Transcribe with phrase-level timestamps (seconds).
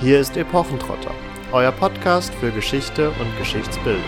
[0.00, 1.14] Hier ist Epochentrotter,
[1.52, 4.02] euer Podcast für Geschichte und Geschichtsbildung.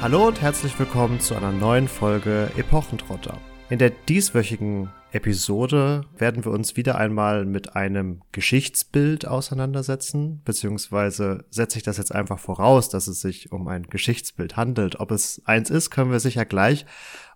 [0.00, 3.36] Hallo und herzlich willkommen zu einer neuen Folge Epochentrotter.
[3.68, 11.78] In der dieswöchigen Episode werden wir uns wieder einmal mit einem Geschichtsbild auseinandersetzen, beziehungsweise setze
[11.78, 15.00] ich das jetzt einfach voraus, dass es sich um ein Geschichtsbild handelt.
[15.00, 16.84] Ob es eins ist, können wir sicher gleich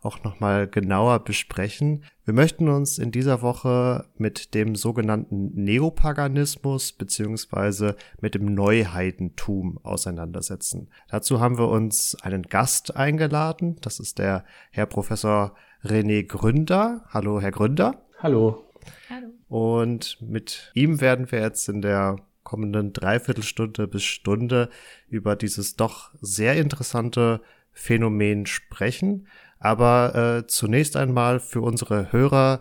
[0.03, 2.05] auch nochmal genauer besprechen.
[2.25, 10.89] Wir möchten uns in dieser Woche mit dem sogenannten Neopaganismus beziehungsweise mit dem Neuheidentum auseinandersetzen.
[11.09, 13.77] Dazu haben wir uns einen Gast eingeladen.
[13.81, 15.55] Das ist der Herr Professor
[15.85, 17.03] René Gründer.
[17.11, 18.03] Hallo, Herr Gründer.
[18.19, 18.65] Hallo.
[19.11, 19.29] Hallo.
[19.49, 24.69] Und mit ihm werden wir jetzt in der kommenden Dreiviertelstunde bis Stunde
[25.09, 27.41] über dieses doch sehr interessante
[27.73, 29.27] Phänomen sprechen.
[29.59, 32.61] Aber äh, zunächst einmal für unsere Hörer,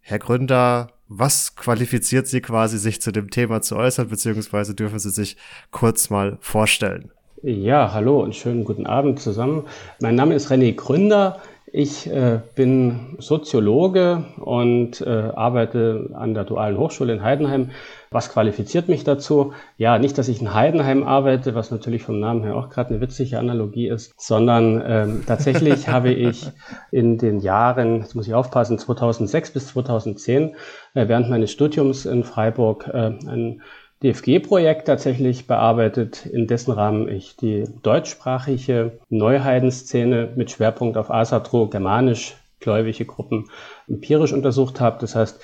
[0.00, 5.10] Herr Gründer, was qualifiziert Sie quasi, sich zu dem Thema zu äußern, beziehungsweise dürfen Sie
[5.10, 5.36] sich
[5.70, 7.10] kurz mal vorstellen?
[7.42, 9.66] Ja, hallo und schönen guten Abend zusammen.
[10.00, 11.40] Mein Name ist René Gründer.
[11.72, 17.70] Ich äh, bin Soziologe und äh, arbeite an der Dualen Hochschule in Heidenheim.
[18.10, 19.52] Was qualifiziert mich dazu?
[19.76, 23.00] Ja, nicht, dass ich in Heidenheim arbeite, was natürlich vom Namen her auch gerade eine
[23.00, 26.50] witzige Analogie ist, sondern ähm, tatsächlich habe ich
[26.90, 30.56] in den Jahren, jetzt muss ich aufpassen, 2006 bis 2010
[30.94, 33.62] äh, während meines Studiums in Freiburg äh, ein
[34.02, 42.34] DFG-Projekt tatsächlich bearbeitet, in dessen Rahmen ich die deutschsprachige Neuheidenszene mit Schwerpunkt auf Asatro, germanisch
[42.60, 43.50] gläubige Gruppen
[43.88, 44.98] empirisch untersucht habe.
[45.00, 45.40] Das heißt,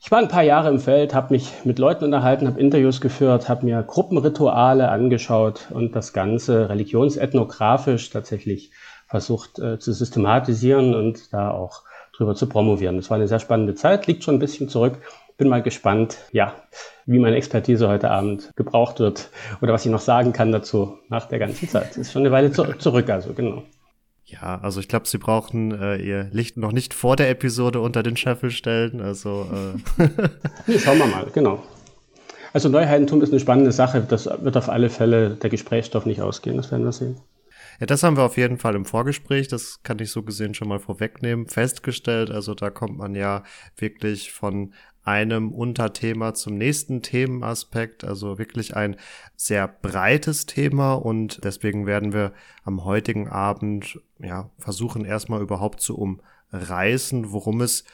[0.00, 3.48] ich war ein paar Jahre im Feld, habe mich mit Leuten unterhalten, habe Interviews geführt,
[3.48, 8.72] habe mir Gruppenrituale angeschaut und das Ganze religionsethnographisch tatsächlich
[9.06, 11.82] versucht äh, zu systematisieren und da auch
[12.16, 12.96] drüber zu promovieren.
[12.96, 14.98] Das war eine sehr spannende Zeit, liegt schon ein bisschen zurück
[15.36, 16.54] bin mal gespannt, ja,
[17.04, 19.30] wie meine Expertise heute Abend gebraucht wird
[19.60, 21.90] oder was ich noch sagen kann dazu nach der ganzen Zeit.
[21.90, 23.62] Das ist schon eine Weile zu zurück, also genau.
[24.24, 28.02] Ja, also ich glaube, Sie brauchen äh, Ihr Licht noch nicht vor der Episode unter
[28.02, 29.00] den Scheffel stellen.
[29.00, 29.46] Also
[29.98, 30.08] äh.
[30.66, 31.62] nee, schauen wir mal, genau.
[32.52, 34.00] Also Neuheidentum ist eine spannende Sache.
[34.00, 36.56] Das wird auf alle Fälle der Gesprächsstoff nicht ausgehen.
[36.56, 37.20] Das werden wir sehen.
[37.78, 40.68] Ja, das haben wir auf jeden Fall im Vorgespräch, das kann ich so gesehen schon
[40.68, 42.30] mal vorwegnehmen, festgestellt.
[42.30, 43.42] Also da kommt man ja
[43.76, 44.72] wirklich von
[45.06, 48.96] einem Unterthema zum nächsten Themenaspekt, also wirklich ein
[49.36, 50.94] sehr breites Thema.
[50.94, 52.32] Und deswegen werden wir
[52.64, 57.84] am heutigen Abend ja versuchen erstmal überhaupt zu umreißen, worum es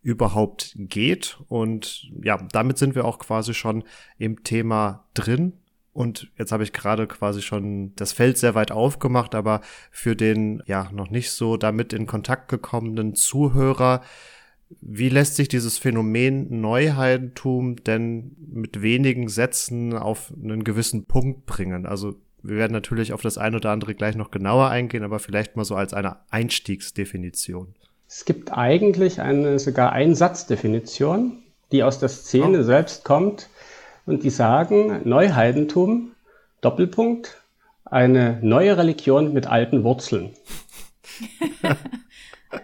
[0.00, 1.38] überhaupt geht.
[1.48, 3.84] Und ja, damit sind wir auch quasi schon
[4.16, 5.52] im Thema drin.
[5.92, 9.60] Und jetzt habe ich gerade quasi schon das Feld sehr weit aufgemacht, aber
[9.90, 14.00] für den ja noch nicht so damit in Kontakt gekommenen Zuhörer
[14.80, 21.86] wie lässt sich dieses Phänomen Neuheidentum denn mit wenigen Sätzen auf einen gewissen Punkt bringen?
[21.86, 25.56] Also wir werden natürlich auf das eine oder andere gleich noch genauer eingehen, aber vielleicht
[25.56, 27.74] mal so als eine Einstiegsdefinition.
[28.08, 31.38] Es gibt eigentlich eine sogar Einsatzdefinition,
[31.70, 32.62] die aus der Szene oh.
[32.62, 33.48] selbst kommt
[34.06, 36.12] und die sagen Neuheidentum
[36.60, 37.42] Doppelpunkt
[37.84, 40.30] eine neue Religion mit alten Wurzeln.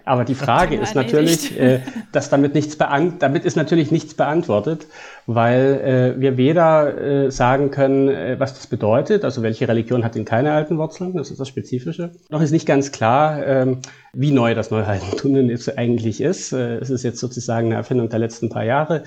[0.04, 1.80] Aber die Frage ist natürlich, äh,
[2.12, 4.86] dass damit nichts beant damit ist natürlich nichts beantwortet,
[5.30, 10.14] weil äh, wir weder äh, sagen können, äh, was das bedeutet, also welche Religion hat
[10.14, 12.12] denn keine alten Wurzeln, das ist das Spezifische.
[12.30, 13.80] Noch ist nicht ganz klar, ähm,
[14.14, 16.54] wie neu das Neuheidentum denn jetzt eigentlich ist.
[16.54, 19.02] Äh, es ist jetzt sozusagen eine Erfindung der letzten paar Jahre.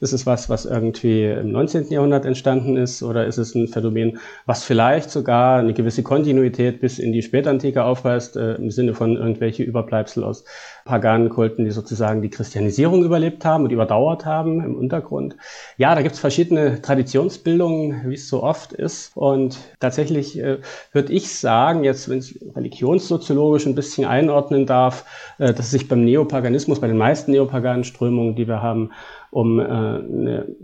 [0.00, 1.90] Ist es was, was irgendwie im 19.
[1.90, 6.98] Jahrhundert entstanden ist oder ist es ein Phänomen, was vielleicht sogar eine gewisse Kontinuität bis
[6.98, 10.44] in die Spätantike aufweist, äh, im Sinne von irgendwelche Überbleibsel aus
[10.86, 15.36] paganen Kulten, die sozusagen die Christianisierung überlebt haben und überdauert haben im Untergrund.
[15.76, 19.14] Ja, da gibt es verschiedene Traditionsbildungen, wie es so oft ist.
[19.14, 20.58] Und tatsächlich äh,
[20.92, 25.04] würde ich sagen, jetzt wenn ich religionssoziologisch ein bisschen einordnen darf,
[25.38, 28.92] äh, dass sich beim Neopaganismus, bei den meisten neopaganen Strömungen, die wir haben,
[29.30, 30.56] um äh, einen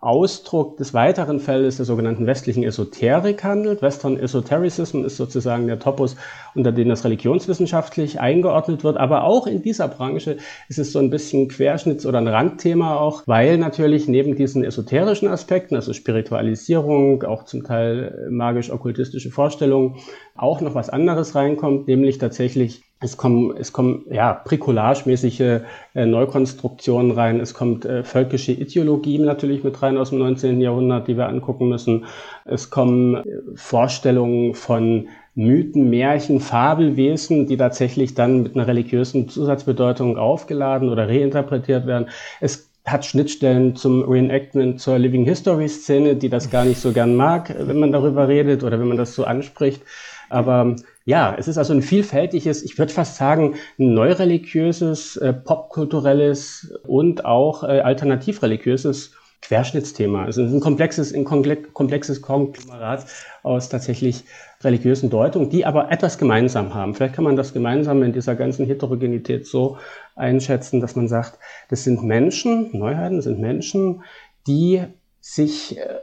[0.00, 3.82] Ausdruck des weiteren Feldes der sogenannten westlichen Esoterik handelt.
[3.82, 6.16] Western Esotericism ist sozusagen der Topos,
[6.54, 8.96] unter dem das religionswissenschaftlich eingeordnet wird.
[8.96, 13.24] Aber auch in dieser Branche ist es so ein bisschen Querschnitts- oder ein Randthema auch,
[13.26, 19.96] weil natürlich neben diesen esoterischen Aspekten, also Spiritualisierung, auch zum Teil magisch-okkultistische Vorstellungen,
[20.34, 25.62] auch noch was anderes reinkommt, nämlich tatsächlich es kommen, es kommen ja bricolagemäßige
[25.94, 27.40] äh, Neukonstruktionen rein.
[27.40, 30.60] Es kommt äh, völkische Ideologie natürlich mit rein aus dem 19.
[30.60, 32.04] Jahrhundert, die wir angucken müssen.
[32.44, 33.24] Es kommen äh,
[33.54, 41.86] Vorstellungen von Mythen, Märchen, Fabelwesen, die tatsächlich dann mit einer religiösen Zusatzbedeutung aufgeladen oder reinterpretiert
[41.86, 42.08] werden.
[42.40, 47.14] Es hat Schnittstellen zum Reenactment zur Living History Szene, die das gar nicht so gern
[47.14, 49.82] mag, wenn man darüber redet oder wenn man das so anspricht.
[50.30, 57.24] Aber ja, es ist also ein vielfältiges, ich würde fast sagen, neureligiöses, äh, popkulturelles und
[57.24, 59.12] auch äh, alternativreligiöses
[59.42, 60.28] Querschnittsthema.
[60.28, 63.06] Es ist ein komplexes, ein komplexes Konglomerat
[63.42, 64.24] aus tatsächlich
[64.62, 66.94] religiösen Deutungen, die aber etwas gemeinsam haben.
[66.94, 69.78] Vielleicht kann man das gemeinsam in dieser ganzen Heterogenität so
[70.14, 71.38] einschätzen, dass man sagt,
[71.70, 74.02] das sind Menschen, Neuheiten sind Menschen,
[74.46, 74.82] die
[75.20, 76.00] sich äh,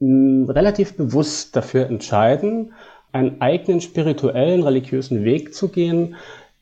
[0.00, 2.72] relativ bewusst dafür entscheiden,
[3.12, 6.16] einen eigenen spirituellen, religiösen Weg zu gehen,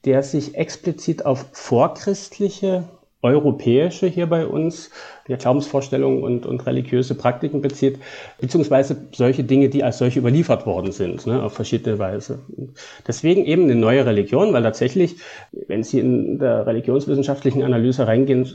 [0.05, 2.85] der sich explizit auf vorchristliche,
[3.22, 4.90] europäische hier bei uns
[5.28, 7.99] ja, Glaubensvorstellungen und, und religiöse Praktiken bezieht,
[8.40, 12.40] beziehungsweise solche Dinge, die als solche überliefert worden sind, ne, auf verschiedene Weise.
[13.06, 15.17] Deswegen eben eine neue Religion, weil tatsächlich,
[15.69, 18.49] wenn Sie in der religionswissenschaftlichen Analyse reingehen,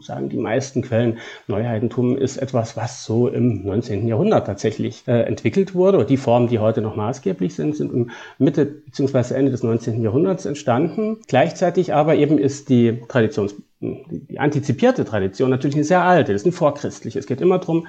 [0.00, 1.18] sagen die meisten Quellen,
[1.48, 4.06] Neuheitentum ist etwas, was so im 19.
[4.06, 6.04] Jahrhundert tatsächlich äh, entwickelt wurde.
[6.04, 10.02] Die Formen, die heute noch maßgeblich sind, sind im Mitte beziehungsweise Ende des 19.
[10.02, 11.18] Jahrhunderts entstanden.
[11.26, 16.46] Gleichzeitig aber eben ist die Traditions die antizipierte Tradition natürlich eine sehr alte, das ist
[16.46, 17.18] eine vorchristliche.
[17.18, 17.86] Es geht immer darum,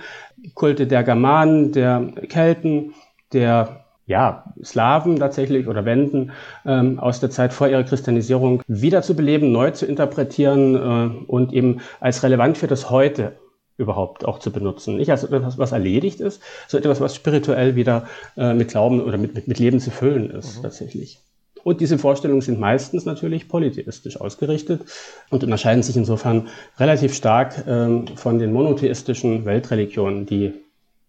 [0.56, 2.94] Kulte der Germanen, der Kelten,
[3.32, 6.32] der ja, Slawen tatsächlich oder Wenden
[6.66, 12.24] ähm, aus der Zeit vor ihrer Christianisierung wiederzubeleben, neu zu interpretieren äh, und eben als
[12.24, 13.38] relevant für das Heute
[13.78, 14.98] überhaupt auch zu benutzen.
[14.98, 19.18] Nicht als etwas, was erledigt ist, sondern etwas, was spirituell wieder äh, mit Glauben oder
[19.18, 20.64] mit, mit, mit Leben zu füllen ist, mhm.
[20.64, 21.20] tatsächlich.
[21.64, 24.82] Und diese Vorstellungen sind meistens natürlich polytheistisch ausgerichtet
[25.30, 30.54] und unterscheiden sich insofern relativ stark ähm, von den monotheistischen Weltreligionen, die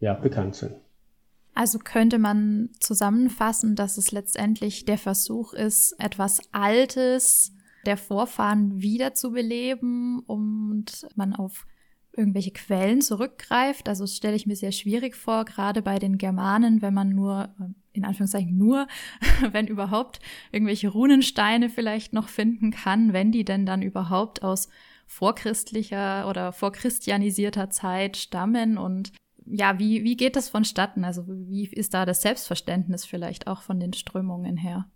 [0.00, 0.74] ja bekannt sind.
[1.54, 7.52] Also könnte man zusammenfassen, dass es letztendlich der Versuch ist, etwas Altes
[7.86, 11.66] der Vorfahren wiederzubeleben und man auf
[12.16, 13.88] irgendwelche Quellen zurückgreift.
[13.88, 17.54] Also das stelle ich mir sehr schwierig vor, gerade bei den Germanen, wenn man nur,
[17.92, 18.86] in Anführungszeichen nur,
[19.52, 20.20] wenn überhaupt,
[20.52, 24.68] irgendwelche Runensteine vielleicht noch finden kann, wenn die denn dann überhaupt aus
[25.06, 29.12] vorchristlicher oder vorchristianisierter Zeit stammen und
[29.46, 31.04] ja, wie, wie geht das vonstatten?
[31.04, 34.86] Also wie ist da das Selbstverständnis vielleicht auch von den Strömungen her?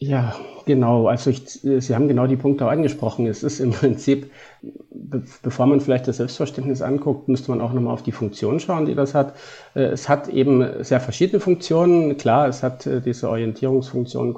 [0.00, 1.08] Ja, genau.
[1.08, 3.26] Also ich, Sie haben genau die Punkte angesprochen.
[3.26, 4.30] Es ist im Prinzip,
[4.62, 8.86] be bevor man vielleicht das Selbstverständnis anguckt, müsste man auch nochmal auf die Funktion schauen,
[8.86, 9.34] die das hat.
[9.74, 12.16] Äh, es hat eben sehr verschiedene Funktionen.
[12.16, 14.34] Klar, es hat äh, diese Orientierungsfunktion,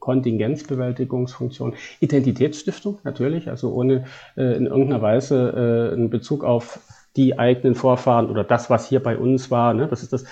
[0.00, 4.06] Kontingenzbewältigungsfunktion, Identitätsstiftung natürlich, also ohne
[4.38, 6.80] äh, in irgendeiner Weise einen Bezug auf
[7.16, 9.74] die eigenen Vorfahren oder das, was hier bei uns war.
[9.74, 9.86] Ne?
[9.88, 10.24] Das ist das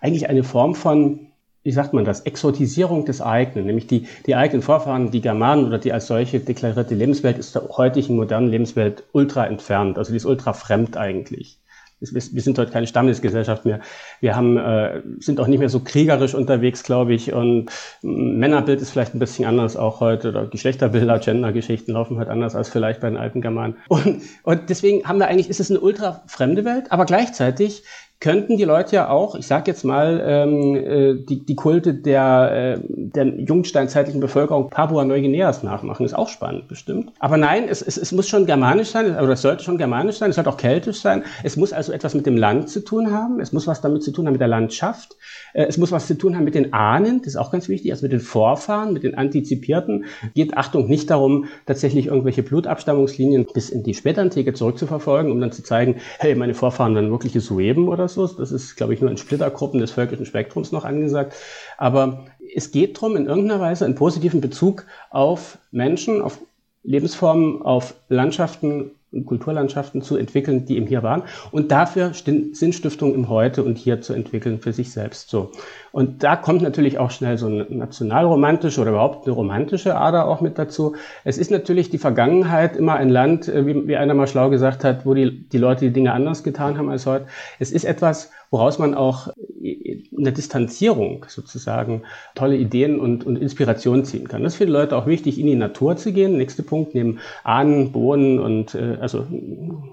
[0.00, 1.32] eigentlich eine Form von
[1.64, 5.78] wie sagt man das, Exotisierung des eigenen, nämlich die, die eigenen Vorfahren, die Germanen oder
[5.78, 9.98] die als solche deklarierte Lebenswelt ist der heutigen modernen Lebenswelt ultra entfernt.
[9.98, 11.58] Also die ist ultra fremd eigentlich.
[12.00, 13.80] Wir sind heute keine Stammesgesellschaft mehr.
[14.20, 17.32] Wir haben, äh, sind auch nicht mehr so kriegerisch unterwegs, glaube ich.
[17.32, 17.70] Und
[18.02, 20.28] Männerbild ist vielleicht ein bisschen anders auch heute.
[20.28, 23.76] Oder Geschlechterbilder, Gendergeschichten laufen halt anders als vielleicht bei den alten Germanen.
[23.88, 27.84] Und, und deswegen haben wir eigentlich, ist es eine ultra fremde Welt, aber gleichzeitig
[28.24, 32.78] könnten die Leute ja auch, ich sage jetzt mal, ähm, äh, die, die Kulte der,
[32.78, 36.06] äh, der jungsteinzeitlichen Bevölkerung Papua-Neuguineas nachmachen.
[36.06, 37.12] Ist auch spannend, bestimmt.
[37.18, 40.30] Aber nein, es, es, es muss schon germanisch sein, oder es sollte schon germanisch sein,
[40.30, 41.22] es sollte auch keltisch sein.
[41.42, 44.10] Es muss also etwas mit dem Land zu tun haben, es muss was damit zu
[44.10, 45.18] tun haben mit der Landschaft,
[45.52, 47.92] äh, es muss was zu tun haben mit den Ahnen, das ist auch ganz wichtig,
[47.92, 50.06] also mit den Vorfahren, mit den Antizipierten.
[50.34, 55.62] Geht, Achtung, nicht darum, tatsächlich irgendwelche Blutabstammungslinien bis in die Spätantike zurückzuverfolgen, um dann zu
[55.62, 58.36] zeigen, hey, meine Vorfahren waren wirkliche Sueben oder so Rassismus.
[58.36, 61.34] Das ist, glaube ich, nur in Splittergruppen des völkischen Spektrums noch angesagt.
[61.78, 66.38] Aber es geht darum, in irgendeiner Weise einen positiven Bezug auf Menschen, auf
[66.82, 71.22] Lebensformen, auf Landschaften und Kulturlandschaften zu entwickeln, die eben hier waren.
[71.50, 75.50] Und dafür Sinnstiftung im Heute und hier zu entwickeln für sich selbst so.
[75.94, 80.40] Und da kommt natürlich auch schnell so eine nationalromantische oder überhaupt eine romantische Ader auch
[80.40, 80.96] mit dazu.
[81.22, 84.82] Es ist natürlich die Vergangenheit immer ein Land, äh, wie, wie einer mal schlau gesagt
[84.82, 87.26] hat, wo die, die Leute die Dinge anders getan haben als heute.
[87.60, 89.28] Es ist etwas, woraus man auch
[89.62, 92.02] in der Distanzierung sozusagen
[92.34, 94.42] tolle Ideen und, und Inspirationen ziehen kann.
[94.42, 96.36] Das ist für die Leute auch wichtig, in die Natur zu gehen.
[96.36, 99.26] Nächster Punkt neben Ahnen, Bohnen und äh, also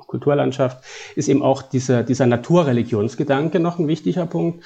[0.07, 0.83] Kulturlandschaft
[1.15, 4.63] ist eben auch dieser, dieser Naturreligionsgedanke noch ein wichtiger Punkt.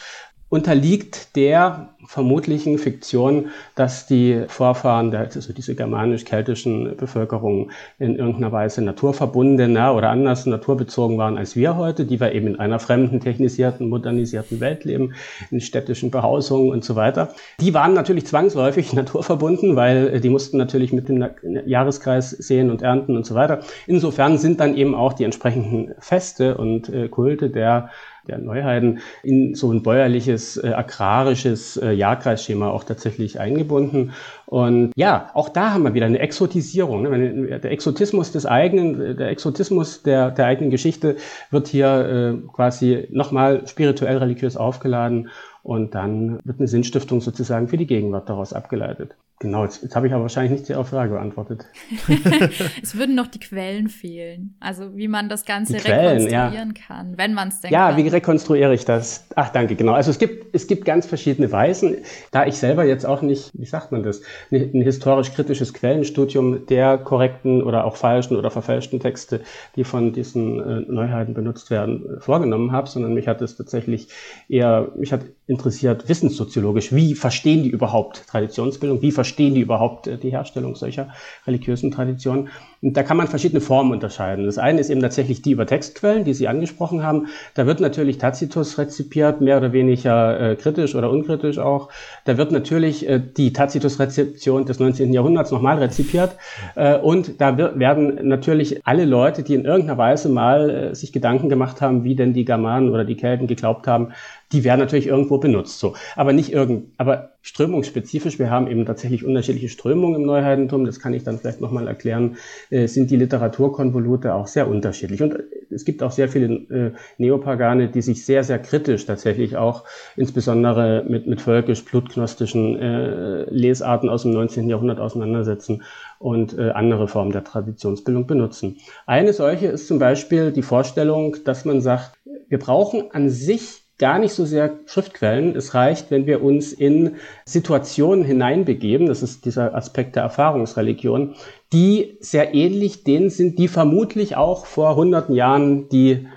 [0.55, 8.81] Unterliegt der vermutlichen Fiktion, dass die Vorfahren, der, also diese germanisch-keltischen Bevölkerungen in irgendeiner Weise
[8.81, 13.89] naturverbundener oder anders naturbezogen waren als wir heute, die wir eben in einer fremden, technisierten,
[13.89, 15.13] modernisierten Welt leben,
[15.51, 17.33] in städtischen Behausungen und so weiter.
[17.59, 21.25] Die waren natürlich zwangsläufig naturverbunden, weil die mussten natürlich mit dem
[21.65, 23.59] Jahreskreis sehen und ernten und so weiter.
[23.88, 27.89] Insofern sind dann eben auch die entsprechenden Feste und äh, Kulte der
[28.27, 34.13] der Neuheiden in so ein bäuerliches, äh, agrarisches äh, Jahrkreisschema auch tatsächlich eingebunden.
[34.46, 37.03] Und ja, auch da haben wir wieder eine Exotisierung.
[37.03, 37.60] Ne?
[37.60, 41.17] Der Exotismus des eigenen, der Exotismus der, der eigenen Geschichte
[41.51, 45.29] wird hier äh, quasi nochmal spirituell religiös aufgeladen
[45.63, 49.15] und dann wird eine Sinnstiftung sozusagen für die Gegenwart daraus abgeleitet.
[49.39, 51.65] Genau, jetzt, jetzt habe ich aber wahrscheinlich nicht die Frage beantwortet.
[52.81, 54.55] es würden noch die Quellen fehlen.
[54.61, 56.87] Also wie man das Ganze Quellen, rekonstruieren ja.
[56.87, 57.97] kann, wenn man es denn Ja, kann.
[57.97, 59.27] wie rekonstruiere ich das?
[59.35, 59.91] Ach, danke, genau.
[59.91, 61.97] Also es gibt, es gibt ganz verschiedene Weisen.
[62.31, 67.61] Da ich selber jetzt auch nicht, wie sagt man das, ein historisch-kritisches Quellenstudium der korrekten
[67.61, 69.41] oder auch falschen oder verfälschten Texte,
[69.75, 74.07] die von diesen äh, Neuheiten benutzt werden, vorgenommen habe, sondern mich hat es tatsächlich
[74.47, 80.17] eher, mich hat interessiert wissenssoziologisch, wie verstehen die überhaupt Traditionsbildung, wie verstehen die überhaupt äh,
[80.17, 81.10] die Herstellung solcher
[81.48, 82.50] religiösen Traditionen.
[82.82, 84.46] Und da kann man verschiedene Formen unterscheiden.
[84.46, 87.27] Das eine ist eben tatsächlich die über Textquellen, die Sie angesprochen haben.
[87.55, 91.89] Da wird natürlich Tacitus rezipiert, mehr oder weniger äh, kritisch oder unkritisch auch.
[92.25, 95.13] Da wird natürlich äh, die Tacitus-Rezeption des 19.
[95.13, 96.36] Jahrhunderts nochmal rezipiert.
[96.75, 101.50] Äh, und da werden natürlich alle Leute, die in irgendeiner Weise mal äh, sich Gedanken
[101.50, 104.13] gemacht haben, wie denn die Germanen oder die Kelten geglaubt haben,
[104.55, 105.79] die werden natürlich irgendwo benutzt.
[105.79, 108.39] So, aber nicht irgend, aber strömungsspezifisch.
[108.39, 110.85] Wir haben eben tatsächlich unterschiedliche Strömungen im Neuheidentum.
[110.85, 112.38] Das kann ich dann vielleicht nochmal erklären.
[112.69, 115.21] Äh, sind die Literaturkonvolute auch sehr unterschiedlich.
[115.21, 115.38] Und
[115.69, 119.83] es gibt auch sehr viele äh, Neopagane, die sich sehr, sehr kritisch tatsächlich auch
[120.15, 124.69] insbesondere mit, mit völkisch-blutgnostischen äh, Lesarten aus dem 19.
[124.69, 125.83] Jahrhundert auseinandersetzen
[126.17, 128.77] und äh, andere Formen der Traditionsbildung benutzen.
[129.05, 132.13] Eine solche ist zum Beispiel die Vorstellung, dass man sagt,
[132.47, 135.55] wir brauchen an sich gar nicht so sehr Schriftquellen.
[135.55, 141.35] Es reicht, wenn wir uns in Situationen hineinbegeben, das ist dieser Aspekt der Erfahrungsreligion,
[141.71, 146.27] die sehr ähnlich denen sind, die vermutlich auch vor hunderten Jahren die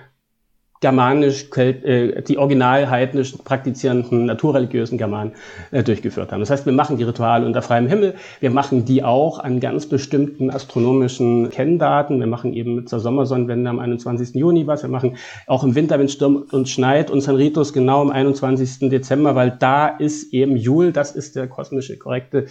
[0.81, 5.33] germanisch, äh, die original heidnisch praktizierenden naturreligiösen Germanen
[5.71, 6.39] äh, durchgeführt haben.
[6.39, 9.87] Das heißt, wir machen die Rituale unter freiem Himmel, wir machen die auch an ganz
[9.87, 14.35] bestimmten astronomischen Kenndaten, wir machen eben zur Sommersonnenwende am 21.
[14.35, 15.17] Juni was, wir machen
[15.47, 18.89] auch im Winter, wenn es stürmt und schneit, unseren Ritus genau am 21.
[18.89, 22.45] Dezember, weil da ist eben Jul, das ist der kosmische korrekte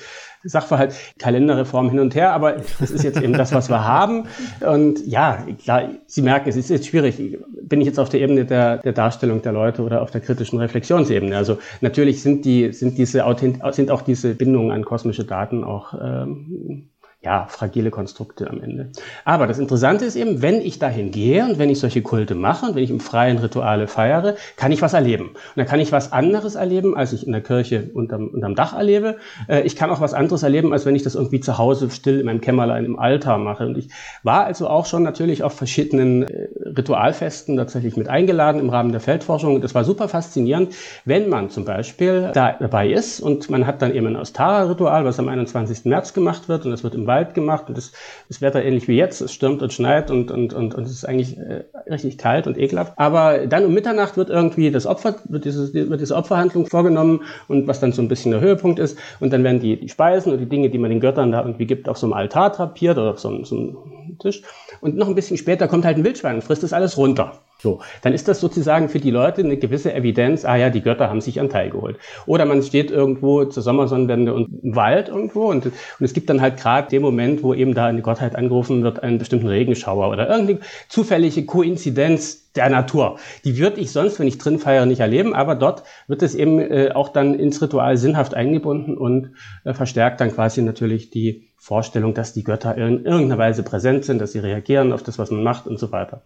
[0.45, 4.27] Sachverhalt, Kalenderreform hin und her, aber das ist jetzt eben das, was wir haben.
[4.61, 7.39] Und ja, klar, Sie merken, es ist jetzt schwierig.
[7.63, 10.59] Bin ich jetzt auf der Ebene der, der Darstellung der Leute oder auf der kritischen
[10.59, 11.37] Reflexionsebene?
[11.37, 13.25] Also natürlich sind die, sind diese
[13.73, 16.89] sind auch diese Bindungen an kosmische Daten auch ähm,
[17.21, 18.91] ja, fragile Konstrukte am Ende.
[19.25, 22.67] Aber das Interessante ist eben, wenn ich dahin gehe und wenn ich solche Kulte mache
[22.67, 25.31] und wenn ich im freien Rituale feiere, kann ich was erleben.
[25.31, 28.73] Und dann kann ich was anderes erleben, als ich in der Kirche unterm, unterm Dach
[28.73, 29.17] erlebe.
[29.49, 32.21] Äh, ich kann auch was anderes erleben, als wenn ich das irgendwie zu Hause still
[32.21, 33.67] in meinem Kämmerlein im Altar mache.
[33.67, 33.89] Und ich
[34.23, 39.01] war also auch schon natürlich auf verschiedenen äh, Ritualfesten tatsächlich mit eingeladen im Rahmen der
[39.01, 39.57] Feldforschung.
[39.57, 40.73] Und das war super faszinierend,
[41.05, 45.19] wenn man zum Beispiel da dabei ist und man hat dann eben ein Austara-Ritual, was
[45.19, 45.85] am 21.
[45.85, 47.93] März gemacht wird und das wird im Wald gemacht und das,
[48.29, 51.05] das Wetter ähnlich wie jetzt, es stürmt und schneit und, und, und, und es ist
[51.05, 52.93] eigentlich äh, richtig kalt und ekelhaft.
[52.97, 57.67] Aber dann um Mitternacht wird irgendwie das Opfer, wird, dieses, wird diese Opferhandlung vorgenommen und
[57.67, 58.99] was dann so ein bisschen der Höhepunkt ist.
[59.21, 61.67] Und dann werden die, die Speisen oder die Dinge, die man den Göttern da irgendwie
[61.67, 64.43] gibt, auf so einem Altar trapiert oder auf so, so einem Tisch
[64.81, 67.41] und noch ein bisschen später kommt halt ein Wildschwein und frisst das alles runter.
[67.61, 71.11] So, dann ist das sozusagen für die Leute eine gewisse Evidenz, ah ja, die Götter
[71.11, 71.99] haben sich einen Teil geholt.
[72.25, 76.41] Oder man steht irgendwo zur Sommersonnenwende und im Wald irgendwo und, und es gibt dann
[76.41, 80.29] halt gerade den Moment, wo eben da eine Gottheit angerufen wird, einen bestimmten Regenschauer oder
[80.29, 83.19] irgendeine zufällige Koinzidenz der Natur.
[83.45, 86.61] Die würde ich sonst, wenn ich drin feiere, nicht erleben, aber dort wird es eben
[86.61, 89.33] äh, auch dann ins Ritual sinnhaft eingebunden und
[89.65, 94.21] äh, verstärkt dann quasi natürlich die Vorstellung, dass die Götter in irgendeiner Weise präsent sind,
[94.21, 96.23] dass sie reagieren auf das, was man macht und so weiter.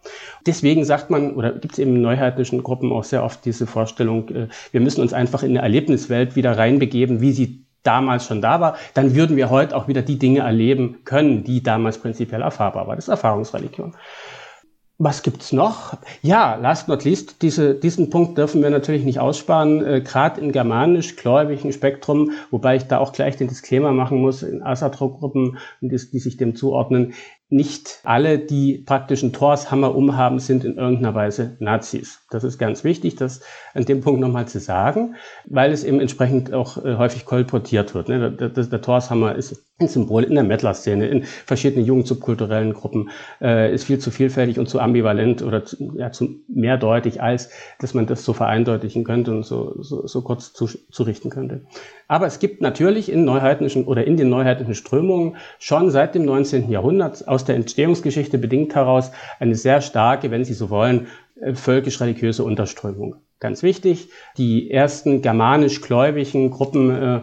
[0.46, 4.28] Deswegen sagt man, oder gibt es eben in neuheitlichen Gruppen auch sehr oft diese Vorstellung,
[4.28, 8.60] äh, wir müssen uns einfach in eine Erlebniswelt wieder reinbegeben, wie sie damals schon da
[8.60, 12.86] war, dann würden wir heute auch wieder die Dinge erleben können, die damals prinzipiell erfahrbar
[12.86, 12.96] waren.
[12.96, 13.94] Das ist Erfahrungsreligion.
[15.04, 15.98] Was gibt's noch?
[16.22, 20.52] Ja, last not least, diese, diesen Punkt dürfen wir natürlich nicht aussparen, äh, gerade in
[20.52, 26.18] germanisch-gläubigen Spektrum, wobei ich da auch gleich den Disclaimer machen muss, in Asatro-Gruppen, die, die
[26.20, 27.14] sich dem zuordnen,
[27.52, 32.24] nicht alle, die praktischen Torshammer umhaben, sind in irgendeiner Weise Nazis.
[32.30, 33.42] Das ist ganz wichtig, das
[33.74, 38.08] an dem Punkt nochmal zu sagen, weil es eben entsprechend auch äh, häufig kolportiert wird.
[38.08, 38.32] Ne?
[38.32, 43.72] Der, der, der Torshammer ist ein Symbol in der Mettler-Szene, in verschiedenen jugendsubkulturellen Gruppen, äh,
[43.74, 48.06] ist viel zu vielfältig und zu ambivalent oder zu, ja, zu mehrdeutig, als dass man
[48.06, 51.66] das so vereindeutigen könnte und so, so, so kurz zu, zurichten könnte.
[52.12, 56.70] Aber es gibt natürlich in neuheidnischen oder in den neuheidnischen Strömungen schon seit dem 19.
[56.70, 61.06] Jahrhundert aus der Entstehungsgeschichte bedingt heraus eine sehr starke, wenn Sie so wollen,
[61.40, 63.16] äh, völkisch-religiöse Unterströmung.
[63.40, 67.20] Ganz wichtig, die ersten germanisch-gläubigen Gruppen äh,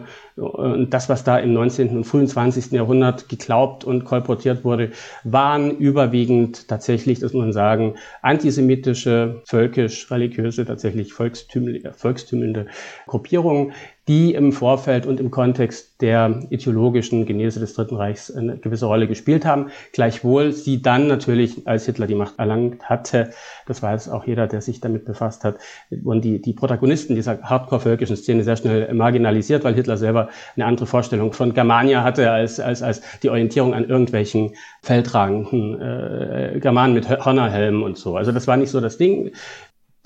[0.88, 1.96] das, was da im 19.
[1.96, 2.72] und frühen 20.
[2.72, 4.90] Jahrhundert geglaubt und kolportiert wurde,
[5.22, 12.66] waren überwiegend tatsächlich, das muss man sagen, antisemitische, völkisch-religiöse, tatsächlich volkstümmelnde
[13.06, 13.72] Gruppierungen,
[14.10, 19.06] die im Vorfeld und im Kontext der ideologischen Genese des Dritten Reichs eine gewisse Rolle
[19.06, 19.70] gespielt haben.
[19.92, 23.30] Gleichwohl sie dann natürlich, als Hitler die Macht erlangt hatte,
[23.66, 25.58] das weiß auch jeder, der sich damit befasst hat,
[25.90, 30.86] wurden die, die Protagonisten dieser hardcore-völkischen Szene sehr schnell marginalisiert, weil Hitler selber eine andere
[30.86, 37.08] Vorstellung von Germania hatte als, als, als die Orientierung an irgendwelchen feldtragenden äh, Germanen mit
[37.08, 38.16] Hörnerhelmen und so.
[38.16, 39.30] Also das war nicht so das Ding.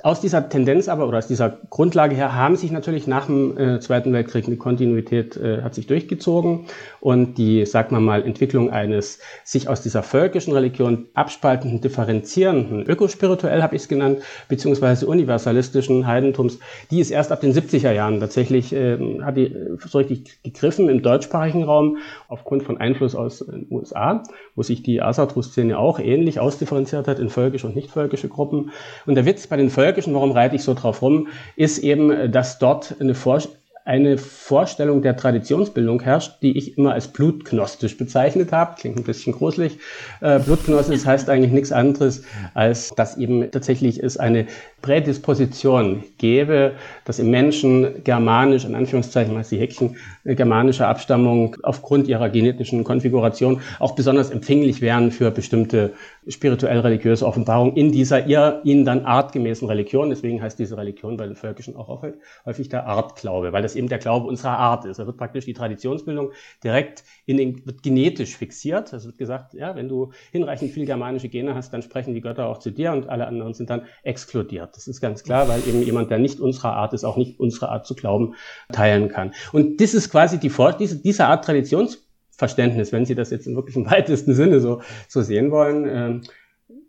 [0.04, 3.80] Aus dieser Tendenz aber oder aus dieser Grundlage her haben sich natürlich nach dem äh,
[3.80, 6.66] Zweiten Weltkrieg eine Kontinuität äh, hat sich durchgezogen
[7.00, 13.62] und die, sag mal mal, Entwicklung eines sich aus dieser völkischen Religion abspaltenden, differenzierenden, ökospirituell
[13.62, 16.58] habe ich es genannt, beziehungsweise universalistischen Heidentums,
[16.90, 20.90] die ist erst ab den 70er Jahren tatsächlich, äh, hat die äh, so richtig gegriffen
[20.90, 21.96] im deutschsprachigen Raum
[22.28, 24.23] aufgrund von Einfluss aus den USA,
[24.54, 28.70] wo sich die Asatru-Szene auch ähnlich ausdifferenziert hat in völkische und nicht völkische Gruppen.
[29.06, 32.32] Und der Witz bei den Völkern Völkischen, warum reite ich so drauf rum, ist eben,
[32.32, 38.50] dass dort eine Vorstellung eine Vorstellung der Traditionsbildung herrscht, die ich immer als blutgnostisch bezeichnet
[38.50, 38.76] habe.
[38.79, 39.79] Klingt ein bisschen gruselig.
[40.23, 42.23] Äh, blutgnostisch heißt eigentlich nichts anderes,
[42.55, 44.47] als dass eben tatsächlich es eine
[44.81, 46.73] Prädisposition gäbe,
[47.05, 53.61] dass im Menschen germanisch, in Anführungszeichen heißt die Häkchen, germanische Abstammung aufgrund ihrer genetischen Konfiguration
[53.81, 55.93] auch besonders empfänglich wären für bestimmte
[56.29, 60.11] spirituell-religiöse Offenbarungen in dieser ihr, ihnen dann artgemäßen Religion.
[60.11, 62.03] Deswegen heißt diese Religion bei den Völkischen auch
[62.45, 64.99] häufig der Artglaube, weil das eben der Glaube unserer Art ist.
[64.99, 68.92] Da wird praktisch die Traditionsbildung direkt in den, wird genetisch fixiert.
[68.92, 72.46] Es wird gesagt, ja, wenn du hinreichend viel germanische Gene hast, dann sprechen die Götter
[72.46, 74.77] auch zu dir und alle anderen sind dann exkludiert.
[74.77, 77.68] Das ist ganz klar, weil eben jemand, der nicht unserer Art ist, auch nicht unsere
[77.68, 78.35] Art zu glauben,
[78.72, 79.33] teilen kann.
[79.53, 83.77] Und das ist quasi die, diese, diese Art Traditionsverständnis, wenn Sie das jetzt im wirklich
[83.77, 86.22] im weitesten Sinne so, so sehen wollen, ähm,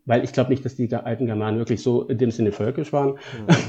[0.06, 3.12] weil ich glaube nicht, dass die alten Germanen wirklich so in dem Sinne völkisch waren.
[3.12, 3.18] Mhm.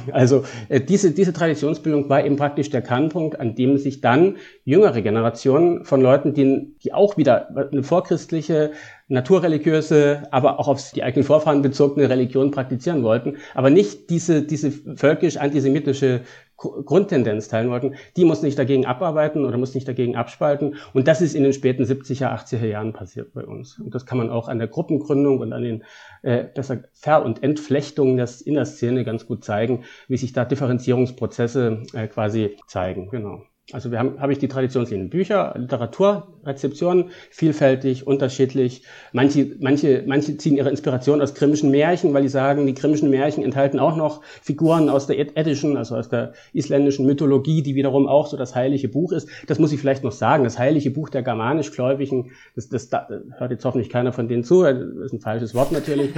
[0.12, 5.03] Also äh, diese, diese Traditionsbildung war eben praktisch der Kernpunkt, an dem sich dann jüngere
[5.03, 8.72] Generationen von Leuten, die, die auch wieder eine vorchristliche,
[9.09, 14.70] naturreligiöse, aber auch auf die eigenen Vorfahren bezogene Religion praktizieren wollten, aber nicht diese, diese
[14.70, 16.22] völkisch-antisemitische
[16.57, 20.77] Grundtendenz teilen wollten, die muss nicht dagegen abarbeiten oder muss nicht dagegen abspalten.
[20.95, 23.79] Und das ist in den späten 70er, 80er Jahren passiert bei uns.
[23.79, 25.85] Und das kann man auch an der Gruppengründung und an den
[26.23, 30.45] äh, besser Ver- und Entflechtungen des, in der Szene ganz gut zeigen, wie sich da
[30.45, 33.11] Differenzierungsprozesse äh, quasi zeigen.
[33.11, 33.42] Genau.
[33.72, 35.11] Also wir haben, habe ich die Traditionslinien.
[35.11, 38.83] Bücher, Literatur, Rezeption, vielfältig, unterschiedlich.
[39.12, 43.42] Manche, manche, manche ziehen ihre Inspiration aus grimmischen Märchen, weil die sagen, die grimmischen Märchen
[43.42, 48.29] enthalten auch noch Figuren aus der Eddischen, also aus der isländischen Mythologie, die wiederum auch
[48.29, 49.29] so das heilige Buch ist.
[49.48, 50.44] Das muss ich vielleicht noch sagen.
[50.44, 54.62] Das heilige Buch der germanisch-gläubigen, das, das, das hört jetzt hoffentlich keiner von denen zu,
[54.62, 56.12] das ist ein falsches Wort natürlich,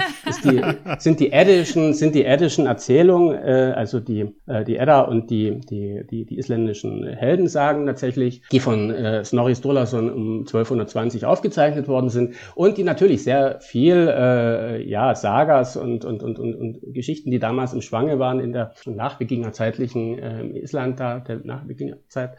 [0.44, 0.60] die,
[0.98, 5.60] sind die Eddischen, sind die Eddischen Erzählungen, äh, also die, äh, die Edda und die,
[5.60, 11.86] die, die, die isländischen Helden Heldensagen tatsächlich, die von äh, Snorri Sturlason um 1220 aufgezeichnet
[11.86, 16.80] worden sind und die natürlich sehr viel äh, ja, Sagas und, und, und, und, und
[16.92, 22.36] Geschichten, die damals im Schwange waren in der nachbeginnerzeitlichen äh, Island da, der Nachbeginnerzeit,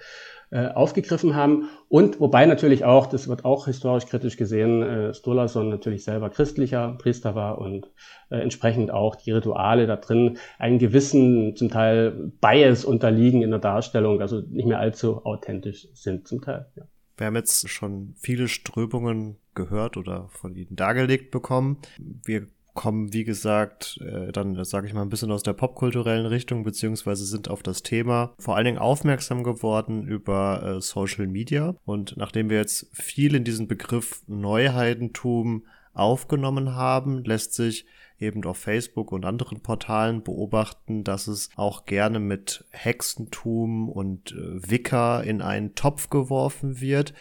[0.52, 1.70] äh, aufgegriffen haben.
[1.90, 6.96] Und wobei natürlich auch, das wird auch historisch kritisch gesehen, äh, Sturlason natürlich selber christlicher
[6.98, 7.92] Priester war und
[8.30, 13.60] äh, entsprechend auch die Rituale da drin einen gewissen, zum Teil Bias unterliegen in der
[13.60, 16.66] Darstellung, also nicht mehr allzu authentisch sind zum Teil.
[16.76, 16.84] Ja.
[17.18, 21.78] Wir haben jetzt schon viele Strömungen gehört oder von Ihnen dargelegt bekommen.
[22.00, 22.48] Wir
[22.80, 27.26] kommen, wie gesagt, äh, dann sage ich mal ein bisschen aus der popkulturellen Richtung, beziehungsweise
[27.26, 31.76] sind auf das Thema vor allen Dingen aufmerksam geworden über äh, Social Media.
[31.84, 37.86] Und nachdem wir jetzt viel in diesen Begriff Neuheitentum aufgenommen haben, lässt sich
[38.18, 44.72] eben auf Facebook und anderen Portalen beobachten, dass es auch gerne mit Hexentum und äh,
[44.72, 47.14] Wicker in einen Topf geworfen wird.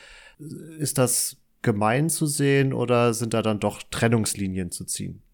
[0.78, 5.24] Ist das gemein zu sehen oder sind da dann doch Trennungslinien zu ziehen?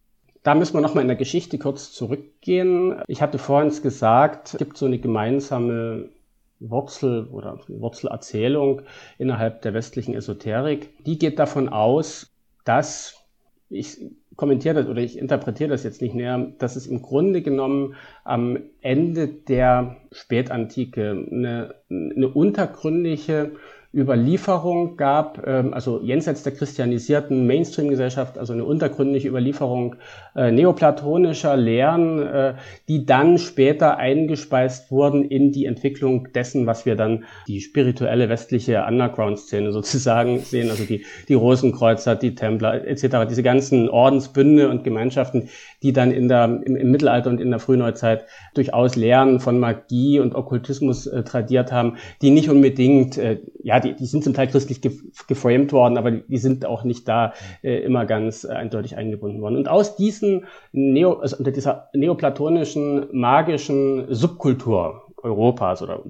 [0.44, 3.02] Da müssen wir nochmal in der Geschichte kurz zurückgehen.
[3.08, 6.10] Ich hatte vorhin gesagt, es gibt so eine gemeinsame
[6.60, 8.82] Wurzel oder Wurzelerzählung
[9.16, 10.90] innerhalb der westlichen Esoterik.
[11.06, 12.30] Die geht davon aus,
[12.66, 13.24] dass
[13.70, 13.98] ich
[14.36, 18.58] kommentiere das oder ich interpretiere das jetzt nicht näher, dass es im Grunde genommen am
[18.82, 23.52] Ende der Spätantike eine, eine untergründliche
[23.94, 29.96] Überlieferung gab, ähm, also jenseits der christianisierten Mainstream-Gesellschaft, also eine untergründliche Überlieferung
[30.34, 32.54] äh, neoplatonischer Lehren, äh,
[32.88, 38.84] die dann später eingespeist wurden in die Entwicklung dessen, was wir dann die spirituelle westliche
[38.84, 45.48] Underground-Szene sozusagen sehen, also die, die Rosenkreuzer, die Templer etc., diese ganzen Ordensbünde und Gemeinschaften,
[45.84, 50.18] die dann in der, im, im Mittelalter und in der Frühneuzeit durchaus Lehren von Magie
[50.18, 54.48] und Okkultismus äh, tradiert haben, die nicht unbedingt, äh, ja, die, die sind zum Teil
[54.48, 54.80] christlich
[55.28, 59.42] geframed worden, aber die, die sind auch nicht da äh, immer ganz äh, eindeutig eingebunden
[59.42, 59.56] worden.
[59.56, 66.02] Und aus diesen Neo, also unter dieser neoplatonischen magischen Subkultur Europas oder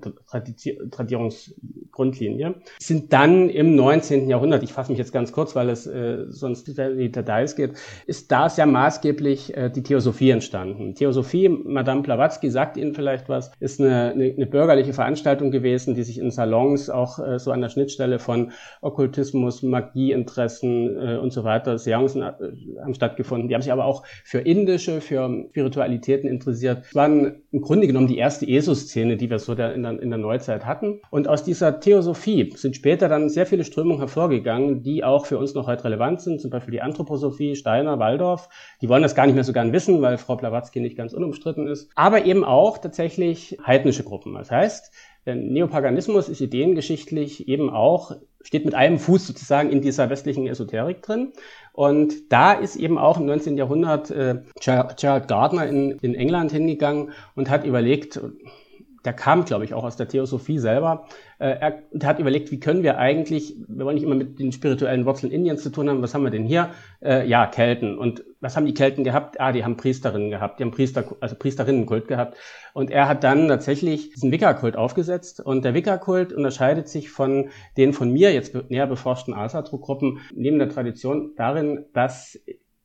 [0.91, 4.29] Tradierungsgrundlinie, sind dann im 19.
[4.29, 7.75] Jahrhundert, ich fasse mich jetzt ganz kurz, weil es äh, sonst in die Details geht,
[8.07, 10.95] ist da sehr maßgeblich äh, die Theosophie entstanden.
[10.95, 16.03] Theosophie, Madame Blavatsky sagt Ihnen vielleicht was, ist eine, eine, eine, bürgerliche Veranstaltung gewesen, die
[16.03, 21.45] sich in Salons auch äh, so an der Schnittstelle von Okkultismus, Magieinteressen äh, und so
[21.45, 22.33] weiter, Seancen äh,
[22.83, 23.49] haben stattgefunden.
[23.49, 26.85] Die haben sich aber auch für indische, für Spiritualitäten interessiert.
[26.89, 30.11] Es waren im Grunde genommen die erste ESO-Szene Szene, die wir so in der, in
[30.11, 31.01] der Neuzeit hatten.
[31.11, 35.55] Und aus dieser Theosophie sind später dann sehr viele Strömungen hervorgegangen, die auch für uns
[35.55, 38.49] noch heute relevant sind, zum Beispiel die Anthroposophie, Steiner, Waldorf.
[38.81, 41.67] Die wollen das gar nicht mehr so gern wissen, weil Frau Blavatsky nicht ganz unumstritten
[41.67, 41.91] ist.
[41.95, 44.35] Aber eben auch tatsächlich heidnische Gruppen.
[44.35, 44.93] Das heißt,
[45.27, 48.13] Neopaganismus ist ideengeschichtlich eben auch,
[48.43, 51.33] steht mit einem Fuß sozusagen in dieser westlichen Esoterik drin.
[51.73, 53.57] Und da ist eben auch im 19.
[53.57, 58.21] Jahrhundert äh, Gerald Gardner in, in England hingegangen und hat überlegt,
[59.05, 61.07] der kam, glaube ich, auch aus der Theosophie selber.
[61.39, 65.05] Äh, er hat überlegt, wie können wir eigentlich, wir wollen nicht immer mit den spirituellen
[65.05, 66.71] Wurzeln Indiens zu tun haben, was haben wir denn hier?
[67.03, 67.99] Äh, ja, Kelten.
[67.99, 69.41] Und was haben die Kelten gehabt?
[69.41, 72.39] Ah, die haben Priesterinnen gehabt, die haben Priester, also Priesterinnenkult gehabt.
[72.73, 75.41] Und er hat dann tatsächlich diesen Wicca-Kult aufgesetzt.
[75.41, 80.71] Und der Wicca-Kult unterscheidet sich von den von mir jetzt näher beforschten Asatru-Gruppen neben der
[80.71, 82.41] Tradition darin, dass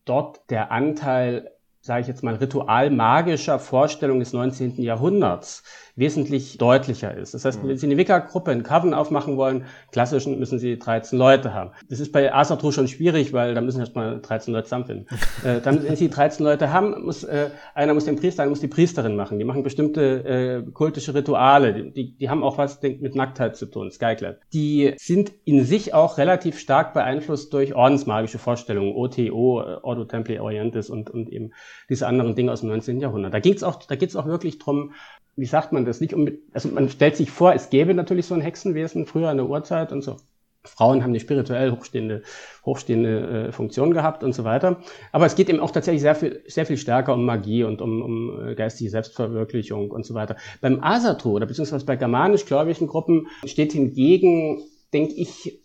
[0.05, 1.51] dort der Anteil
[1.81, 4.81] sage ich jetzt mal, ritualmagischer Vorstellung des 19.
[4.81, 5.63] Jahrhunderts
[5.99, 7.33] wesentlich deutlicher ist.
[7.33, 11.53] Das heißt, wenn Sie eine Wicca-Gruppe in Coven aufmachen wollen, klassischen müssen Sie 13 Leute
[11.53, 11.71] haben.
[11.89, 15.07] Das ist bei Asatru schon schwierig, weil da müssen erst mal 13 Leute zusammenfinden.
[15.43, 18.61] äh, dann, wenn Sie 13 Leute haben, muss äh, einer muss den Priester, einer muss
[18.61, 19.37] die Priesterin machen.
[19.39, 21.91] Die machen bestimmte äh, kultische Rituale.
[21.91, 24.39] Die, die haben auch was mit Nacktheit zu tun, Skyclad.
[24.53, 30.39] Die sind in sich auch relativ stark beeinflusst durch ordensmagische Vorstellungen, OTO, äh, Ordo Templi
[30.39, 31.51] Orientis und, und eben
[31.89, 33.01] diese anderen Dinge aus dem 19.
[33.01, 33.33] Jahrhundert.
[33.33, 34.93] Da geht's auch, da geht's auch wirklich drum,
[35.39, 38.35] wie sagt man das, nicht um, also man stellt sich vor, es gäbe natürlich so
[38.35, 40.17] ein Hexenwesen früher in der Urzeit und so.
[40.65, 42.21] Frauen haben eine spirituell hochstehende,
[42.65, 44.81] hochstehende äh, Funktion gehabt und so weiter.
[45.13, 48.01] Aber es geht eben auch tatsächlich sehr viel, sehr viel stärker um Magie und um,
[48.01, 50.35] um äh, geistige Selbstverwirklichung und so weiter.
[50.59, 54.61] Beim Asatru oder beziehungsweise bei germanisch-gläubigen Gruppen steht hingegen,
[54.93, 55.61] denke ich,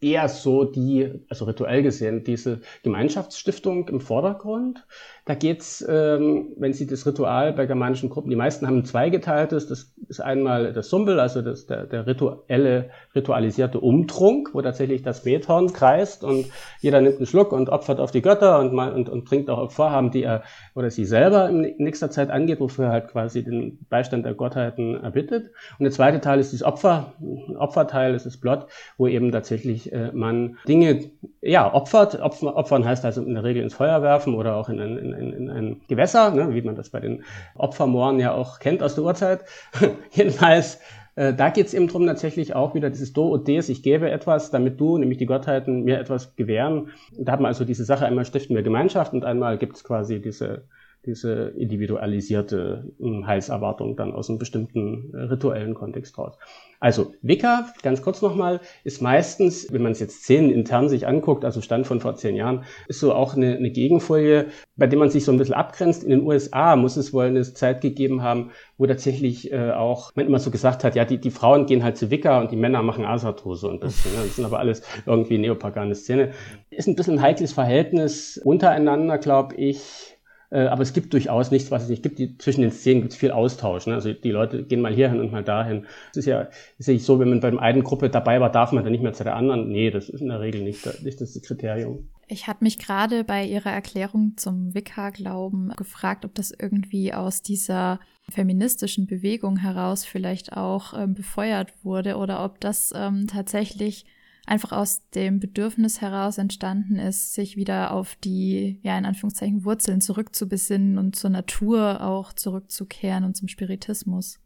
[0.00, 4.86] eher so die, also rituell gesehen, diese Gemeinschaftsstiftung im Vordergrund.
[5.24, 9.66] Da geht's, ähm, wenn Sie das Ritual bei germanischen Gruppen, die meisten haben ein zweigeteiltes,
[9.66, 15.24] das ist einmal das Sumbel, also das, der, der rituelle, ritualisierte Umtrunk, wo tatsächlich das
[15.24, 16.46] Bethorn kreist und
[16.80, 19.70] jeder nimmt einen Schluck und opfert auf die Götter und, mal, und, und bringt auch
[19.72, 20.42] Vorhaben, die er
[20.74, 25.02] oder sie selber in nächster Zeit angeht, wofür er halt quasi den Beistand der Gottheiten
[25.02, 25.50] erbittet.
[25.78, 27.14] Und der zweite Teil ist das Opfer,
[27.58, 28.66] Opferteil, das ist Blott,
[28.98, 32.20] wo eben tatsächlich äh, man Dinge, ja, opfert.
[32.20, 35.32] Opfer, opfern heißt also in der Regel ins Feuer werfen oder auch in, in, in,
[35.32, 37.24] in ein Gewässer, ne, wie man das bei den
[37.54, 39.44] Opfermooren ja auch kennt aus der Urzeit.
[40.12, 40.80] Jedenfalls,
[41.16, 44.10] äh, da geht es eben drum tatsächlich auch wieder dieses Do und Des, ich gebe
[44.10, 46.90] etwas, damit du, nämlich die Gottheiten, mir etwas gewähren.
[47.18, 50.20] Da hat man also diese Sache, einmal stiften wir Gemeinschaft und einmal gibt es quasi
[50.20, 50.64] diese
[51.06, 56.36] diese individualisierte Heilserwartung dann aus einem bestimmten äh, rituellen Kontext raus.
[56.78, 61.60] Also Wicca, ganz kurz nochmal, ist meistens, wenn man es jetzt intern sich anguckt, also
[61.62, 65.24] Stand von vor zehn Jahren, ist so auch eine, eine Gegenfolie, bei der man sich
[65.24, 66.04] so ein bisschen abgrenzt.
[66.04, 70.26] In den USA muss es wohl eine Zeit gegeben haben, wo tatsächlich äh, auch man
[70.26, 72.82] immer so gesagt hat, ja, die, die Frauen gehen halt zu Wicca und die Männer
[72.82, 76.32] machen Asatrose und das, ne, das sind aber alles irgendwie neopagane Szene.
[76.70, 80.15] Ist ein bisschen ein heikles Verhältnis untereinander, glaube ich
[80.50, 82.18] aber es gibt durchaus nichts, was es nicht gibt.
[82.18, 83.86] Die, zwischen den Szenen gibt es viel Austausch.
[83.86, 83.94] Ne?
[83.94, 85.86] Also die Leute gehen mal hierhin und mal dahin.
[86.10, 88.72] Es ist ja ist nicht so, wenn man bei der einen Gruppe dabei war, darf
[88.72, 89.68] man dann nicht mehr zu der anderen.
[89.68, 92.08] Nee, das ist in der Regel nicht, nicht das Kriterium.
[92.28, 98.00] Ich hatte mich gerade bei Ihrer Erklärung zum Wicca-Glauben gefragt, ob das irgendwie aus dieser
[98.28, 104.06] feministischen Bewegung heraus vielleicht auch ähm, befeuert wurde oder ob das ähm, tatsächlich
[104.46, 110.00] einfach aus dem Bedürfnis heraus entstanden ist, sich wieder auf die, ja, in Anführungszeichen Wurzeln
[110.00, 114.38] zurückzubesinnen und zur Natur auch zurückzukehren und zum Spiritismus.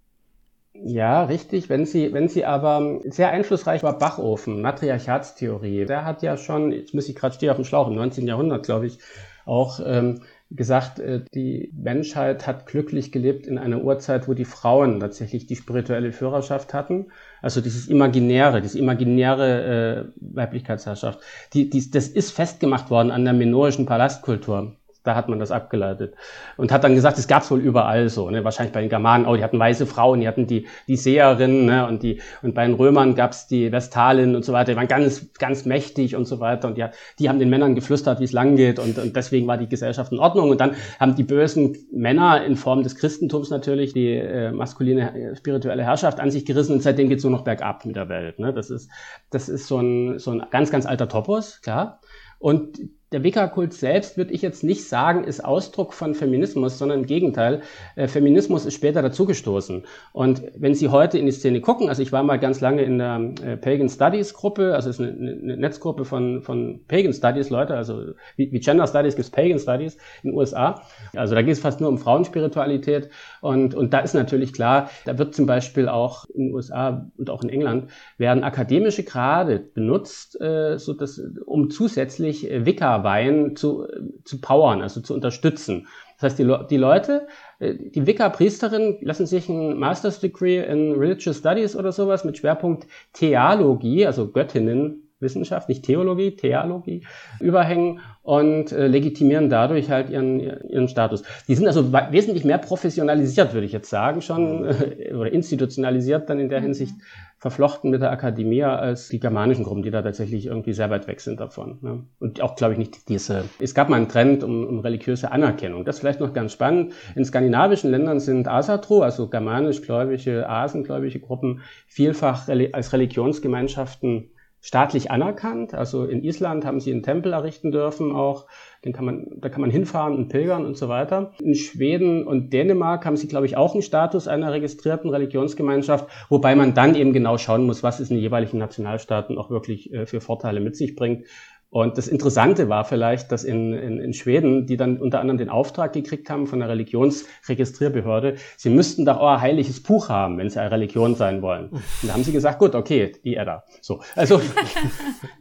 [0.72, 1.68] Ja, richtig.
[1.68, 6.94] Wenn Sie, wenn Sie aber sehr einflussreich war Bachofen, Matriarchatstheorie, der hat ja schon, jetzt
[6.94, 8.26] muss ich gerade stehen auf dem Schlauch, im 19.
[8.26, 8.98] Jahrhundert, glaube ich,
[9.44, 15.00] auch ähm, gesagt, äh, die Menschheit hat glücklich gelebt in einer Urzeit, wo die Frauen
[15.00, 17.06] tatsächlich die spirituelle Führerschaft hatten.
[17.40, 21.20] Also dieses Imaginäre, diese imaginäre äh, Weiblichkeitsherrschaft.
[21.52, 24.76] Die, die, das ist festgemacht worden an der minoischen Palastkultur.
[25.02, 26.14] Da hat man das abgeleitet.
[26.58, 28.28] Und hat dann gesagt, es gab es wohl überall so.
[28.28, 28.44] Ne?
[28.44, 31.86] Wahrscheinlich bei den Germanen, oh, die hatten weiße Frauen, die hatten die, die Seherinnen ne?
[31.86, 34.72] und, die, und bei den Römern gab es die Vestalinnen und so weiter.
[34.72, 36.68] Die waren ganz, ganz mächtig und so weiter.
[36.68, 36.84] Und die,
[37.18, 38.78] die haben den Männern geflüstert, wie es lang geht.
[38.78, 40.50] Und, und deswegen war die Gesellschaft in Ordnung.
[40.50, 45.36] Und dann haben die bösen Männer in Form des Christentums natürlich die äh, maskuline äh,
[45.36, 46.74] spirituelle Herrschaft an sich gerissen.
[46.74, 48.38] Und seitdem geht es nur noch bergab mit der Welt.
[48.38, 48.52] Ne?
[48.52, 48.90] Das, ist,
[49.30, 52.00] das ist so ein, so ein ganz, ganz alter Topos, klar.
[52.38, 52.78] Und
[53.12, 57.62] der Wicca-Kult selbst, würde ich jetzt nicht sagen, ist Ausdruck von Feminismus, sondern im Gegenteil.
[57.96, 59.85] Äh, Feminismus ist später dazugestoßen.
[60.12, 62.99] Und wenn Sie heute in die Szene gucken, also ich war mal ganz lange in
[62.99, 67.51] der äh, Pagan Studies Gruppe, also es ist eine, eine, Netzgruppe von, von Pagan Studies
[67.51, 70.83] Leute, also wie, wie Gender Studies gibt es Pagan Studies in den USA.
[71.16, 73.11] Also da geht es fast nur um Frauenspiritualität.
[73.40, 77.29] Und, und da ist natürlich klar, da wird zum Beispiel auch in den USA und
[77.29, 83.56] auch in England werden akademische Grade benutzt, äh, so dass, um zusätzlich äh, Wicca Wein
[83.56, 83.86] zu,
[84.24, 85.86] zu powern, also zu unterstützen.
[86.20, 87.26] Das heißt, die, die Leute,
[87.58, 92.86] äh, die Wicca-Priesterinnen lassen sich ein Master's Degree in Religious Studies oder sowas mit Schwerpunkt
[93.14, 97.06] Theologie, also Göttinnenwissenschaft, nicht Theologie, Theologie,
[97.40, 101.22] überhängen und äh, legitimieren dadurch halt ihren, ihren Status.
[101.48, 106.38] Die sind also wesentlich mehr professionalisiert, würde ich jetzt sagen, schon, äh, oder institutionalisiert dann
[106.38, 106.64] in der mhm.
[106.64, 106.94] Hinsicht
[107.40, 111.22] verflochten mit der Akademie als die germanischen Gruppen, die da tatsächlich irgendwie sehr weit weg
[111.22, 111.79] sind davon.
[111.81, 112.05] Ne?
[112.18, 113.44] Und auch, glaube ich, nicht diese.
[113.59, 115.87] Es gab mal einen Trend um, um religiöse Anerkennung.
[115.87, 116.92] Das ist vielleicht noch ganz spannend.
[117.14, 125.72] In skandinavischen Ländern sind Asatru, also germanisch-gläubige, asengläubige Gruppen, vielfach als Religionsgemeinschaften staatlich anerkannt.
[125.72, 128.48] Also in Island haben sie einen Tempel errichten dürfen auch.
[128.84, 131.32] Den kann man, da kann man hinfahren und pilgern und so weiter.
[131.42, 136.56] In Schweden und Dänemark haben sie, glaube ich, auch einen Status einer registrierten Religionsgemeinschaft, wobei
[136.56, 140.06] man dann eben genau schauen muss, was es in den jeweiligen Nationalstaaten auch wirklich äh,
[140.06, 141.26] für Vorteile mit sich bringt.
[141.72, 145.48] Und das Interessante war vielleicht, dass in, in, in Schweden, die dann unter anderem den
[145.48, 150.61] Auftrag gekriegt haben von der Religionsregistrierbehörde, sie müssten doch euer heiliges Buch haben, wenn sie
[150.61, 151.68] eine Religion sein wollen.
[151.68, 153.62] Und da haben sie gesagt, gut, okay, die Edda.
[153.80, 154.40] So, also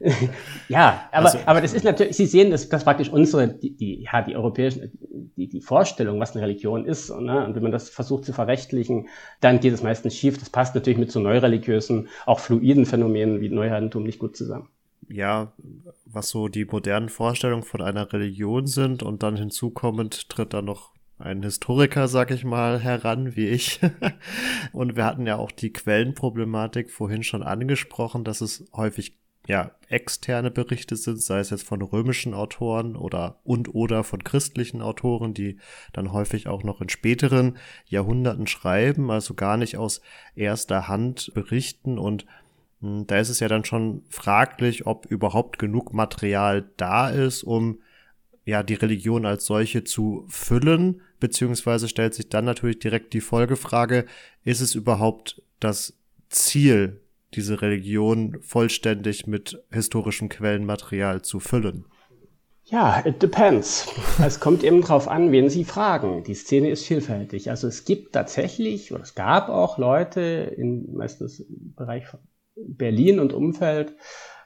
[0.70, 4.04] ja, aber, also, aber das ist natürlich, Sie sehen, dass das praktisch unsere, die, die,
[4.04, 4.92] ja, die europäischen,
[5.36, 8.34] die, die Vorstellung, was eine Religion ist, und, ne, und wenn man das versucht zu
[8.34, 9.08] verrechtlichen,
[9.42, 10.38] dann geht es meistens schief.
[10.38, 14.70] Das passt natürlich mit so neureligiösen, auch fluiden Phänomenen wie Neuheitentum nicht gut zusammen
[15.10, 15.54] ja,
[16.06, 20.94] was so die modernen Vorstellungen von einer Religion sind und dann hinzukommend tritt da noch
[21.18, 23.82] ein Historiker, sag ich mal, heran, wie ich.
[24.72, 29.20] und wir hatten ja auch die Quellenproblematik vorhin schon angesprochen, dass es häufig
[29.50, 34.82] ja, externe Berichte sind, sei es jetzt von römischen Autoren oder und oder von christlichen
[34.82, 35.58] Autoren, die
[35.92, 40.02] dann häufig auch noch in späteren Jahrhunderten schreiben, also gar nicht aus
[40.36, 42.28] erster Hand berichten und
[42.82, 47.80] da ist es ja dann schon fraglich, ob überhaupt genug Material da ist, um
[48.46, 54.06] ja die Religion als solche zu füllen, beziehungsweise stellt sich dann natürlich direkt die Folgefrage,
[54.44, 55.98] ist es überhaupt das
[56.30, 57.02] Ziel,
[57.36, 61.86] diese Religion vollständig mit historischem Quellenmaterial zu füllen?
[62.66, 63.88] Ja, it depends.
[64.24, 66.24] Es kommt eben drauf an, wen Sie fragen.
[66.24, 67.50] Die Szene ist vielfältig.
[67.50, 70.22] Also es gibt tatsächlich, oder es gab auch Leute
[70.56, 72.20] in meistens im Bereich von
[72.68, 73.96] Berlin und Umfeld,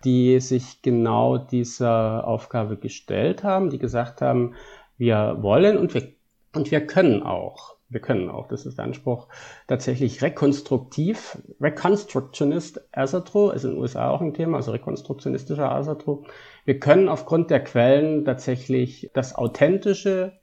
[0.03, 4.55] die sich genau dieser Aufgabe gestellt haben, die gesagt haben,
[4.97, 6.13] wir wollen und wir,
[6.53, 7.77] und wir können auch.
[7.89, 9.27] Wir können auch, das ist der Anspruch,
[9.67, 16.23] tatsächlich rekonstruktiv, Reconstructionist Asatru, ist in den USA auch ein Thema, also rekonstruktionistischer Asatru.
[16.65, 20.39] Wir können aufgrund der Quellen tatsächlich das authentische,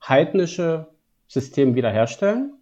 [0.00, 0.88] heidnische
[1.26, 2.61] System wiederherstellen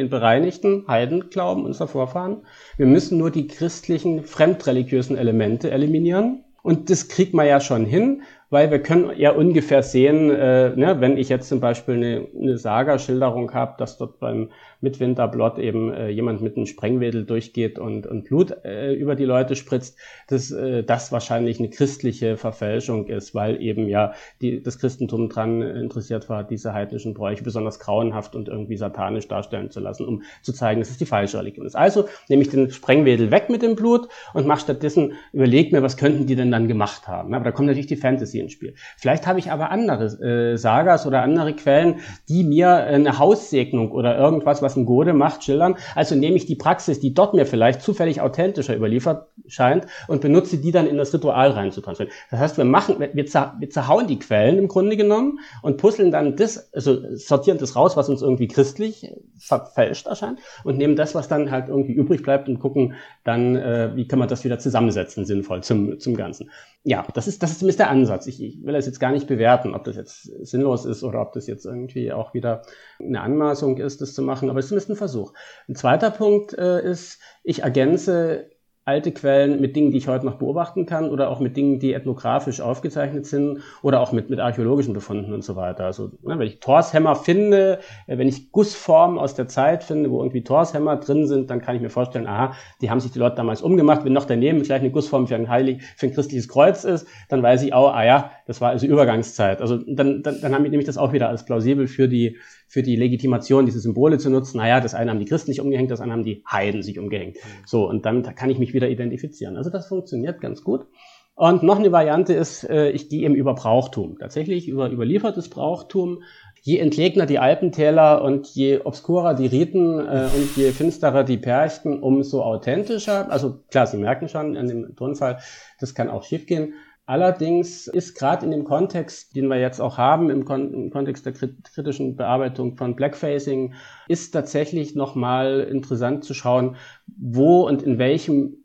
[0.00, 2.38] den bereinigten Heidenglauben unserer Vorfahren.
[2.76, 6.44] Wir müssen nur die christlichen, fremdreligiösen Elemente eliminieren.
[6.62, 8.22] Und das kriegt man ja schon hin.
[8.50, 12.58] Weil wir können ja ungefähr sehen, äh, ne, wenn ich jetzt zum Beispiel eine, eine
[12.58, 18.24] Saga-Schilderung habe, dass dort beim Mitwinterblot eben äh, jemand mit einem Sprengwedel durchgeht und, und
[18.24, 23.62] Blut äh, über die Leute spritzt, dass äh, das wahrscheinlich eine christliche Verfälschung ist, weil
[23.62, 28.76] eben ja die, das Christentum dran interessiert war, diese heidnischen Bräuche besonders grauenhaft und irgendwie
[28.76, 31.76] satanisch darstellen zu lassen, um zu zeigen, dass es die falsche Religion ist.
[31.76, 35.96] Also nehme ich den Sprengwedel weg mit dem Blut und mache stattdessen, überleg mir, was
[35.96, 37.32] könnten die denn dann gemacht haben.
[37.34, 38.74] Aber da kommt natürlich die Fantasy ins Spiel.
[38.96, 41.96] Vielleicht habe ich aber andere äh, Sagas oder andere Quellen,
[42.28, 45.76] die mir eine Haussegnung oder irgendwas, was ein Gode macht, schildern.
[45.94, 50.58] Also nehme ich die Praxis, die dort mir vielleicht zufällig authentischer überliefert scheint und benutze
[50.58, 52.16] die dann in das Ritual reinzutransferieren.
[52.30, 56.10] Das heißt, wir machen, wir, zer, wir zerhauen die Quellen im Grunde genommen und puzzeln
[56.10, 61.14] dann das, also sortieren das raus, was uns irgendwie christlich verfälscht erscheint und nehmen das,
[61.14, 64.58] was dann halt irgendwie übrig bleibt und gucken dann, äh, wie kann man das wieder
[64.58, 66.50] zusammensetzen, sinnvoll zum, zum Ganzen.
[66.82, 68.26] Ja, das ist, das ist zumindest der Ansatz.
[68.30, 71.32] Ich, ich will das jetzt gar nicht bewerten, ob das jetzt sinnlos ist oder ob
[71.32, 72.62] das jetzt irgendwie auch wieder
[72.98, 75.32] eine Anmaßung ist, das zu machen, aber es ist zumindest ein Versuch.
[75.68, 78.50] Ein zweiter Punkt äh, ist, ich ergänze
[78.90, 81.92] alte Quellen mit Dingen, die ich heute noch beobachten kann oder auch mit Dingen, die
[81.94, 85.84] ethnografisch aufgezeichnet sind oder auch mit, mit archäologischen Befunden und so weiter.
[85.84, 90.20] Also ne, wenn ich Torshämmer finde, äh, wenn ich Gussformen aus der Zeit finde, wo
[90.20, 93.36] irgendwie Torshämmer drin sind, dann kann ich mir vorstellen, aha, die haben sich die Leute
[93.36, 94.04] damals umgemacht.
[94.04, 97.44] Wenn noch daneben vielleicht eine Gussform für ein heilig, für ein christliches Kreuz ist, dann
[97.44, 99.60] weiß ich auch, ah ja, das war also Übergangszeit.
[99.60, 102.38] Also dann, dann, dann nehme ich das auch wieder als plausibel für die
[102.70, 104.58] für die Legitimation, diese Symbole zu nutzen.
[104.58, 107.36] Naja, das eine haben die Christen sich umgehängt, das andere haben die Heiden sich umgehängt.
[107.66, 109.56] So, und damit kann ich mich wieder identifizieren.
[109.56, 110.86] Also das funktioniert ganz gut.
[111.34, 114.18] Und noch eine Variante ist, äh, ich gehe eben über Brauchtum.
[114.20, 116.22] Tatsächlich über überliefertes Brauchtum.
[116.62, 121.98] Je entlegener die Alpentäler und je obskurer die Riten äh, und je finsterer die Perchten,
[121.98, 123.32] umso authentischer.
[123.32, 125.38] Also klar, Sie merken schon in dem Tonfall,
[125.80, 126.74] das kann auch schiefgehen.
[127.10, 131.26] Allerdings ist gerade in dem Kontext, den wir jetzt auch haben, im, Kon im Kontext
[131.26, 133.74] der kritischen Bearbeitung von Blackfacing,
[134.06, 136.76] ist tatsächlich nochmal interessant zu schauen,
[137.08, 138.58] wo und in welchem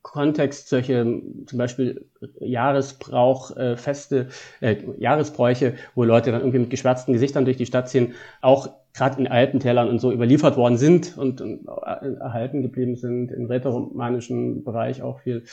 [0.00, 2.06] Kontext solche zum Beispiel
[2.40, 4.28] Jahresbrauch, äh, Feste,
[4.62, 9.20] äh, Jahresbräuche, wo Leute dann irgendwie mit geschwärzten Gesichtern durch die Stadt ziehen, auch gerade
[9.20, 15.02] in Alpentälern und so überliefert worden sind und, und erhalten geblieben sind, im rätoromanischen Bereich
[15.02, 15.44] auch viel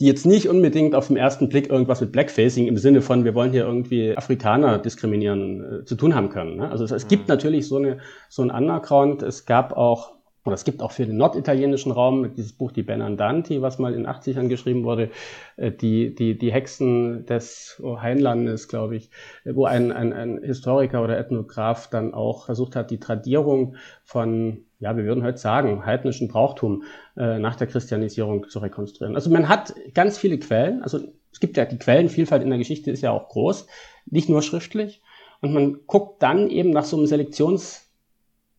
[0.00, 3.34] die jetzt nicht unbedingt auf den ersten Blick irgendwas mit Blackfacing im Sinne von, wir
[3.34, 6.56] wollen hier irgendwie Afrikaner diskriminieren, äh, zu tun haben können.
[6.56, 6.70] Ne?
[6.70, 7.08] Also es, es mhm.
[7.08, 9.22] gibt natürlich so, eine, so ein Underground.
[9.22, 10.15] Es gab auch
[10.46, 14.04] oder es gibt auch für den norditalienischen Raum dieses Buch Die Benandanti, was mal in
[14.04, 15.10] den 80ern geschrieben wurde,
[15.56, 19.10] äh, die, die, die Hexen des Heinlandes, glaube ich,
[19.44, 24.94] wo ein, ein, ein Historiker oder Ethnograph dann auch versucht hat, die Tradierung von ja,
[24.96, 26.82] wir würden heute sagen, heidnischen Brauchtum
[27.16, 29.14] äh, nach der Christianisierung zu rekonstruieren.
[29.14, 31.00] Also man hat ganz viele Quellen, also
[31.32, 33.66] es gibt ja die Quellenvielfalt in der Geschichte ist ja auch groß,
[34.06, 35.02] nicht nur schriftlich.
[35.40, 37.85] Und man guckt dann eben nach so einem Selektions,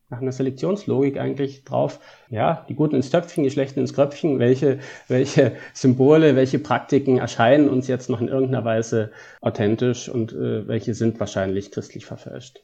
[0.09, 4.79] nach einer Selektionslogik eigentlich drauf, ja, die Guten ins Töpfchen, die Schlechten ins Kröpfchen, welche,
[5.07, 10.93] welche Symbole, welche Praktiken erscheinen uns jetzt noch in irgendeiner Weise authentisch und äh, welche
[10.93, 12.61] sind wahrscheinlich christlich verfälscht.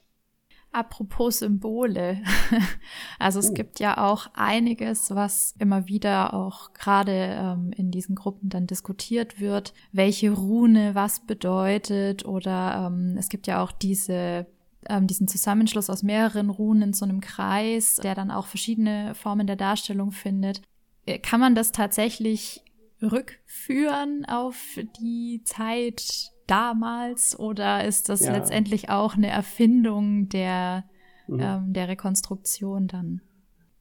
[0.74, 2.22] Apropos Symbole.
[3.20, 3.54] Also es oh.
[3.54, 9.40] gibt ja auch einiges, was immer wieder auch gerade ähm, in diesen Gruppen dann diskutiert
[9.40, 14.46] wird, welche Rune was bedeutet oder ähm, es gibt ja auch diese
[14.90, 19.48] ähm, diesen Zusammenschluss aus mehreren Runen in so einem Kreis, der dann auch verschiedene Formen
[19.48, 20.62] der Darstellung findet.
[21.06, 22.62] Äh, kann man das tatsächlich
[23.02, 28.32] rückführen auf die Zeit damals oder ist das ja.
[28.32, 30.86] letztendlich auch eine Erfindung der,
[31.28, 31.40] mhm.
[31.40, 33.22] ähm, der Rekonstruktion dann?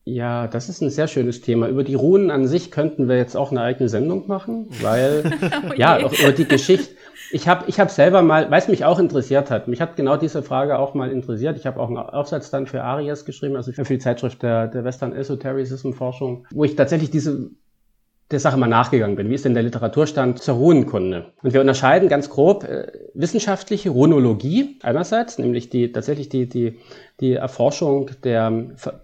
[0.05, 1.69] Ja, das ist ein sehr schönes Thema.
[1.69, 5.23] Über die Runen an sich könnten wir jetzt auch eine eigene Sendung machen, weil
[5.71, 6.97] oh ja, auch über die Geschichte.
[7.31, 10.17] Ich habe ich hab selber mal, weil es mich auch interessiert hat, mich hat genau
[10.17, 11.57] diese Frage auch mal interessiert.
[11.57, 14.85] Ich habe auch einen Aufsatz dann für Arias geschrieben, also für die Zeitschrift der, der
[14.85, 17.51] Western Esotericism Forschung, wo ich tatsächlich diese
[18.33, 19.31] der Sache mal nachgegangen bin.
[19.31, 21.27] Wie ist denn der Literaturstand zur Runenkunde?
[21.43, 26.79] Und wir unterscheiden ganz grob äh, wissenschaftliche Runologie einerseits, nämlich die tatsächlich die, die,
[27.21, 28.51] die Erforschung der,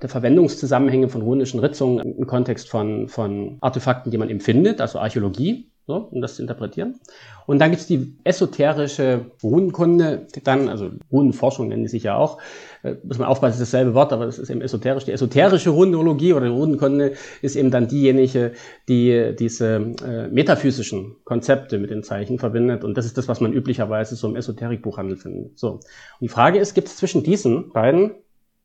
[0.02, 5.70] der Verwendungszusammenhänge von runischen Ritzungen im Kontext von, von Artefakten, die man empfindet, also Archäologie
[5.88, 7.00] so, um das zu interpretieren.
[7.48, 12.36] Und dann gibt's die esoterische Runenkunde, dann, also Runenforschung nennen die sich ja auch,
[12.82, 15.06] äh, muss man aufpassen, ist dasselbe Wort, aber das ist eben esoterisch.
[15.06, 18.52] Die esoterische Runologie oder Runenkunde ist eben dann diejenige,
[18.86, 22.84] die diese äh, metaphysischen Konzepte mit den Zeichen verbindet.
[22.84, 25.58] Und das ist das, was man üblicherweise so im Esoterikbuchhandel findet.
[25.58, 25.76] So.
[25.76, 25.82] Und
[26.20, 28.10] die Frage ist, gibt es zwischen diesen beiden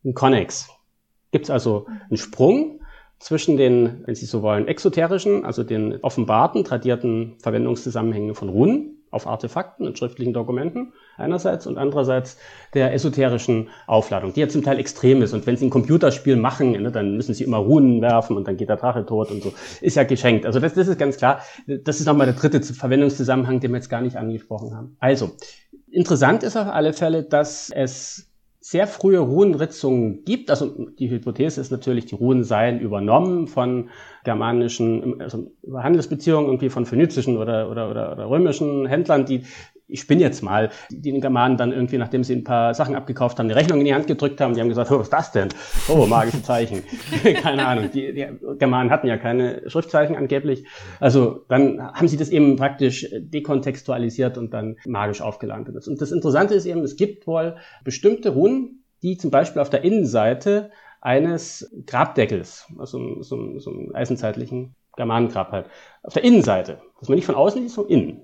[0.04, 0.68] einen Connex?
[1.32, 2.82] Gibt es also einen Sprung
[3.24, 9.28] zwischen den, wenn Sie so wollen, exoterischen, also den offenbarten, tradierten Verwendungszusammenhängen von Runen auf
[9.28, 12.38] Artefakten und schriftlichen Dokumenten einerseits und andererseits
[12.74, 15.34] der esoterischen Aufladung, die ja zum Teil extrem ist.
[15.34, 18.58] Und wenn sie ein Computerspiel machen, ne, dann müssen sie immer Runen werfen und dann
[18.58, 19.54] geht der Drache tot und so.
[19.80, 20.46] Ist ja geschenkt.
[20.46, 21.42] Also das, das ist ganz klar.
[21.68, 24.98] Das ist nochmal der dritte Verwendungszusammenhang, den wir jetzt gar nicht angesprochen haben.
[25.00, 25.32] Also,
[25.90, 28.33] interessant ist auf alle Fälle, dass es
[28.64, 30.49] sehr frühe Runenritzungen gibt.
[30.49, 33.89] Also die Hypothese ist natürlich, die Runen seien übernommen von
[34.24, 39.43] germanischen, also Handelsbeziehungen irgendwie von phönizischen oder, oder, oder, oder römischen Händlern, die
[39.88, 43.38] ich spinne jetzt mal, die den Germanen dann irgendwie, nachdem sie ein paar Sachen abgekauft
[43.38, 45.32] haben, eine Rechnung in die Hand gedrückt haben, die haben gesagt, oh, was ist das
[45.32, 45.50] denn?
[45.90, 46.84] Oh, magische Zeichen.
[47.42, 47.90] keine Ahnung.
[47.94, 48.28] Die, die
[48.58, 50.66] Germanen hatten ja keine Schriftzeichen angeblich.
[51.00, 55.68] Also dann haben sie das eben praktisch dekontextualisiert und dann magisch aufgeladen.
[55.68, 59.84] Und das Interessante ist eben, es gibt wohl bestimmte Runen, die zum Beispiel auf der
[59.84, 60.72] Innenseite
[61.02, 65.66] eines Grabdeckels, also so, so einen eisenzeitlichen Germanengrab halt,
[66.02, 68.22] auf der Innenseite, dass man nicht von außen sieht, sondern innen.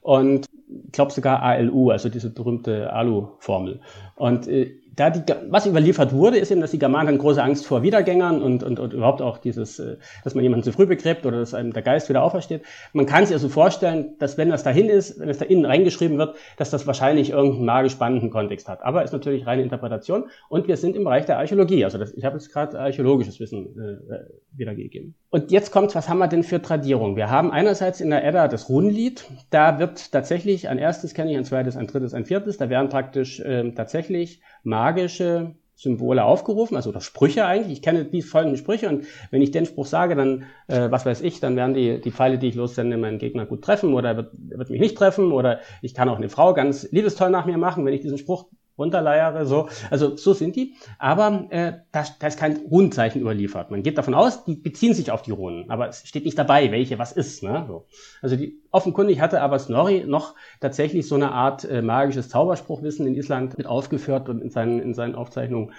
[0.00, 0.46] Und
[0.92, 3.80] glaube sogar ALU, also diese berühmte Alu-Formel.
[4.16, 7.66] Und äh, da die, was überliefert wurde, ist eben, dass die Germanen hatten große Angst
[7.66, 11.24] vor Wiedergängern und, und, und überhaupt auch dieses, äh, dass man jemanden zu früh begräbt
[11.24, 12.62] oder dass einem der Geist wieder aufersteht.
[12.92, 16.18] Man kann sich also vorstellen, dass wenn das dahin ist, wenn es da innen reingeschrieben
[16.18, 18.82] wird, dass das wahrscheinlich irgendeinen magisch spannenden Kontext hat.
[18.82, 21.84] Aber ist natürlich reine Interpretation und wir sind im Bereich der Archäologie.
[21.84, 24.24] Also das, ich habe jetzt gerade archäologisches Wissen äh, äh,
[24.54, 25.14] wiedergegeben.
[25.30, 27.16] Und jetzt kommt, was haben wir denn für Tradierung?
[27.16, 29.24] Wir haben einerseits in der Edda das Runenlied.
[29.48, 32.58] Da wird tatsächlich ein erstes kenne ich, ein zweites, ein drittes, ein viertes.
[32.58, 37.72] Da werden praktisch äh, tatsächlich magische Symbole aufgerufen, also oder Sprüche eigentlich.
[37.72, 41.22] Ich kenne die folgenden Sprüche und wenn ich den Spruch sage, dann, äh, was weiß
[41.22, 44.16] ich, dann werden die, die Pfeile, die ich lossende, meinen Gegner gut treffen oder er
[44.16, 47.46] wird, er wird mich nicht treffen oder ich kann auch eine Frau ganz liebestoll nach
[47.46, 48.46] mir machen, wenn ich diesen Spruch
[48.78, 49.68] runterleiere, so.
[49.90, 50.74] Also so sind die.
[50.98, 53.70] Aber äh, da, da ist kein Runenzeichen überliefert.
[53.70, 56.70] Man geht davon aus, die beziehen sich auf die Runen, aber es steht nicht dabei,
[56.72, 57.42] welche was ist.
[57.42, 57.64] Ne?
[57.66, 57.86] So.
[58.20, 63.14] Also die, offenkundig hatte aber Snorri noch tatsächlich so eine Art äh, magisches Zauberspruchwissen in
[63.14, 65.72] Island mit aufgeführt und in seinen, in seinen Aufzeichnungen,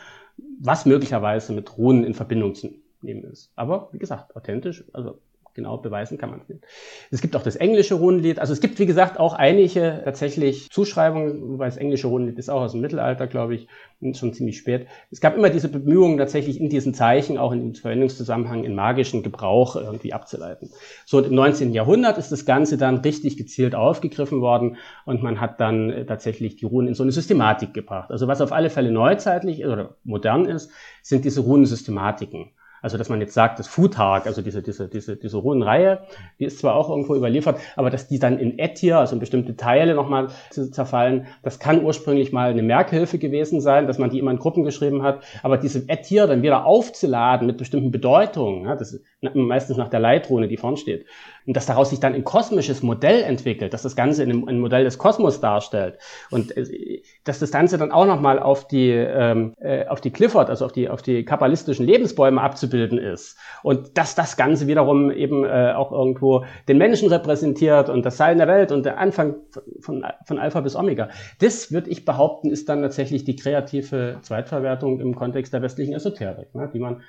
[0.60, 3.52] was möglicherweise mit Runen in Verbindung zu nehmen ist.
[3.56, 5.20] Aber wie gesagt, authentisch, also
[5.54, 6.64] genau beweisen kann man es nicht.
[7.12, 8.40] Es gibt auch das englische Runenlied.
[8.40, 12.62] Also es gibt, wie gesagt, auch einige tatsächlich Zuschreibungen, weil das englische Runenlied ist auch
[12.62, 13.68] aus dem Mittelalter, glaube ich,
[14.14, 14.88] schon ziemlich spät.
[15.12, 19.24] Es gab immer diese Bemühungen, tatsächlich in diesen Zeichen, auch in dem Verwendungszusammenhang, in magischen
[19.24, 20.70] Gebrauch irgendwie abzuleiten.
[21.06, 21.74] So im 19.
[21.74, 26.58] Jahrhundert ist das Ganze dann richtig gezielt aufgegriffen worden und man hat dann äh, tatsächlich
[26.58, 28.12] die Runen in so eine Systematik gebracht.
[28.12, 30.70] Also was auf alle Fälle neuzeitlich oder modern ist,
[31.02, 32.52] sind diese Runensystematiken.
[32.84, 36.02] Also dass man jetzt sagt, das Futag, also diese, diese, diese, diese Runenreihe,
[36.38, 39.56] die ist zwar auch irgendwo überliefert, aber dass die dann in Etir, also in bestimmte
[39.56, 44.32] Teile nochmal zerfallen, das kann ursprünglich mal eine Merkhilfe gewesen sein, dass man die immer
[44.32, 45.24] in Gruppen geschrieben hat.
[45.44, 49.00] Aber diese Etir dann wieder aufzuladen mit bestimmten Bedeutungen, ja, das
[49.34, 51.06] meistens nach der Leitrune, die vorn steht,
[51.46, 54.84] und dass daraus sich dann ein kosmisches Modell entwickelt, dass das Ganze ein, ein Modell
[54.84, 55.98] des Kosmos darstellt.
[56.32, 60.50] Und äh, dass das Ganze dann auch nochmal auf die ähm, äh, auf die Clifford,
[60.50, 63.38] also auf die auf die kabbalistischen Lebensbäume abzubilden ist.
[63.62, 68.38] Und dass das Ganze wiederum eben äh, auch irgendwo den Menschen repräsentiert und das Sein
[68.38, 69.36] der Welt und der Anfang
[69.80, 71.10] von, von Alpha bis Omega.
[71.40, 76.54] Das würde ich behaupten, ist dann tatsächlich die kreative Zweitverwertung im Kontext der westlichen Esoterik,
[76.56, 77.02] ne, die man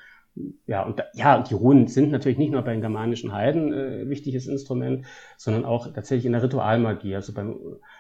[0.67, 4.09] ja, und da, ja, die Runen sind natürlich nicht nur bei den germanischen Heiden äh,
[4.09, 5.07] wichtiges Instrument,
[5.37, 7.57] sondern auch tatsächlich in der Ritualmagie, also beim,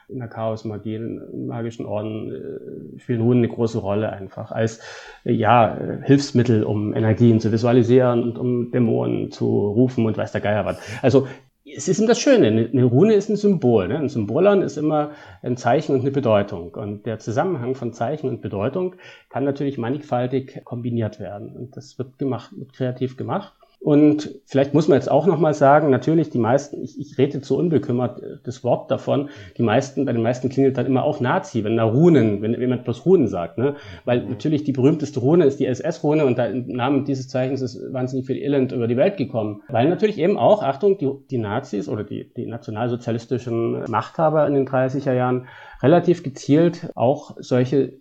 [0.08, 4.80] in der Chaosmagie, in magischen Orden äh, spielen Runen eine große Rolle einfach als
[5.24, 10.40] äh, ja, Hilfsmittel, um Energien zu visualisieren und um Dämonen zu rufen und weiß der
[10.40, 10.80] Geier was.
[11.02, 11.28] Also
[11.76, 13.88] es ist eben das Schöne, eine Rune ist ein Symbol.
[13.88, 13.98] Ne?
[13.98, 15.12] Ein Symbolon ist immer
[15.42, 16.74] ein Zeichen und eine Bedeutung.
[16.74, 18.96] Und der Zusammenhang von Zeichen und Bedeutung
[19.28, 21.54] kann natürlich mannigfaltig kombiniert werden.
[21.56, 23.52] Und das wird gemacht, wird kreativ gemacht.
[23.84, 27.58] Und vielleicht muss man jetzt auch nochmal sagen, natürlich die meisten, ich, ich rede zu
[27.58, 29.28] unbekümmert äh, das Wort davon,
[29.58, 32.84] die meisten, bei den meisten klingelt dann immer auch Nazi, wenn da Runen, wenn jemand
[32.84, 33.74] bloß Runen sagt, ne?
[34.06, 37.78] Weil natürlich die berühmteste Rune ist die SS-Rune und da im Namen dieses Zeichens ist
[37.92, 39.60] wahnsinnig viel Elend über die Welt gekommen.
[39.68, 44.66] Weil natürlich eben auch, Achtung, die, die Nazis oder die, die nationalsozialistischen Machthaber in den
[44.66, 45.46] 30er Jahren
[45.82, 47.98] relativ gezielt auch solche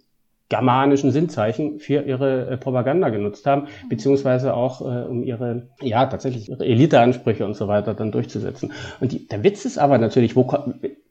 [0.54, 6.48] germanischen Sinnzeichen für ihre äh, Propaganda genutzt haben, beziehungsweise auch äh, um ihre, ja, tatsächlich
[6.48, 8.72] ihre Eliteansprüche und so weiter dann durchzusetzen.
[9.00, 10.44] Und die, der Witz ist aber natürlich, wo,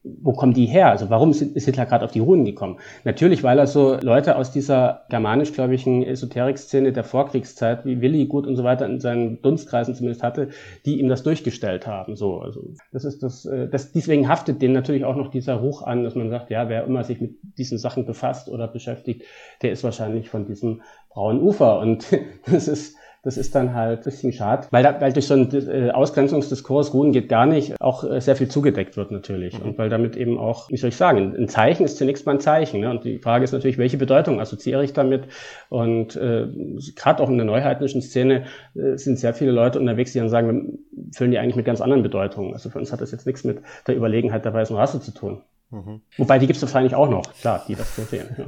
[0.04, 0.90] wo kommen die her?
[0.90, 2.78] Also warum ist Hitler gerade auf die Runen gekommen?
[3.04, 8.56] Natürlich, weil er so Leute aus dieser germanisch-gläubigen Esoterik-Szene der Vorkriegszeit, wie Willi Gut und
[8.56, 10.48] so weiter in seinen Dunstkreisen zumindest hatte,
[10.84, 12.16] die ihm das durchgestellt haben.
[12.16, 15.82] So, also das ist das, äh, das deswegen haftet denen natürlich auch noch dieser Ruch
[15.82, 19.22] an, dass man sagt, ja, wer immer sich mit diesen Sachen befasst oder beschäftigt,
[19.62, 21.78] der ist wahrscheinlich von diesem braunen Ufer.
[21.78, 22.06] Und
[22.50, 25.48] das ist Das ist dann halt ein bisschen schade, weil, da, weil durch so einen
[25.52, 29.56] äh, Ausgrenzungsdiskurs, Ruhen geht gar nicht, auch äh, sehr viel zugedeckt wird natürlich.
[29.56, 29.64] Mhm.
[29.64, 32.40] Und weil damit eben auch, wie soll ich sagen, ein Zeichen ist zunächst mal ein
[32.40, 32.80] Zeichen.
[32.80, 32.90] Ne?
[32.90, 35.28] Und die Frage ist natürlich, welche Bedeutung assoziiere ich damit?
[35.68, 36.48] Und äh,
[36.96, 40.48] gerade auch in der neuheitlichen Szene äh, sind sehr viele Leute unterwegs, die dann sagen,
[40.48, 42.54] wir füllen die eigentlich mit ganz anderen Bedeutungen.
[42.54, 45.42] Also für uns hat das jetzt nichts mit der Überlegenheit der weißen Rasse zu tun.
[45.70, 46.02] Mhm.
[46.18, 48.26] Wobei die gibt es wahrscheinlich auch noch, klar, die das so sehen.
[48.36, 48.44] Ja.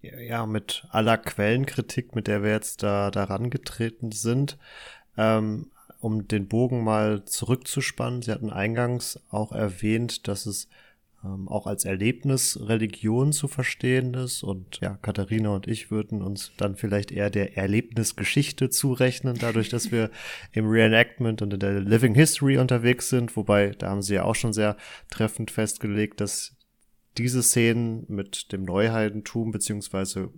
[0.00, 4.56] Ja, mit aller Quellenkritik, mit der wir jetzt da daran getreten sind,
[5.16, 8.22] ähm, um den Bogen mal zurückzuspannen.
[8.22, 10.68] Sie hatten eingangs auch erwähnt, dass es
[11.24, 14.44] ähm, auch als Erlebnis Religion zu verstehen ist.
[14.44, 19.90] Und ja, Katharina und ich würden uns dann vielleicht eher der Erlebnisgeschichte zurechnen, dadurch, dass
[19.90, 20.10] wir
[20.52, 23.36] im Reenactment und in der Living History unterwegs sind.
[23.36, 24.76] Wobei, da haben sie ja auch schon sehr
[25.10, 26.54] treffend festgelegt, dass
[27.18, 30.30] diese Szenen mit dem Neuheidentum beziehungsweise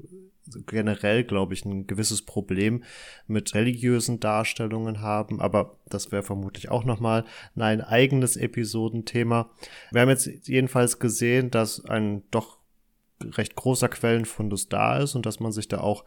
[0.66, 2.83] generell, glaube ich, ein gewisses Problem
[3.26, 7.24] mit religiösen Darstellungen haben, aber das wäre vermutlich auch nochmal
[7.57, 9.51] ein eigenes Episodenthema.
[9.93, 12.59] Wir haben jetzt jedenfalls gesehen, dass ein doch
[13.36, 16.04] recht großer Quellenfundus da ist und dass man sich da auch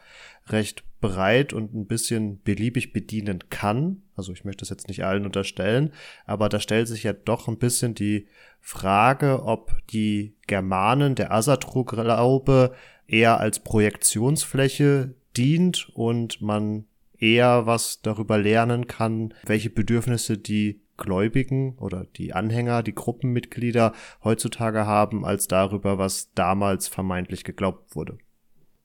[0.48, 4.02] recht breit und ein bisschen beliebig bedienen kann.
[4.16, 5.92] Also ich möchte das jetzt nicht allen unterstellen,
[6.26, 8.28] aber da stellt sich ja doch ein bisschen die
[8.62, 12.74] Frage, ob die Germanen, der Asatru-Glaube
[13.08, 16.86] eher als Projektionsfläche dient und man
[17.18, 23.92] eher was darüber lernen kann, welche Bedürfnisse die Gläubigen oder die Anhänger, die Gruppenmitglieder
[24.24, 28.18] heutzutage haben, als darüber, was damals vermeintlich geglaubt wurde.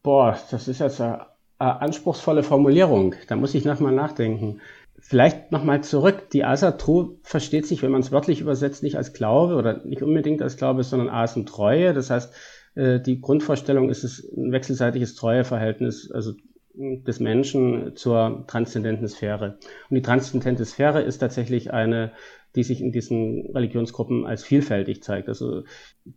[0.02, 1.26] Boah, das ist jetzt eine,
[1.58, 3.14] eine anspruchsvolle Formulierung.
[3.28, 4.60] Da muss ich nochmal nachdenken.
[4.98, 6.30] Vielleicht nochmal zurück.
[6.30, 10.42] Die Asatru versteht sich, wenn man es wörtlich übersetzt, nicht als Glaube oder nicht unbedingt
[10.42, 11.94] als Glaube, sondern As und Treue.
[11.94, 12.34] Das heißt,
[12.74, 16.32] äh, die Grundvorstellung ist es ein wechselseitiges Treueverhältnis, also
[16.78, 19.58] des Menschen zur transzendenten Sphäre.
[19.90, 22.12] Und die transzendente Sphäre ist tatsächlich eine,
[22.54, 25.64] die sich in diesen Religionsgruppen als vielfältig zeigt, also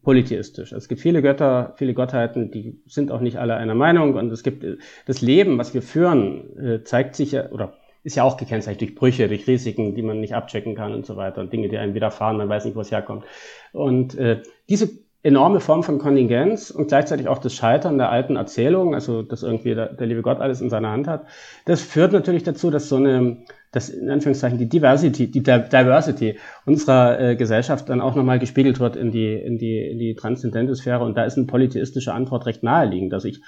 [0.03, 0.71] polytheistisch.
[0.71, 4.43] Es gibt viele Götter, viele Gottheiten, die sind auch nicht alle einer Meinung und es
[4.43, 4.65] gibt
[5.05, 8.95] das Leben, was wir führen, äh, zeigt sich ja, oder ist ja auch gekennzeichnet durch
[8.95, 11.93] Brüche, durch Risiken, die man nicht abchecken kann und so weiter und Dinge, die einem
[11.93, 13.25] widerfahren, man weiß nicht, wo es herkommt.
[13.73, 14.89] Und äh, diese
[15.23, 19.75] enorme Form von Kontingenz und gleichzeitig auch das Scheitern der alten Erzählung, also dass irgendwie
[19.75, 21.27] der, der liebe Gott alles in seiner Hand hat,
[21.65, 27.19] das führt natürlich dazu, dass so eine, dass in Anführungszeichen die Diversity, die Diversity unserer
[27.19, 31.03] äh, Gesellschaft dann auch nochmal gespiegelt wird in die, in die, in die transzendente Sphäre
[31.03, 33.13] und da ist eine polytheistische Antwort recht naheliegend.
[33.13, 33.41] Also ich,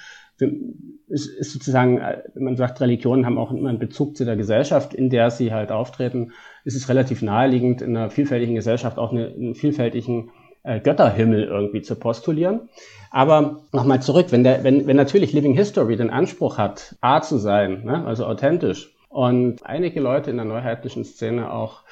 [1.10, 2.00] es ist sozusagen,
[2.36, 5.52] wenn man sagt, Religionen haben auch immer einen Bezug zu der Gesellschaft, in der sie
[5.52, 6.34] halt auftreten,
[6.66, 10.32] ist es relativ naheliegend, in einer vielfältigen Gesellschaft auch eine, einen vielfältigen
[10.64, 12.70] äh, Götterhimmel irgendwie zu postulieren.
[13.12, 17.38] Aber nochmal zurück, wenn, der, wenn, wenn natürlich Living History den Anspruch hat, A zu
[17.38, 21.84] sein, ne, also authentisch, und einige Leute in der neuheitlichen Szene auch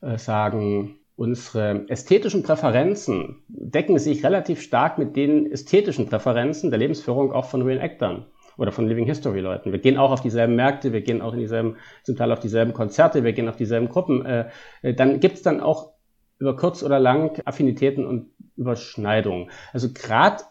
[0.00, 7.32] äh, sagen, unsere ästhetischen Präferenzen decken sich relativ stark mit den ästhetischen Präferenzen der Lebensführung
[7.32, 8.24] auch von Reenactern
[8.56, 9.72] oder von Living History Leuten.
[9.72, 12.72] Wir gehen auch auf dieselben Märkte, wir gehen auch in dieselben, zum Teil auf dieselben
[12.72, 14.24] Konzerte, wir gehen auf dieselben Gruppen.
[14.24, 14.48] Äh,
[14.80, 15.89] äh dann gibt's dann auch
[16.40, 19.50] über kurz oder lang Affinitäten und Überschneidungen.
[19.72, 20.42] Also gerade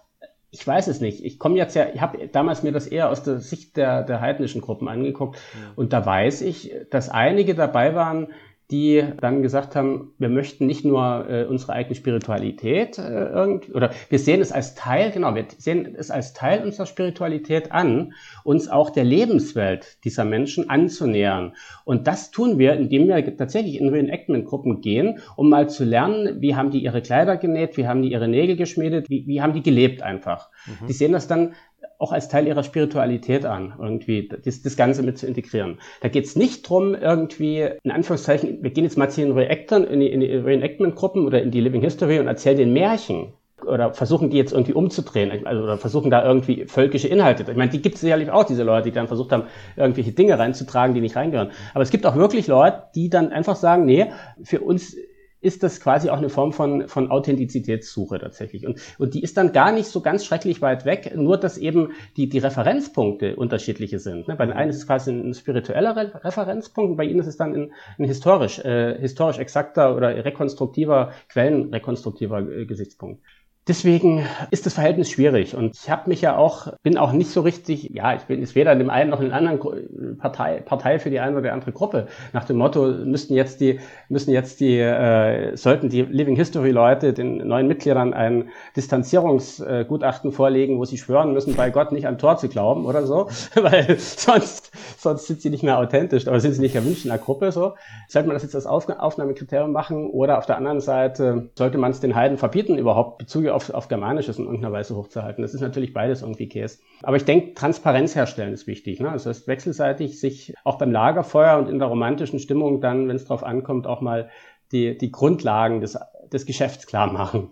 [0.52, 1.24] ich weiß es nicht.
[1.24, 4.20] Ich komme jetzt ja, ich habe damals mir das eher aus der Sicht der, der
[4.20, 5.74] heidnischen Gruppen angeguckt ja.
[5.76, 8.30] und da weiß ich, dass einige dabei waren,
[8.72, 13.92] die dann gesagt haben, wir möchten nicht nur äh, unsere eigene Spiritualität äh, irgendwie, oder
[14.10, 18.14] wir sehen es als Teil, genau, wir sehen es als Teil unserer Spiritualität an,
[18.44, 21.54] uns auch der Lebenswelt dieser Menschen anzunähern.
[21.84, 26.56] Und das tun wir, indem wir tatsächlich in Reenactment-Gruppen gehen, um mal zu lernen, wie
[26.56, 29.64] haben die ihre Kleider genäht, wie haben die ihre Nägel geschmiedet, wie, wie haben die
[29.64, 30.50] gelebt einfach.
[30.68, 30.88] Mhm.
[30.88, 31.54] Die sehen das dann
[32.00, 35.80] auch als Teil ihrer Spiritualität an, irgendwie das, das Ganze mit zu integrieren.
[36.02, 39.84] Da geht es nicht drum, irgendwie, in Anführungszeichen, wir gehen jetzt mal zu den Reactern,
[39.84, 43.34] in die, in die Reenactment-Gruppen oder in die Living History und erzählen den Märchen
[43.66, 47.44] oder versuchen die jetzt irgendwie umzudrehen, also oder versuchen da irgendwie völkische Inhalte.
[47.50, 49.44] Ich meine, die gibt es sicherlich auch, diese Leute, die dann versucht haben,
[49.76, 51.52] irgendwelche Dinge reinzutragen, die nicht reingehören.
[51.74, 54.96] Aber es gibt auch wirklich Leute, die dann einfach sagen, nee, für uns
[55.42, 58.66] ist das quasi auch eine Form von, von Authentizitätssuche tatsächlich.
[58.66, 61.94] Und, und die ist dann gar nicht so ganz schrecklich weit weg, nur dass eben
[62.18, 64.28] die, die Referenzpunkte unterschiedliche sind.
[64.28, 64.36] Ne?
[64.36, 67.56] Bei den einen ist es quasi ein spiritueller Re Referenzpunkt, bei ihnen ist es dann
[67.56, 73.22] ein, ein historisch, äh, historisch exakter oder rekonstruktiver, quellenrekonstruktiver äh, Gesichtspunkt
[73.70, 77.42] Deswegen ist das Verhältnis schwierig und ich habe mich ja auch, bin auch nicht so
[77.42, 80.98] richtig, ja, ich bin jetzt weder in dem einen noch in der anderen Partei, Partei
[80.98, 82.08] für die eine oder andere Gruppe.
[82.34, 87.14] Nach dem Motto, müssten jetzt die, müssen jetzt die, äh, sollten die Living History Leute
[87.14, 92.38] den neuen Mitgliedern ein Distanzierungsgutachten vorlegen, wo sie schwören müssen, bei Gott nicht an Tor
[92.38, 96.62] zu glauben oder so, weil sonst, sonst sind sie nicht mehr authentisch, aber sind sie
[96.62, 97.76] nicht erwünscht in der Gruppe so.
[98.08, 102.00] Sollte man das jetzt als Aufnahmekriterium machen oder auf der anderen Seite sollte man es
[102.00, 105.42] den Heiden verbieten, überhaupt Bezüge auf auf, auf Germanisches in irgendeiner Weise hochzuhalten.
[105.42, 106.80] Das ist natürlich beides irgendwie Käse.
[107.04, 109.00] Aber ich denke, Transparenz herstellen ist wichtig.
[109.00, 109.10] Ne?
[109.10, 113.16] Also das heißt, wechselseitig sich auch beim Lagerfeuer und in der romantischen Stimmung dann, wenn
[113.16, 114.30] es drauf ankommt, auch mal
[114.72, 115.98] die, die Grundlagen des,
[116.32, 117.50] des Geschäfts klar machen.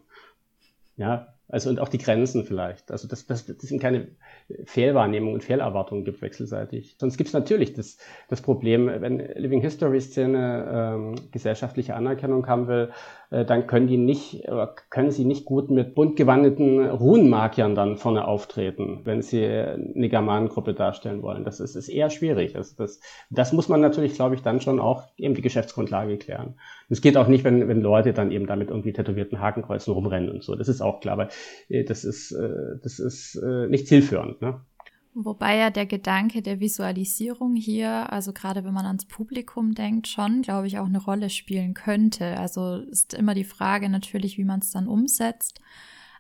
[0.96, 2.92] Ja, also und auch die Grenzen vielleicht.
[2.92, 4.10] Also dass das, das sind keine
[4.66, 6.98] Fehlwahrnehmungen und Fehlerwartungen gibt wechselseitig.
[7.00, 7.98] Sonst gibt es natürlich das,
[8.30, 12.92] das Problem, wenn Living History Szene ähm, gesellschaftliche Anerkennung haben will,
[13.30, 14.48] dann können die nicht,
[14.90, 20.74] können sie nicht gut mit bunt gewandeten Runenmarkiern dann vorne auftreten, wenn sie eine Germanengruppe
[20.74, 21.44] darstellen wollen.
[21.44, 22.56] Das ist, ist eher schwierig.
[22.56, 26.56] Also das, das muss man natürlich, glaube ich, dann schon auch eben die Geschäftsgrundlage klären.
[26.90, 30.44] Es geht auch nicht, wenn, wenn Leute dann eben damit irgendwie tätowierten Hakenkreuzen rumrennen und
[30.44, 30.56] so.
[30.56, 31.30] Das ist auch klar, aber
[31.68, 34.42] äh, das ist, äh, das ist nicht zielführend.
[34.42, 34.62] Ne?
[35.20, 40.44] Wobei ja der Gedanke der Visualisierung hier, also gerade wenn man ans Publikum denkt, schon,
[40.44, 42.38] glaube ich, auch eine Rolle spielen könnte.
[42.38, 45.60] Also ist immer die Frage natürlich, wie man es dann umsetzt.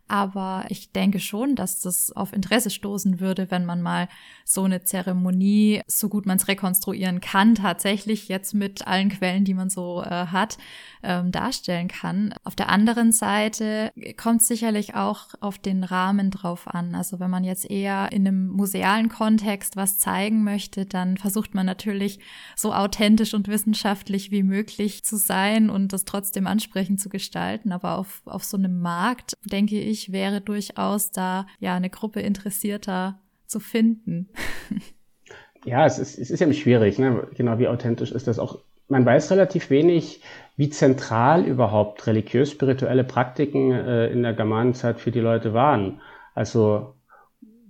[0.07, 4.07] Aber ich denke schon, dass das auf Interesse stoßen würde, wenn man mal
[4.45, 9.53] so eine Zeremonie, so gut man es rekonstruieren kann, tatsächlich jetzt mit allen Quellen, die
[9.53, 10.57] man so äh, hat,
[11.03, 12.33] ähm, darstellen kann.
[12.43, 16.95] Auf der anderen Seite kommt sicherlich auch auf den Rahmen drauf an.
[16.95, 21.65] Also wenn man jetzt eher in einem musealen Kontext was zeigen möchte, dann versucht man
[21.65, 22.19] natürlich
[22.55, 27.73] so authentisch und wissenschaftlich wie möglich zu sein und das trotzdem ansprechend zu gestalten.
[27.73, 32.21] Aber auf, auf so einem Markt, denke ich, ich, wäre durchaus da ja eine Gruppe
[32.21, 34.29] Interessierter zu finden.
[35.65, 37.27] ja, es ist, es ist eben schwierig, ne?
[37.35, 38.59] genau wie authentisch ist das auch.
[38.89, 40.21] Man weiß relativ wenig,
[40.55, 46.01] wie zentral überhaupt religiös-spirituelle Praktiken äh, in der Germanenzeit für die Leute waren.
[46.33, 46.93] Also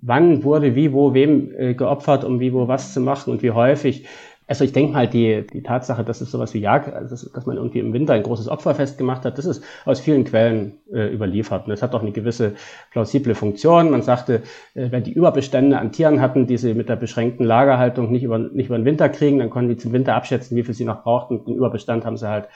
[0.01, 3.51] wann wurde wie, wo, wem äh, geopfert, um wie, wo, was zu machen und wie
[3.51, 4.05] häufig.
[4.47, 7.57] Also ich denke mal, die, die Tatsache, dass es sowas wie Jagd, also dass man
[7.57, 11.65] irgendwie im Winter ein großes Opferfest gemacht hat, das ist aus vielen Quellen äh, überliefert.
[11.65, 12.53] Und das hat auch eine gewisse
[12.91, 13.91] plausible Funktion.
[13.91, 14.43] Man sagte,
[14.73, 18.39] äh, wenn die Überbestände an Tieren hatten, die sie mit der beschränkten Lagerhaltung nicht über,
[18.39, 21.03] nicht über den Winter kriegen, dann konnten die zum Winter abschätzen, wie viel sie noch
[21.03, 21.43] brauchten.
[21.43, 22.47] Den Überbestand haben sie halt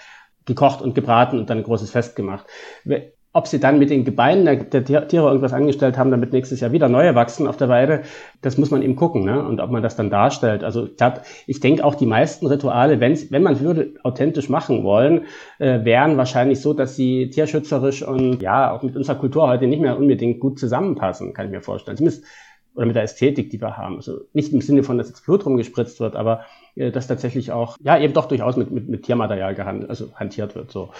[0.46, 2.46] gekocht und gebraten und dann ein großes Fest gemacht.
[3.34, 6.90] Ob sie dann mit den Gebeinen der, Tiere irgendwas angestellt haben, damit nächstes Jahr wieder
[6.90, 8.02] neue wachsen auf der Weide,
[8.42, 9.42] das muss man eben gucken, ne?
[9.46, 10.66] Und ob man das dann darstellt.
[10.66, 14.84] Also ich, hab, ich denke auch die meisten Rituale, wenn, wenn man würde authentisch machen
[14.84, 15.26] wollen,
[15.60, 19.82] äh, wären wahrscheinlich so, dass sie tierschützerisch und ja auch mit unserer Kultur heute nicht
[19.82, 21.96] mehr unbedingt gut zusammenpassen, kann ich mir vorstellen.
[21.96, 22.26] Zumindest
[22.74, 23.98] oder mit der Ästhetik, die wir haben.
[23.98, 27.78] Also nicht im Sinne von, dass jetzt Blut rumgespritzt wird, aber äh, dass tatsächlich auch,
[27.82, 30.72] ja, eben doch durchaus mit, mit, mit Tiermaterial gehandelt, also hantiert wird.
[30.72, 30.92] So.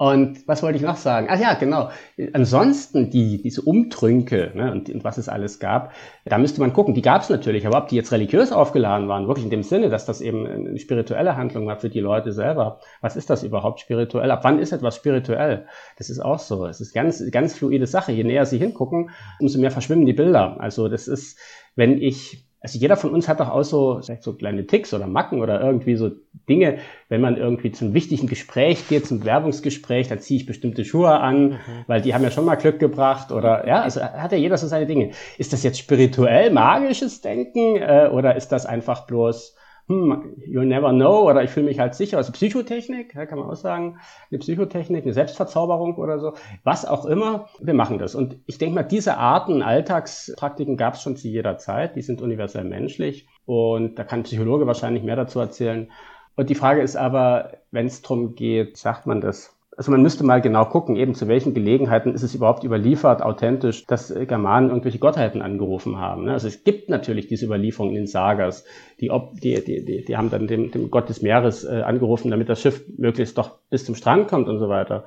[0.00, 1.26] Und was wollte ich noch sagen?
[1.28, 1.90] Ach ja, genau.
[2.32, 5.92] Ansonsten die, diese Umtrünke ne, und, und was es alles gab,
[6.24, 6.94] da müsste man gucken.
[6.94, 9.90] Die gab es natürlich, aber ob die jetzt religiös aufgeladen waren, wirklich in dem Sinne,
[9.90, 12.80] dass das eben eine spirituelle Handlung war für die Leute selber.
[13.02, 14.30] Was ist das überhaupt spirituell?
[14.30, 15.66] Ab wann ist etwas spirituell?
[15.98, 16.64] Das ist auch so.
[16.64, 18.10] Es ist ganz, ganz fluide Sache.
[18.10, 20.56] Je näher sie hingucken, umso mehr verschwimmen die Bilder.
[20.60, 21.38] Also das ist,
[21.76, 25.06] wenn ich also jeder von uns hat doch auch so, vielleicht so kleine Ticks oder
[25.06, 26.10] Macken oder irgendwie so
[26.48, 31.10] Dinge, wenn man irgendwie zum wichtigen Gespräch geht, zum Werbungsgespräch, dann ziehe ich bestimmte Schuhe
[31.10, 31.58] an, mhm.
[31.86, 34.66] weil die haben ja schon mal Glück gebracht oder ja, also hat ja jeder so
[34.66, 35.12] seine Dinge.
[35.38, 39.56] Ist das jetzt spirituell magisches Denken äh, oder ist das einfach bloß
[39.90, 42.16] hm, you'll never know oder ich fühle mich halt sicher.
[42.16, 43.98] Also Psychotechnik, kann man auch sagen,
[44.30, 48.14] eine Psychotechnik, eine Selbstverzauberung oder so, was auch immer, wir machen das.
[48.14, 52.22] Und ich denke mal, diese Arten Alltagspraktiken gab es schon zu jeder Zeit, die sind
[52.22, 55.90] universell menschlich und da kann ein Psychologe wahrscheinlich mehr dazu erzählen.
[56.36, 60.24] Und die Frage ist aber, wenn es darum geht, sagt man das, also man müsste
[60.24, 64.98] mal genau gucken, eben zu welchen Gelegenheiten ist es überhaupt überliefert, authentisch, dass Germanen irgendwelche
[64.98, 66.24] Gottheiten angerufen haben.
[66.24, 66.32] Ne?
[66.32, 68.64] Also es gibt natürlich diese Überlieferungen in den Sagas,
[69.00, 69.10] die,
[69.42, 72.60] die, die, die, die haben dann dem, dem Gott des Meeres äh, angerufen, damit das
[72.60, 75.04] Schiff möglichst doch bis zum Strand kommt und so weiter.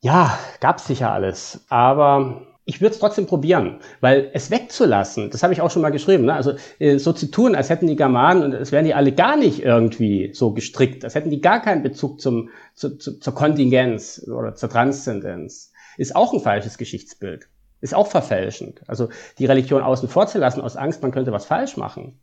[0.00, 5.52] Ja, gab's sicher alles, aber ich würde es trotzdem probieren, weil es wegzulassen, das habe
[5.52, 6.34] ich auch schon mal geschrieben, ne?
[6.34, 9.36] also äh, so zu tun, als hätten die Germanen und es wären die alle gar
[9.36, 14.24] nicht irgendwie so gestrickt, als hätten die gar keinen Bezug zum, zu, zu, zur Kontingenz
[14.28, 17.48] oder zur Transzendenz, ist auch ein falsches Geschichtsbild,
[17.80, 18.82] ist auch verfälschend.
[18.86, 19.08] Also
[19.38, 22.20] die Religion außen vor zu lassen aus Angst, man könnte was falsch machen,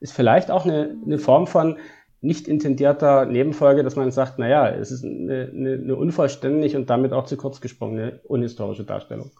[0.00, 1.76] ist vielleicht auch eine, eine Form von
[2.22, 7.12] nicht intendierter Nebenfolge, dass man sagt, naja, es ist eine, eine, eine unvollständig und damit
[7.12, 9.30] auch zu kurz gesprungene unhistorische Darstellung.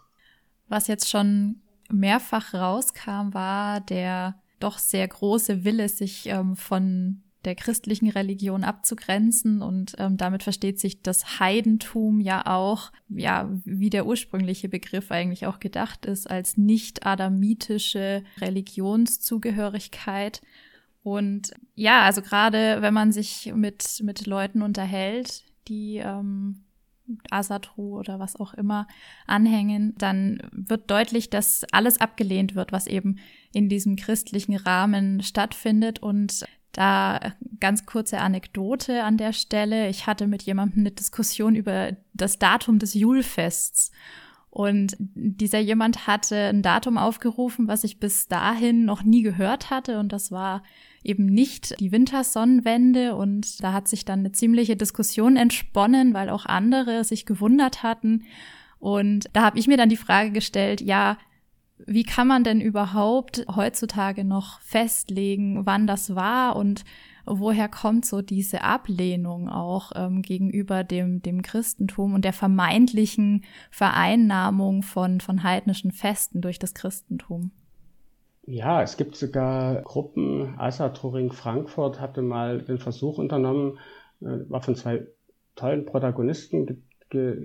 [0.71, 1.57] Was jetzt schon
[1.89, 9.61] mehrfach rauskam, war der doch sehr große Wille, sich ähm, von der christlichen Religion abzugrenzen
[9.61, 15.45] und ähm, damit versteht sich das Heidentum ja auch, ja, wie der ursprüngliche Begriff eigentlich
[15.45, 20.39] auch gedacht ist, als nicht adamitische Religionszugehörigkeit.
[21.03, 26.63] Und ja, also gerade wenn man sich mit, mit Leuten unterhält, die ähm,
[27.29, 28.87] Asatru oder was auch immer
[29.27, 33.17] anhängen, dann wird deutlich, dass alles abgelehnt wird, was eben
[33.53, 39.89] in diesem christlichen Rahmen stattfindet und da ganz kurze Anekdote an der Stelle.
[39.89, 43.91] Ich hatte mit jemandem eine Diskussion über das Datum des Julfests.
[44.49, 49.99] Und dieser jemand hatte ein Datum aufgerufen, was ich bis dahin noch nie gehört hatte.
[49.99, 50.63] Und das war
[51.03, 53.15] eben nicht die Wintersonnenwende.
[53.15, 58.23] Und da hat sich dann eine ziemliche Diskussion entsponnen, weil auch andere sich gewundert hatten.
[58.79, 61.17] Und da habe ich mir dann die Frage gestellt, ja,
[61.85, 66.83] wie kann man denn überhaupt heutzutage noch festlegen, wann das war und
[67.25, 74.83] woher kommt so diese Ablehnung auch ähm, gegenüber dem, dem Christentum und der vermeintlichen Vereinnahmung
[74.83, 77.51] von, von heidnischen Festen durch das Christentum?
[78.43, 80.55] Ja, es gibt sogar Gruppen.
[80.57, 83.79] Asa Turing Frankfurt hatte mal den Versuch unternommen,
[84.21, 85.07] äh, war von zwei
[85.55, 86.83] tollen Protagonisten
[87.13, 87.35] äh,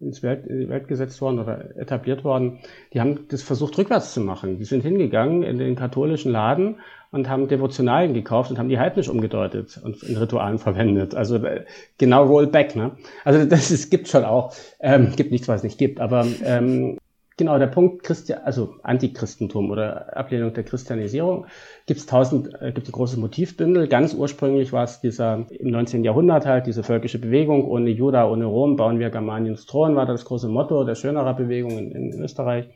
[0.00, 2.60] ins Welt, in die Welt gesetzt worden oder etabliert worden,
[2.94, 4.58] die haben das versucht rückwärts zu machen.
[4.58, 6.76] Die sind hingegangen in den katholischen Laden
[7.10, 11.14] und haben Devotionalien gekauft und haben die heidnisch umgedeutet und in Ritualen verwendet.
[11.14, 11.64] Also äh,
[11.98, 12.74] genau Rollback.
[12.74, 12.92] Ne?
[13.24, 14.54] Also das ist, gibt schon auch.
[14.80, 16.00] Ähm, gibt nichts, was es nicht gibt.
[16.00, 16.98] Aber ähm,
[17.40, 21.46] genau der Punkt Christi also Antichristentum oder Ablehnung der Christianisierung
[21.86, 23.88] gibt es tausend, äh, gibt ein großes Motivbündel.
[23.88, 26.04] Ganz ursprünglich war es dieser im 19.
[26.04, 30.26] Jahrhundert halt diese völkische Bewegung ohne Juda, ohne Rom bauen wir Germaniens Thron war das
[30.26, 32.68] große Motto der Schönerer Bewegung in, in Österreich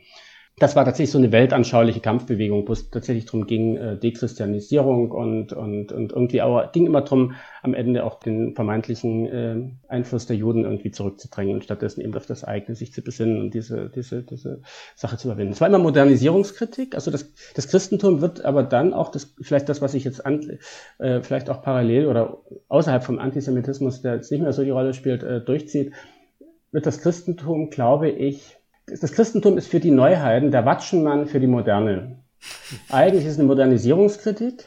[0.56, 5.52] das war tatsächlich so eine weltanschauliche Kampfbewegung, wo es tatsächlich darum ging, äh, Dechristianisierung und,
[5.52, 9.56] und, und irgendwie auch, ging immer darum, am Ende auch den vermeintlichen äh,
[9.88, 13.52] Einfluss der Juden irgendwie zurückzudrängen und stattdessen eben auf das eigene sich zu besinnen und
[13.52, 14.60] diese, diese, diese
[14.94, 15.54] Sache zu überwinden.
[15.54, 19.82] Es war immer Modernisierungskritik, also das, das Christentum wird aber dann auch, das, vielleicht das,
[19.82, 20.58] was ich jetzt an,
[20.98, 22.38] äh, vielleicht auch parallel oder
[22.68, 25.92] außerhalb vom Antisemitismus, der jetzt nicht mehr so die Rolle spielt, äh, durchzieht,
[26.70, 28.56] wird das Christentum, glaube ich,
[28.86, 32.24] das Christentum ist für die Neuheiten der Watschenmann für die Moderne.
[32.90, 34.64] Eigentlich ist es eine Modernisierungskritik.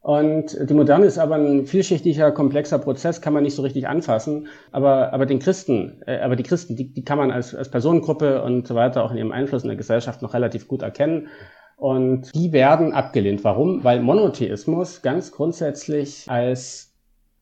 [0.00, 4.46] Und die Moderne ist aber ein vielschichtiger, komplexer Prozess, kann man nicht so richtig anfassen.
[4.70, 8.42] Aber, aber den Christen, äh, aber die Christen, die, die kann man als, als Personengruppe
[8.42, 11.28] und so weiter auch in ihrem Einfluss in der Gesellschaft noch relativ gut erkennen.
[11.76, 13.44] Und die werden abgelehnt.
[13.44, 13.84] Warum?
[13.84, 16.87] Weil Monotheismus ganz grundsätzlich als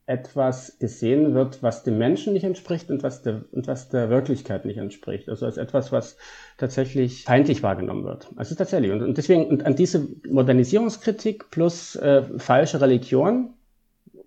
[0.07, 4.65] etwas gesehen wird, was dem Menschen nicht entspricht und was der, und was der Wirklichkeit
[4.65, 5.29] nicht entspricht.
[5.29, 6.17] Also als etwas, was
[6.59, 8.29] tatsächlich feindlich wahrgenommen wird.
[8.37, 8.93] Also tatsächlich.
[8.93, 13.55] Und, und deswegen, und an diese Modernisierungskritik plus äh, falsche Religion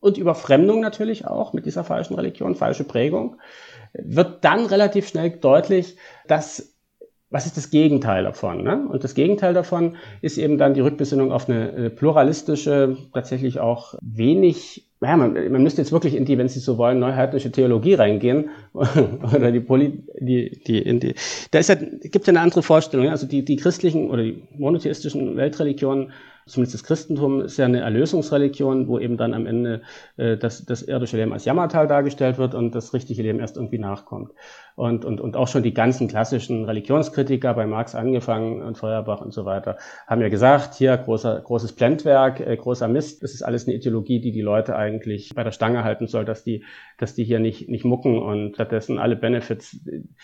[0.01, 3.37] und Überfremdung natürlich auch mit dieser falschen Religion, falsche Prägung,
[3.93, 5.95] wird dann relativ schnell deutlich,
[6.27, 6.75] dass
[7.31, 8.63] was ist das Gegenteil davon?
[8.63, 8.87] Ne?
[8.89, 13.93] Und das Gegenteil davon ist eben dann die Rückbesinnung auf eine äh, pluralistische, tatsächlich auch
[14.01, 17.93] wenig naja, man, man müsste jetzt wirklich in die, wenn Sie so wollen, neuheitliche Theologie
[17.93, 21.15] reingehen oder die, Poli, die, die, in die,
[21.51, 23.07] da ist ja, gibt ja eine andere Vorstellung.
[23.07, 26.11] Also die, die christlichen oder die monotheistischen Weltreligionen
[26.49, 29.81] zumindest das Christentum ist ja eine Erlösungsreligion, wo eben dann am Ende
[30.17, 33.79] äh, das, das irdische Leben als Jammertal dargestellt wird und das richtige Leben erst irgendwie
[33.79, 34.31] nachkommt.
[34.75, 39.33] Und, und, und auch schon die ganzen klassischen Religionskritiker, bei Marx angefangen und Feuerbach und
[39.33, 39.77] so weiter,
[40.07, 44.21] haben ja gesagt, hier großer, großes Blendwerk, äh, großer Mist, das ist alles eine Ideologie,
[44.21, 46.63] die die Leute eigentlich bei der Stange halten soll, dass die,
[46.97, 49.79] dass die hier nicht, nicht mucken und stattdessen alle Benefits,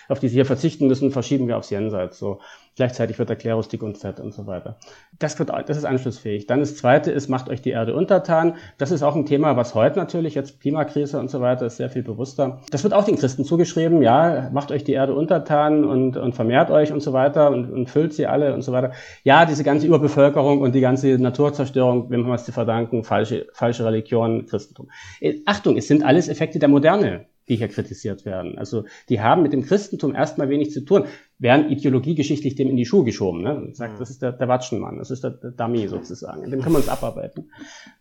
[0.07, 2.17] auf die sie hier verzichten müssen, verschieben wir aufs Jenseits.
[2.17, 2.39] So.
[2.75, 4.77] Gleichzeitig wird der Klerus dick und fett und so weiter.
[5.17, 6.45] Das, wird, das ist anschlussfähig.
[6.45, 8.55] Dann das Zweite ist, macht euch die Erde untertan.
[8.77, 11.89] Das ist auch ein Thema, was heute natürlich, jetzt Klimakrise und so weiter, ist sehr
[11.89, 12.59] viel bewusster.
[12.71, 16.69] Das wird auch den Christen zugeschrieben, ja, macht euch die Erde untertan und, und vermehrt
[16.69, 18.91] euch und so weiter und, und füllt sie alle und so weiter.
[19.23, 23.47] Ja, diese ganze Überbevölkerung und die ganze Naturzerstörung, wem haben wir es zu verdanken, falsche,
[23.53, 24.89] falsche Religion, Christentum.
[25.21, 28.57] Äh, Achtung, es sind alles Effekte der Moderne die hier kritisiert werden.
[28.57, 31.05] Also die haben mit dem Christentum erstmal wenig zu tun,
[31.37, 33.41] werden ideologiegeschichtlich dem in die Schuhe geschoben.
[33.43, 33.69] Ne?
[33.73, 36.79] Sagt, das ist der, der Watschenmann, das ist der, der Dummy sozusagen, dem können wir
[36.79, 37.51] uns abarbeiten.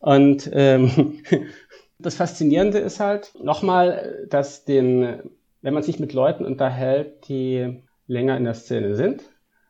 [0.00, 1.18] Und ähm,
[1.98, 5.30] das Faszinierende ist halt nochmal, dass den,
[5.62, 9.22] wenn man sich mit Leuten unterhält, die länger in der Szene sind,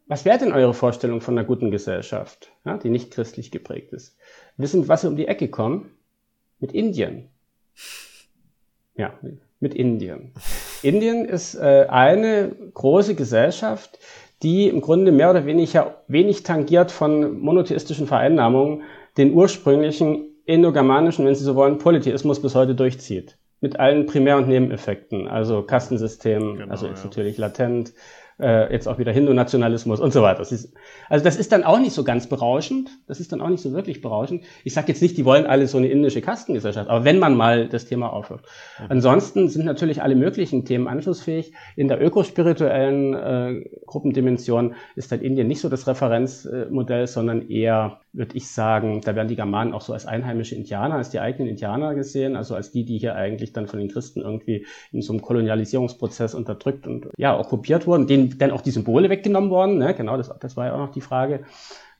[0.07, 4.17] was wäre denn eure Vorstellung von einer guten Gesellschaft, ja, die nicht christlich geprägt ist?
[4.59, 5.91] Wissen, was sie um die Ecke kommen?
[6.61, 7.31] Mit Indien.
[8.97, 9.19] Ja,
[9.65, 10.31] mit Indien.
[10.83, 13.99] Indien ist äh, eine große Gesellschaft,
[14.43, 18.83] die im Grunde mehr oder weniger wenig tangiert von monotheistischen Vereinnahmungen
[19.17, 23.39] den ursprünglichen indogermanischen, wenn Sie so wollen, Polytheismus bis heute durchzieht.
[23.61, 27.07] Mit allen Primär- und Nebeneffekten, also Kastensystem, genau, also jetzt ja.
[27.07, 27.95] natürlich latent,
[28.41, 30.39] äh, jetzt auch wieder Hindu-Nationalismus und so weiter.
[30.39, 30.75] Das ist,
[31.09, 32.91] also das ist dann auch nicht so ganz berauschend.
[33.07, 34.45] Das ist dann auch nicht so wirklich berauschend.
[34.65, 37.69] Ich sage jetzt nicht, die wollen alle so eine indische Kastengesellschaft, aber wenn man mal
[37.69, 38.43] das Thema aufhört.
[38.89, 41.53] Ansonsten sind natürlich alle möglichen Themen anschlussfähig.
[41.77, 48.37] In der ökospirituellen äh, Gruppendimension ist halt Indien nicht so das Referenzmodell, sondern eher würde
[48.37, 51.95] ich sagen, da werden die Germanen auch so als einheimische Indianer, als die eigenen Indianer
[51.95, 55.21] gesehen, also als die, die hier eigentlich dann von den Christen irgendwie in so einem
[55.21, 59.95] Kolonialisierungsprozess unterdrückt und ja, okkupiert wurden, denen dann auch die Symbole weggenommen worden, ne?
[59.95, 61.45] genau, das, das war ja auch noch die Frage.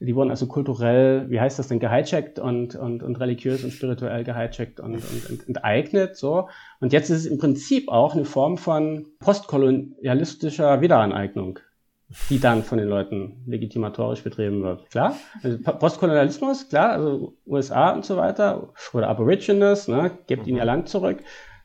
[0.01, 4.25] Die wurden also kulturell, wie heißt das denn, gehijackt und, und, und religiös und spirituell
[4.25, 6.49] gehijackt und, und, und enteignet, so.
[6.81, 11.61] Und jetzt ist es im Prinzip auch eine Form von postkolonialistischer Wiederaneignung
[12.31, 14.91] die dann von den Leuten legitimatorisch betrieben wird.
[14.91, 20.65] Klar, also Postkolonialismus, klar, also USA und so weiter, oder Aborigines, ne, gebt ihnen ihr
[20.65, 21.19] Land zurück.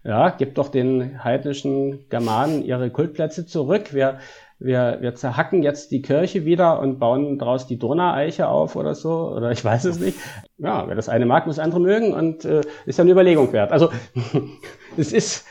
[0.04, 3.94] Ja, gebt doch den heidnischen Germanen ihre Kultplätze zurück.
[3.94, 4.20] Wir,
[4.58, 9.34] wir, wir zerhacken jetzt die Kirche wieder und bauen daraus die Donaueiche auf oder so,
[9.36, 10.18] oder ich weiß es nicht.
[10.58, 13.74] Ja, wer das eine mag, muss andere mögen und äh, ist ja eine Überlegung wert.
[13.74, 13.92] Also
[14.98, 15.46] es ist,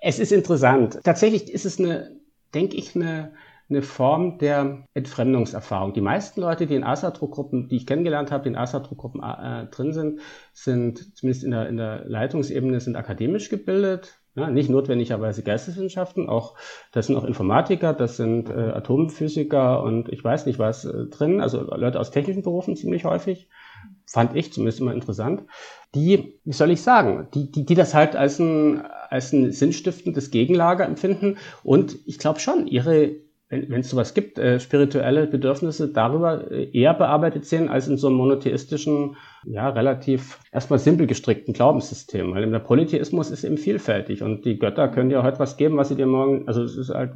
[0.00, 1.00] es ist interessant.
[1.04, 2.10] Tatsächlich ist es eine,
[2.54, 3.32] denke ich, eine
[3.68, 5.94] eine Form der Entfremdungserfahrung.
[5.94, 9.92] Die meisten Leute, die in ASA-Druckgruppen, die ich kennengelernt habe, die in ASA-Druckgruppen äh, drin
[9.92, 10.20] sind,
[10.52, 16.56] sind zumindest in der, in der Leitungsebene sind akademisch gebildet, ja, nicht notwendigerweise Geisteswissenschaften, auch
[16.92, 21.40] das sind auch Informatiker, das sind äh, Atomphysiker und ich weiß nicht was äh, drin,
[21.40, 23.48] also Leute aus technischen Berufen ziemlich häufig,
[24.06, 25.44] fand ich zumindest immer interessant,
[25.94, 30.32] die, wie soll ich sagen, die, die, die das halt als ein, als ein sinnstiftendes
[30.32, 36.50] Gegenlager empfinden und ich glaube schon, ihre wenn es sowas gibt, äh, spirituelle Bedürfnisse darüber
[36.50, 42.34] äh, eher bearbeitet sehen als in so einem monotheistischen, ja, relativ erstmal simpel gestrickten Glaubenssystem.
[42.34, 45.88] Weil der Polytheismus ist eben vielfältig und die Götter können dir heute was geben, was
[45.88, 47.12] sie dir morgen, also es ist halt,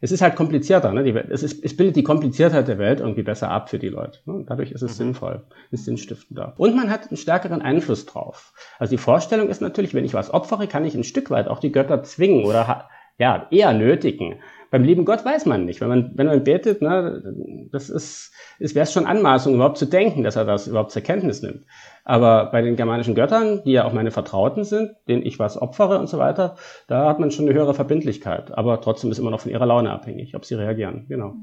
[0.00, 1.04] es ist halt komplizierter, ne?
[1.04, 4.18] Die, es, ist, es bildet die Kompliziertheit der Welt irgendwie besser ab für die Leute.
[4.26, 4.44] Ne?
[4.46, 5.04] Dadurch ist es mhm.
[5.04, 6.54] sinnvoll, ist sinnstiftender.
[6.58, 8.52] Und man hat einen stärkeren Einfluss drauf.
[8.80, 11.60] Also die Vorstellung ist natürlich, wenn ich was opfere, kann ich ein Stück weit auch
[11.60, 14.40] die Götter zwingen oder ja, eher nötigen.
[14.72, 15.82] Beim lieben Gott weiß man nicht.
[15.82, 20.22] Wenn man, wenn man betet, ne, das ist, es wäre schon Anmaßung, überhaupt zu denken,
[20.22, 21.66] dass er das überhaupt zur Kenntnis nimmt.
[22.04, 25.98] Aber bei den germanischen Göttern, die ja auch meine Vertrauten sind, denen ich was opfere
[25.98, 26.56] und so weiter,
[26.88, 28.56] da hat man schon eine höhere Verbindlichkeit.
[28.56, 31.04] Aber trotzdem ist immer noch von ihrer Laune abhängig, ob sie reagieren.
[31.06, 31.34] Genau.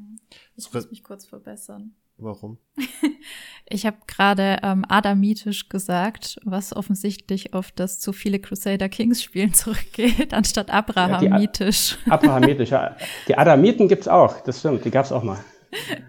[0.55, 1.91] Ich muss mich kurz verbessern.
[2.17, 2.57] Warum?
[3.70, 9.53] ich habe gerade ähm, Adamitisch gesagt, was offensichtlich auf das zu viele Crusader Kings Spielen
[9.53, 11.97] zurückgeht, anstatt Abrahamitisch.
[12.05, 12.95] Ja, Abrahamitisch, ja.
[13.28, 15.39] Die Adamiten gibt's auch, das stimmt, die gab's auch mal.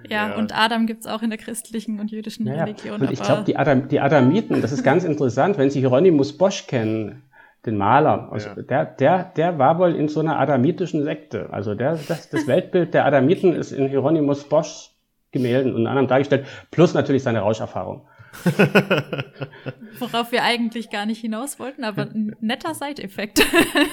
[0.08, 3.00] Ja, ja, und Adam gibt's auch in der christlichen und jüdischen ja, Religion.
[3.00, 6.66] Und ich glaube, die, Adam, die Adamiten, das ist ganz interessant, wenn Sie Hieronymus Bosch
[6.66, 7.22] kennen,
[7.66, 8.30] den Maler.
[8.32, 8.62] Also ja.
[8.62, 11.48] der, der, der war wohl in so einer adamitischen Sekte.
[11.52, 14.89] Also der, das, das Weltbild der Adamiten ist in Hieronymus Bosch
[15.32, 18.06] Gemälden und anderem dargestellt, plus natürlich seine Rauscherfahrung.
[19.98, 23.44] Worauf wir eigentlich gar nicht hinaus wollten, aber ein netter Seiteffekt.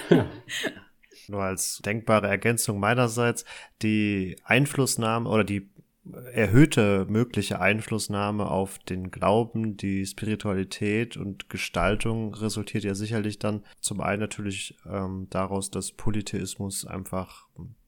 [1.27, 3.45] Nur als denkbare Ergänzung meinerseits,
[3.81, 5.69] die Einflussnahme oder die
[6.31, 14.01] erhöhte mögliche Einflussnahme auf den Glauben, die Spiritualität und Gestaltung resultiert ja sicherlich dann zum
[14.01, 17.47] einen natürlich ähm, daraus, dass Polytheismus einfach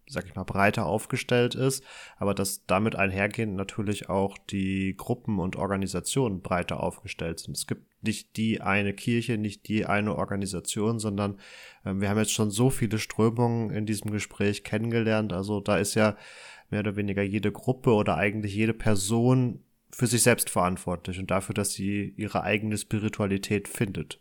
[0.09, 1.83] sag ich mal, breiter aufgestellt ist,
[2.17, 7.55] aber dass damit einhergehend natürlich auch die Gruppen und Organisationen breiter aufgestellt sind.
[7.55, 11.37] Es gibt nicht die eine Kirche, nicht die eine Organisation, sondern
[11.85, 15.31] äh, wir haben jetzt schon so viele Strömungen in diesem Gespräch kennengelernt.
[15.31, 16.17] Also da ist ja
[16.71, 21.53] mehr oder weniger jede Gruppe oder eigentlich jede Person für sich selbst verantwortlich und dafür,
[21.53, 24.19] dass sie ihre eigene Spiritualität findet.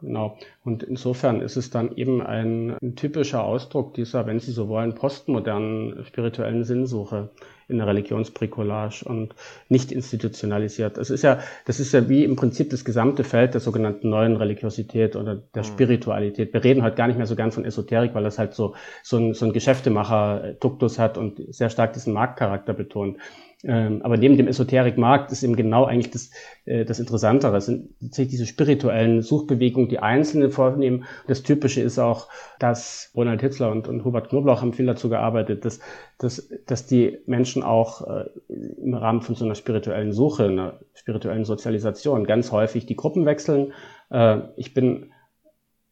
[0.00, 0.38] Genau.
[0.64, 4.94] Und insofern ist es dann eben ein, ein, typischer Ausdruck dieser, wenn Sie so wollen,
[4.94, 7.30] postmodernen spirituellen Sinnsuche
[7.68, 9.34] in der Religionsbricolage und
[9.68, 10.96] nicht institutionalisiert.
[10.96, 14.36] Das ist ja, das ist ja wie im Prinzip das gesamte Feld der sogenannten neuen
[14.36, 15.66] Religiosität oder der mhm.
[15.66, 16.52] Spiritualität.
[16.52, 19.18] Wir reden heute gar nicht mehr so gern von Esoterik, weil das halt so, so
[19.18, 23.18] ein, so ein Geschäftemacher-Duktus hat und sehr stark diesen Marktcharakter betont.
[23.62, 26.30] Ähm, aber neben dem Esoterikmarkt ist eben genau eigentlich das,
[26.64, 27.56] äh, das Interessantere.
[27.58, 31.04] Es sind diese spirituellen Suchbewegungen, die Einzelne vornehmen.
[31.26, 35.64] Das Typische ist auch, dass Ronald Hitzler und, und Hubert Knoblauch haben viel dazu gearbeitet,
[35.64, 35.80] dass,
[36.18, 41.44] dass, dass die Menschen auch äh, im Rahmen von so einer spirituellen Suche, einer spirituellen
[41.44, 43.72] Sozialisation ganz häufig die Gruppen wechseln
[44.10, 45.12] Äh, ich bin,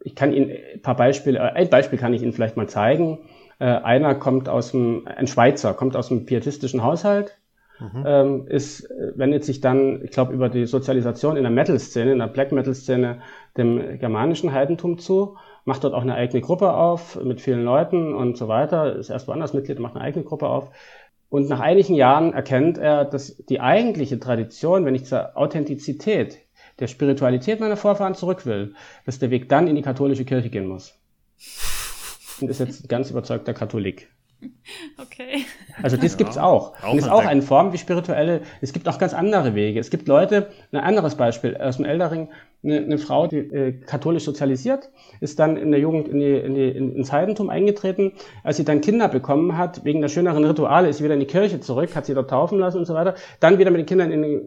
[0.01, 3.21] ich kann Ihnen ein paar Beispiele, äh, ein Beispiel kann ich Ihnen vielleicht mal zeigen.
[3.59, 7.38] Äh, einer kommt aus dem, ein Schweizer, kommt aus einem pietistischen Haushalt,
[7.81, 8.05] mhm.
[8.07, 12.27] ähm, ist, wendet sich dann, ich glaube, über die Sozialisation in der Metal-Szene, in der
[12.27, 13.21] Black Metal-Szene
[13.57, 18.37] dem germanischen Heidentum zu, macht dort auch eine eigene Gruppe auf mit vielen Leuten und
[18.37, 20.71] so weiter, ist erst woanders Mitglied, macht eine eigene Gruppe auf.
[21.31, 26.39] Und nach einigen Jahren erkennt er, dass die eigentliche Tradition, wenn ich zur Authentizität
[26.79, 28.75] der Spiritualität meiner Vorfahren zurück will,
[29.05, 30.95] dass der Weg dann in die katholische Kirche gehen muss.
[32.41, 34.09] Und ist jetzt ganz überzeugter Katholik.
[34.99, 35.45] Okay.
[35.83, 36.75] Also das ja, gibt's auch.
[36.83, 38.43] auch und ist auch eine Form wie spirituelle.
[38.61, 39.81] Es gibt auch ganz andere Wege.
[39.81, 42.29] Es gibt Leute, ein anderes Beispiel aus dem Eldering,
[42.63, 46.55] eine, eine Frau, die äh, katholisch sozialisiert, ist dann in der Jugend in die, in
[46.55, 48.13] die, in, ins Heidentum eingetreten.
[48.43, 51.27] Als sie dann Kinder bekommen hat, wegen der schöneren Rituale, ist sie wieder in die
[51.27, 53.15] Kirche zurück, hat sie dort taufen lassen und so weiter.
[53.41, 54.41] Dann wieder mit den Kindern in die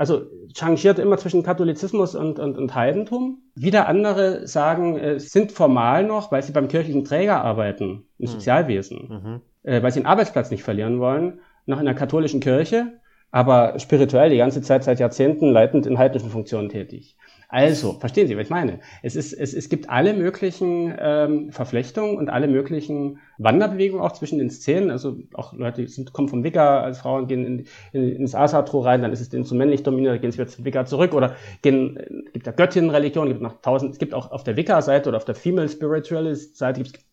[0.00, 0.22] also
[0.54, 3.42] changiert immer zwischen Katholizismus und, und, und Heidentum.
[3.54, 8.26] Wieder andere sagen, äh, sind formal noch, weil sie beim kirchlichen Träger arbeiten, im mhm.
[8.26, 9.40] Sozialwesen, mhm.
[9.62, 12.98] Äh, weil sie den Arbeitsplatz nicht verlieren wollen, noch in der katholischen Kirche,
[13.30, 17.18] aber spirituell die ganze Zeit seit Jahrzehnten leitend in heidnischen Funktionen tätig.
[17.52, 18.78] Also, verstehen Sie, was ich meine?
[19.02, 24.38] Es, ist, es, es gibt alle möglichen ähm, Verflechtungen und alle möglichen Wanderbewegungen auch zwischen
[24.38, 24.92] den Szenen.
[24.92, 29.02] Also auch Leute sind, kommen vom Wicca als Frauen, gehen in, in, ins Asatro rein,
[29.02, 31.96] dann ist es zu männlich dominiert, gehen sie wieder zum Wicca zurück oder gehen,
[32.26, 35.24] es gibt ja Göttinnenreligion, gibt noch tausend, es gibt auch auf der Wicca-Seite oder auf
[35.24, 37.04] der Female Spiritualist-Seite gibt es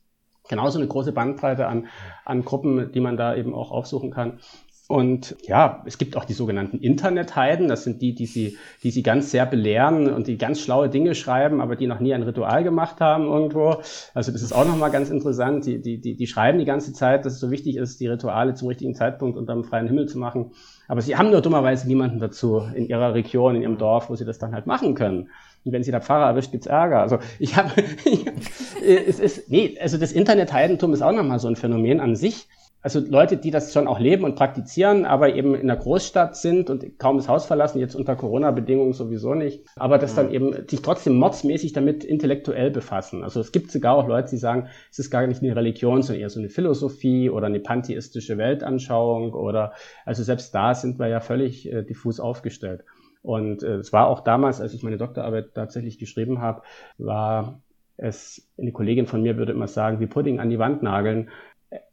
[0.47, 1.87] genauso eine große Bandbreite an,
[2.25, 4.39] an Gruppen, die man da eben auch aufsuchen kann.
[4.87, 7.67] Und ja, es gibt auch die sogenannten Internetheiden.
[7.67, 11.13] Das sind die, die sie, die sie ganz sehr belehren und die ganz schlaue Dinge
[11.13, 13.81] schreiben, aber die noch nie ein Ritual gemacht haben irgendwo.
[14.13, 15.65] Also das ist auch nochmal ganz interessant.
[15.65, 18.53] Die, die, die, die schreiben die ganze Zeit, dass es so wichtig ist, die Rituale
[18.53, 20.51] zum richtigen Zeitpunkt unter dem freien Himmel zu machen.
[20.87, 24.23] Aber sie haben nur dummerweise niemanden dazu in ihrer Region, in ihrem Dorf, wo sie
[24.23, 25.29] das dann halt machen können.
[25.65, 27.01] Und wenn sie der Pfarrer erwischt, gibt's Ärger.
[27.01, 27.71] Also ich habe,
[28.85, 32.47] es ist, nee, also das Internetheidentum ist auch nochmal so ein Phänomen an sich
[32.81, 36.69] also Leute, die das schon auch leben und praktizieren, aber eben in der Großstadt sind
[36.69, 40.81] und kaum das Haus verlassen, jetzt unter Corona-Bedingungen sowieso nicht, aber das dann eben sich
[40.81, 43.23] trotzdem mordsmäßig damit intellektuell befassen.
[43.23, 46.21] Also es gibt sogar auch Leute, die sagen, es ist gar nicht eine Religion, sondern
[46.21, 49.73] eher so eine Philosophie oder eine pantheistische Weltanschauung oder,
[50.05, 52.83] also selbst da sind wir ja völlig äh, diffus aufgestellt.
[53.21, 56.61] Und äh, es war auch damals, als ich meine Doktorarbeit tatsächlich geschrieben habe,
[56.97, 57.59] war
[57.97, 61.29] es, eine Kollegin von mir würde immer sagen, wie Pudding an die Wand nageln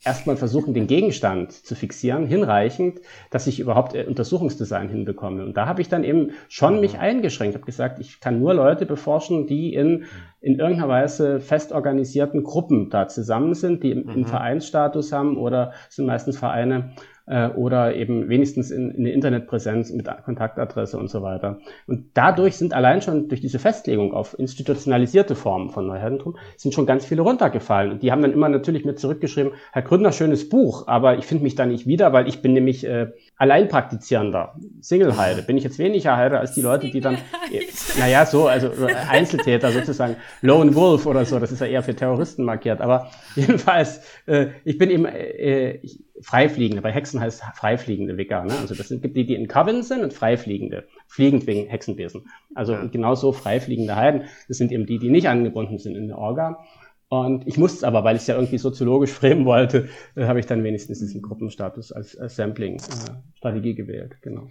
[0.05, 3.01] erstmal versuchen, den Gegenstand zu fixieren, hinreichend,
[3.31, 5.45] dass ich überhaupt äh, Untersuchungsdesign hinbekomme.
[5.45, 8.87] Und da habe ich dann eben schon mich eingeschränkt, habe gesagt, ich kann nur Leute
[8.87, 10.05] beforschen, die in,
[10.41, 14.27] in irgendeiner Weise fest organisierten Gruppen da zusammen sind, die im, mhm.
[14.27, 16.93] Vereinsstatus haben oder sind meistens Vereine,
[17.27, 21.59] äh, oder eben wenigstens in, in eine Internetpräsenz mit Kontaktadresse und so weiter.
[21.87, 26.87] Und dadurch sind allein schon durch diese Festlegung auf institutionalisierte Formen von Neuheldentum sind schon
[26.87, 27.93] ganz viele runtergefallen.
[27.93, 31.45] Und die haben dann immer natürlich mir zurückgeschrieben, Herr Gründer, schönes Buch, aber ich finde
[31.45, 35.43] mich da nicht wieder, weil ich bin nämlich äh, allein praktizierender, Singleheide.
[35.43, 37.63] Bin ich jetzt weniger Heide als die Leute, die dann, äh,
[37.99, 38.71] naja, so, also
[39.09, 42.81] Einzeltäter sozusagen, Lone Wolf oder so, das ist ja eher für Terroristen markiert.
[42.81, 46.83] Aber jedenfalls, äh, ich bin eben äh, ich, Freifliegende.
[46.83, 48.45] Bei Hexen heißt freifliegende Wicca.
[48.45, 48.55] Ne?
[48.59, 50.87] Also das sind, gibt die, die in Coven sind und Freifliegende.
[51.07, 52.27] Fliegend wegen Hexenbesen.
[52.55, 52.87] Also ja.
[52.87, 54.25] genauso freifliegende Heiden.
[54.49, 56.65] Das sind eben die, die nicht angebunden sind in der Orga.
[57.09, 60.41] Und ich musste es aber, weil ich es ja irgendwie soziologisch framen wollte, äh, habe
[60.41, 64.17] ich dann wenigstens diesen Gruppenstatus als, als Sampling-Strategie äh, gewählt.
[64.23, 64.49] Genau.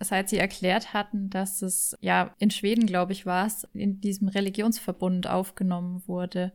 [0.00, 4.26] Seit Sie erklärt hatten, dass es ja in Schweden, glaube ich, war es, in diesem
[4.26, 6.52] Religionsverbund aufgenommen wurde.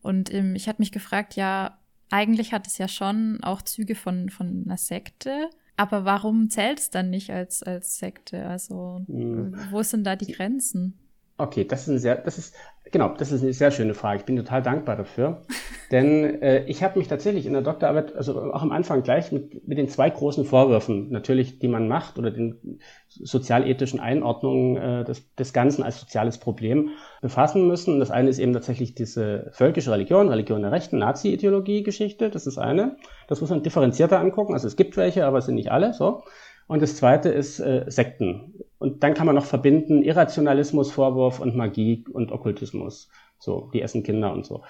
[0.00, 1.78] Und ähm, ich hatte mich gefragt, ja,
[2.10, 5.48] eigentlich hat es ja schon auch Züge von, von einer Sekte.
[5.76, 8.46] Aber warum zählt es dann nicht als, als Sekte?
[8.46, 9.54] Also, hm.
[9.70, 10.98] wo sind da die Grenzen?
[11.40, 12.54] Okay, das ist ein sehr, das ist,
[12.92, 14.20] genau, das ist eine sehr schöne Frage.
[14.20, 15.42] Ich bin total dankbar dafür.
[15.90, 19.66] Denn äh, ich habe mich tatsächlich in der Doktorarbeit, also auch am Anfang gleich mit,
[19.66, 22.78] mit den zwei großen Vorwürfen, natürlich, die man macht, oder den
[23.08, 26.90] sozialethischen Einordnungen äh, des, des Ganzen als soziales Problem
[27.22, 27.98] befassen müssen.
[27.98, 32.28] Das eine ist eben tatsächlich diese völkische Religion, Religion der Rechten, Nazi-Ideologie-Geschichte.
[32.28, 32.96] Das ist eine.
[33.28, 34.52] Das muss man differenzierter angucken.
[34.52, 35.94] Also es gibt welche, aber es sind nicht alle.
[35.94, 36.22] So.
[36.68, 38.54] Und das zweite ist äh, Sekten.
[38.80, 43.10] Und dann kann man noch verbinden Irrationalismus, Vorwurf und Magie und Okkultismus.
[43.42, 44.62] So, die essen Kinder und so.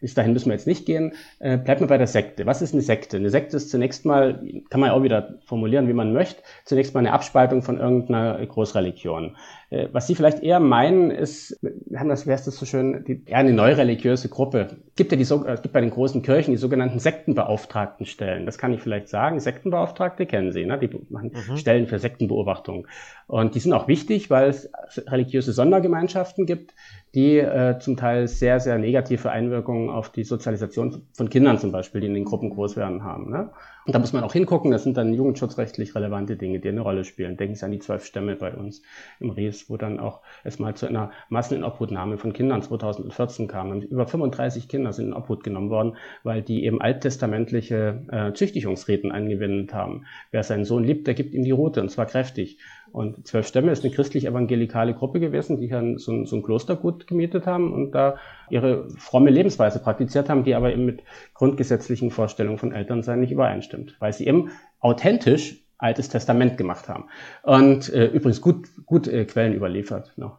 [0.00, 1.12] Bis dahin müssen wir jetzt nicht gehen.
[1.38, 2.44] Äh, bleibt mal bei der Sekte.
[2.44, 3.18] Was ist eine Sekte?
[3.18, 6.92] Eine Sekte ist zunächst mal, kann man ja auch wieder formulieren, wie man möchte, zunächst
[6.92, 9.36] mal eine Abspaltung von irgendeiner Großreligion.
[9.70, 13.04] Äh, was Sie vielleicht eher meinen, ist, wir haben das, wie heißt das so schön,
[13.04, 16.58] die, eher eine neureligiöse Gruppe gibt ja die, es gibt bei den großen Kirchen die
[16.58, 18.44] sogenannten Sektenbeauftragtenstellen.
[18.44, 19.38] Das kann ich vielleicht sagen.
[19.38, 20.78] Sektenbeauftragte kennen Sie, ne?
[20.78, 21.56] Die machen mhm.
[21.56, 22.88] Stellen für Sektenbeobachtung.
[23.26, 24.70] Und die sind auch wichtig, weil es
[25.08, 26.74] religiöse Sondergemeinschaften gibt,
[27.14, 32.00] die äh, zum Teil sehr, sehr negative Einwirkungen auf die Sozialisation von Kindern zum Beispiel,
[32.00, 33.30] die in den Gruppen groß werden haben.
[33.30, 33.50] Ne?
[33.86, 37.04] Und da muss man auch hingucken, das sind dann jugendschutzrechtlich relevante Dinge, die eine Rolle
[37.04, 37.36] spielen.
[37.36, 38.82] Denken Sie an die zwölf Stämme bei uns
[39.20, 43.70] im Ries, wo dann auch es mal zu einer Massenobhutnahme von Kindern 2014 kam.
[43.70, 49.12] Und über 35 Kinder sind in Obhut genommen worden, weil die eben alttestamentliche äh, Züchtigungsreden
[49.12, 50.06] angewendet haben.
[50.30, 52.58] Wer seinen Sohn liebt, der gibt ihm die Rote, und zwar kräftig.
[52.94, 57.08] Und Zwölf Stämme ist eine christlich-evangelikale Gruppe gewesen, die hier so ein, so ein Klostergut
[57.08, 58.18] gemietet haben und da
[58.50, 61.02] ihre fromme Lebensweise praktiziert haben, die aber eben mit
[61.34, 67.06] grundgesetzlichen Vorstellungen von Elternsein nicht übereinstimmt, weil sie eben authentisch Altes Testament gemacht haben.
[67.42, 70.38] Und äh, übrigens gut, gut äh, Quellen überliefert noch.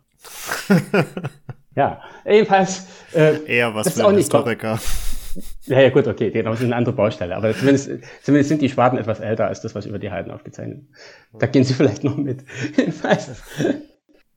[1.76, 2.88] ja, jedenfalls.
[3.14, 4.80] Äh, Eher was für einen Historiker.
[5.66, 7.36] Ja, ja, gut, okay, das ist eine andere Baustelle.
[7.36, 7.90] Aber zumindest,
[8.24, 10.84] zumindest sind die Schwaden etwas älter als das, was über die Heiden aufgezeichnet
[11.40, 12.44] Da gehen sie vielleicht noch mit.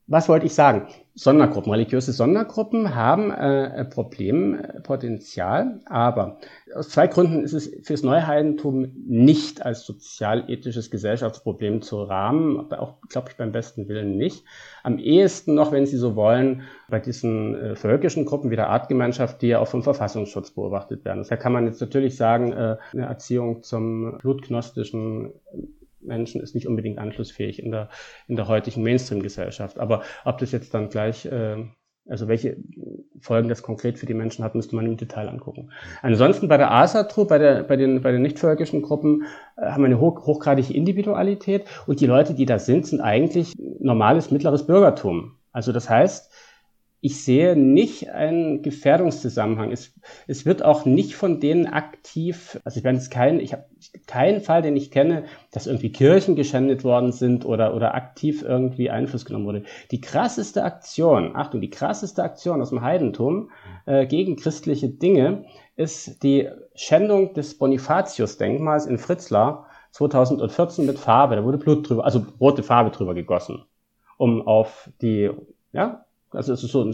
[0.09, 0.89] was wollte ich sagen?
[1.15, 6.39] Sondergruppen, religiöse Sondergruppen haben äh, Problempotenzial, aber
[6.75, 12.95] aus zwei Gründen ist es fürs Neuheidentum nicht als sozialethisches Gesellschaftsproblem zu rahmen, aber auch,
[13.09, 14.45] glaube ich, beim besten Willen nicht.
[14.83, 19.43] Am ehesten noch, wenn Sie so wollen, bei diesen äh, völkischen Gruppen wie der Artgemeinschaft,
[19.43, 21.27] die ja auch vom Verfassungsschutz beobachtet werden.
[21.29, 25.33] Da kann man jetzt natürlich sagen, äh, eine Erziehung zum blutgnostischen
[26.01, 27.89] Menschen ist nicht unbedingt anschlussfähig in der,
[28.27, 29.79] in der heutigen Mainstream-Gesellschaft.
[29.79, 31.65] Aber ob das jetzt dann gleich, äh,
[32.09, 32.57] also welche
[33.21, 35.71] Folgen das konkret für die Menschen hat, müsste man im Detail angucken.
[36.03, 39.25] Ansonsten bei der ASATRU, bei, der, bei den, bei den nichtvölkischen Gruppen,
[39.57, 43.55] äh, haben wir eine hoch, hochgradige Individualität und die Leute, die da sind, sind eigentlich
[43.81, 45.33] normales mittleres Bürgertum.
[45.53, 46.28] Also das heißt,
[47.01, 49.71] ich sehe nicht einen Gefährdungszusammenhang.
[49.71, 49.95] Es,
[50.27, 53.67] es wird auch nicht von denen aktiv, also ich meine, es kein, ich habe
[54.07, 58.91] keinen Fall, den ich kenne, dass irgendwie Kirchen geschändet worden sind oder, oder aktiv irgendwie
[58.91, 59.63] Einfluss genommen wurde.
[59.93, 63.51] Die krasseste Aktion, Achtung, die krasseste Aktion aus dem Heidentum
[63.87, 65.45] äh, gegen christliche Dinge
[65.77, 71.37] ist die Schändung des Bonifatius-Denkmals in Fritzlar 2014 mit Farbe.
[71.37, 73.65] Da wurde Blut drüber, also rote Farbe drüber gegossen,
[74.17, 75.31] um auf die,
[75.71, 76.85] ja, also es ist so,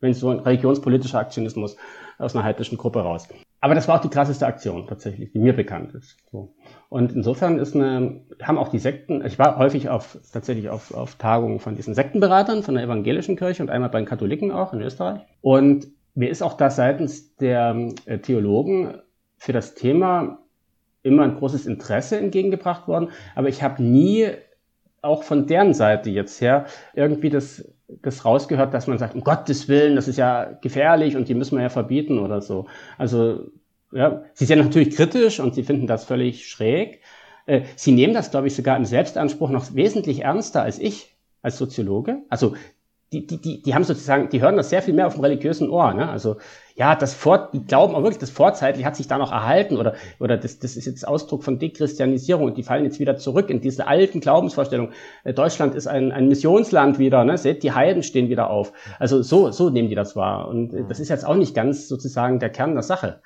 [0.00, 1.76] wenn so ein religionspolitischer Aktionismus
[2.18, 3.28] aus einer heidnischen Gruppe raus.
[3.60, 6.16] Aber das war auch die krasseste Aktion tatsächlich, die mir bekannt ist.
[6.30, 6.54] So.
[6.88, 11.16] Und insofern ist eine, haben auch die Sekten, ich war häufig auf, tatsächlich auf, auf
[11.16, 14.80] Tagungen von diesen Sektenberatern von der evangelischen Kirche und einmal bei den Katholiken auch in
[14.82, 15.20] Österreich.
[15.40, 18.98] Und mir ist auch da seitens der äh, Theologen
[19.36, 20.38] für das Thema
[21.02, 23.10] immer ein großes Interesse entgegengebracht worden.
[23.34, 24.28] Aber ich habe nie
[25.02, 29.68] auch von deren Seite jetzt her irgendwie das das rausgehört, dass man sagt, um Gottes
[29.68, 32.66] Willen, das ist ja gefährlich und die müssen wir ja verbieten oder so.
[32.98, 33.50] Also,
[33.92, 37.00] ja, sie sind natürlich kritisch und sie finden das völlig schräg.
[37.46, 41.58] Äh, sie nehmen das, glaube ich, sogar im Selbstanspruch noch wesentlich ernster als ich als
[41.58, 42.22] Soziologe.
[42.28, 42.56] Also
[43.16, 45.70] die, die, die, die haben sozusagen, die hören das sehr viel mehr auf dem religiösen
[45.70, 45.94] Ohr.
[45.94, 46.08] Ne?
[46.08, 46.36] Also
[46.74, 49.94] ja, das vor, die glauben auch wirklich, das Vorzeitlich hat sich da noch erhalten oder,
[50.20, 53.62] oder das, das ist jetzt Ausdruck von Dechristianisierung und die fallen jetzt wieder zurück in
[53.62, 54.92] diese alten Glaubensvorstellungen.
[55.24, 57.38] Äh, Deutschland ist ein, ein Missionsland wieder, ne?
[57.38, 58.74] Seht, die Heiden stehen wieder auf.
[58.98, 60.48] Also so, so nehmen die das wahr.
[60.48, 63.20] Und äh, das ist jetzt auch nicht ganz sozusagen der Kern der Sache.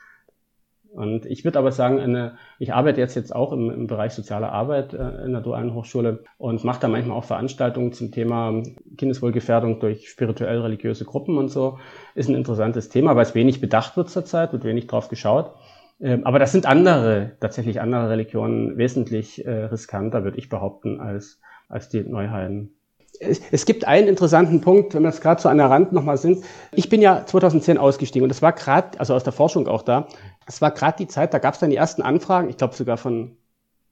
[0.93, 4.51] Und ich würde aber sagen, eine, ich arbeite jetzt, jetzt auch im, im Bereich soziale
[4.51, 8.63] Arbeit äh, in der Dualen Hochschule und mache da manchmal auch Veranstaltungen zum Thema
[8.97, 11.79] Kindeswohlgefährdung durch spirituell-religiöse Gruppen und so.
[12.17, 15.53] Ist ein interessantes Thema, weil es wenig bedacht wird zurzeit, wird wenig drauf geschaut.
[16.01, 21.41] Ähm, aber das sind andere, tatsächlich andere Religionen wesentlich äh, riskanter, würde ich behaupten, als,
[21.69, 22.75] als die Neuheiden
[23.21, 26.43] es gibt einen interessanten Punkt, wenn wir jetzt gerade so an der Rand nochmal sind.
[26.73, 30.09] Ich bin ja 2010 ausgestiegen und das war gerade, also aus der Forschung auch da,
[30.47, 32.97] es war gerade die Zeit, da gab es dann die ersten Anfragen, ich glaube sogar
[32.97, 33.37] von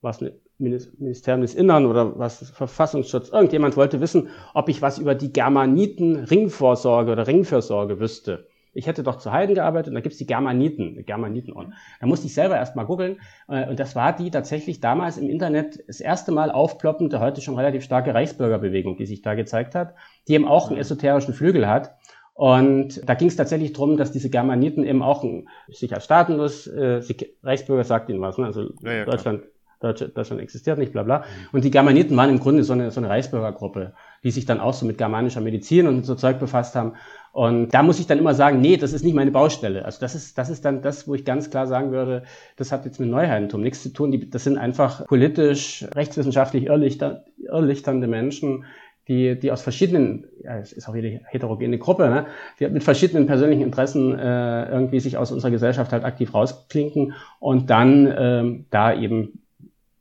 [0.00, 0.20] was
[0.58, 6.16] Ministerium des Innern oder was Verfassungsschutz, irgendjemand wollte wissen, ob ich was über die Germaniten
[6.16, 8.48] Ringvorsorge oder Ringfürsorge wüsste.
[8.74, 11.74] Ich hätte doch zu Heiden gearbeitet und da gibt's die Germaniten, die Germaniten on.
[12.00, 15.28] Da musste ich selber erst mal googeln äh, und das war die tatsächlich damals im
[15.28, 19.94] Internet das erste Mal aufploppende, heute schon relativ starke Reichsbürgerbewegung, die sich da gezeigt hat,
[20.28, 21.97] die eben auch einen esoterischen Flügel hat.
[22.38, 25.24] Und da ging es tatsächlich darum, dass diese Germaniten eben auch
[25.66, 27.00] sich als staatenlos, äh,
[27.42, 28.46] Reichsbürger sagt ihnen was, ne?
[28.46, 29.42] also ja, ja, Deutschland,
[29.80, 31.24] Deutschland, Deutschland existiert nicht, bla bla.
[31.50, 34.72] Und die Germaniten waren im Grunde so eine, so eine Reichsbürgergruppe, die sich dann auch
[34.72, 36.92] so mit germanischer Medizin und so Zeug befasst haben.
[37.32, 39.84] Und da muss ich dann immer sagen, nee, das ist nicht meine Baustelle.
[39.84, 42.22] Also das ist, das ist dann das, wo ich ganz klar sagen würde,
[42.54, 44.12] das hat jetzt mit Neuheidentum nichts zu tun.
[44.12, 48.64] Die, das sind einfach politisch, rechtswissenschaftlich irrlichter, irrlichternde Menschen,
[49.08, 52.26] die, die aus verschiedenen, ja, es ist auch wieder heterogene Gruppe, ne,
[52.60, 57.70] die mit verschiedenen persönlichen Interessen äh, irgendwie sich aus unserer Gesellschaft halt aktiv rausklinken und
[57.70, 59.42] dann ähm, da eben,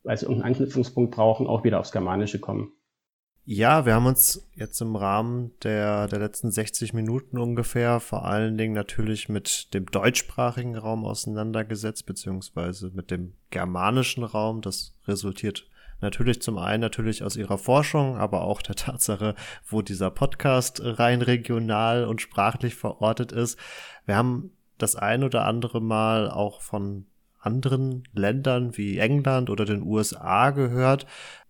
[0.03, 2.71] weil sie irgendeinen Anknüpfungspunkt brauchen, auch wieder aufs Germanische kommen.
[3.49, 8.57] Ja, wir haben uns jetzt im Rahmen der, der letzten 60 Minuten ungefähr vor allen
[8.57, 14.61] Dingen natürlich mit dem deutschsprachigen Raum auseinandergesetzt, beziehungsweise mit dem germanischen Raum.
[14.61, 15.65] Das resultiert
[16.01, 21.21] natürlich zum einen natürlich aus ihrer Forschung, aber auch der Tatsache, wo dieser Podcast rein
[21.21, 23.57] regional und sprachlich verortet ist.
[24.05, 27.05] Wir haben das ein oder andere Mal auch von
[27.39, 31.05] anderen Ländern wie England oder den USA gehört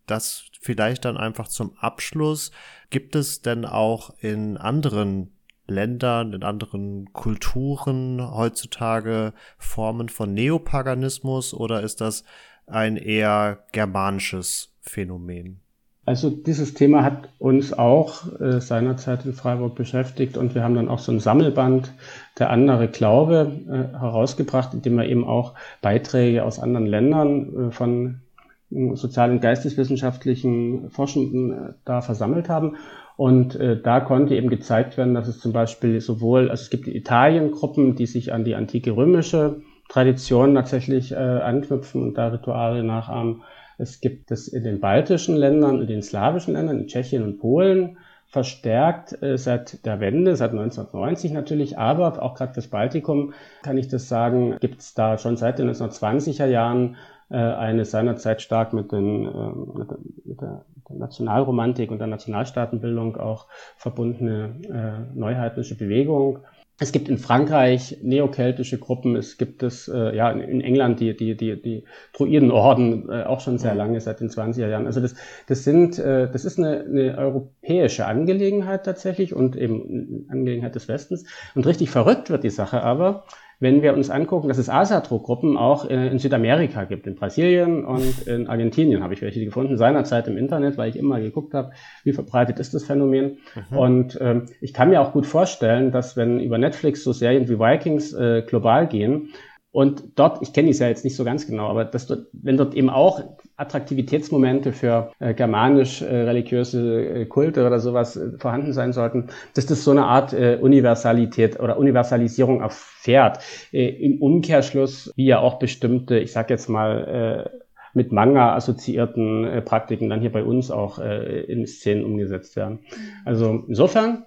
[0.08, 2.52] das vielleicht dann einfach zum Abschluss.
[2.90, 5.34] Gibt es denn auch in anderen
[5.68, 12.24] Ländern, in anderen Kulturen heutzutage Formen von Neopaganismus oder ist das
[12.68, 15.62] ein eher germanisches Phänomen?
[16.06, 20.88] Also dieses Thema hat uns auch äh, seinerzeit in Freiburg beschäftigt und wir haben dann
[20.88, 21.92] auch so ein Sammelband
[22.40, 27.72] der andere Glaube äh, herausgebracht, in dem wir eben auch Beiträge aus anderen Ländern äh,
[27.72, 28.22] von
[28.70, 32.78] sozial- und geisteswissenschaftlichen Forschenden äh, da versammelt haben.
[33.18, 36.88] Und äh, da konnte eben gezeigt werden, dass es zum Beispiel sowohl, also es gibt
[36.88, 42.28] in Italien Gruppen, die sich an die antike römische Tradition tatsächlich äh, anknüpfen und da
[42.28, 43.44] Rituale nachahmen.
[43.78, 47.98] Es gibt es in den baltischen Ländern, in den slawischen Ländern, in Tschechien und Polen
[48.28, 53.34] verstärkt äh, seit der Wende, seit 1990 natürlich, aber auch gerade das Baltikum,
[53.64, 56.98] kann ich das sagen, gibt es da schon seit den 1920er Jahren
[57.30, 63.18] äh, eine seinerzeit stark mit, den, ähm, mit, der, mit der Nationalromantik und der Nationalstaatenbildung
[63.18, 63.48] auch
[63.78, 66.40] verbundene äh, neuheitliche Bewegung.
[66.80, 71.36] Es gibt in Frankreich neokeltische Gruppen, es gibt es äh, ja in England die die
[71.36, 74.86] die die Druidenorden äh, auch schon sehr lange seit den 20er Jahren.
[74.86, 75.16] Also das
[75.48, 80.88] das sind äh, das ist eine, eine europäische Angelegenheit tatsächlich und eben eine Angelegenheit des
[80.88, 81.26] Westens
[81.56, 83.26] und richtig verrückt wird die Sache aber,
[83.60, 88.28] wenn wir uns angucken, dass es Asatro-Gruppen auch äh, in Südamerika gibt, in Brasilien und
[88.28, 91.72] in Argentinien habe ich welche gefunden, seinerzeit im Internet, weil ich immer geguckt habe,
[92.04, 93.40] wie verbreitet ist das Phänomen.
[93.72, 93.78] Mhm.
[93.78, 97.60] Und ähm, ich kann mir auch gut vorstellen, dass wenn über Netflix so Serien wie
[97.60, 99.30] Vikings äh, global gehen,
[99.78, 102.58] und dort, ich kenne die ja jetzt nicht so ganz genau, aber dass dort, wenn
[102.58, 103.22] dort eben auch
[103.58, 109.92] Attraktivitätsmomente für äh, germanisch-religiöse äh, Kulte oder sowas äh, vorhanden sein sollten, dass das so
[109.92, 113.38] eine Art äh, Universalität oder Universalisierung erfährt.
[113.72, 117.58] Äh, Im Umkehrschluss, wie ja auch bestimmte, ich sag jetzt mal, äh,
[117.94, 122.80] mit Manga assoziierten äh, Praktiken dann hier bei uns auch äh, in Szenen umgesetzt werden.
[123.26, 124.26] Also insofern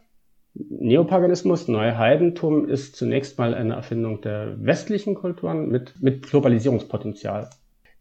[0.69, 7.51] Neopaganismus, Neuheidentum ist zunächst mal eine Erfindung der westlichen Kulturen mit, mit Globalisierungspotenzial.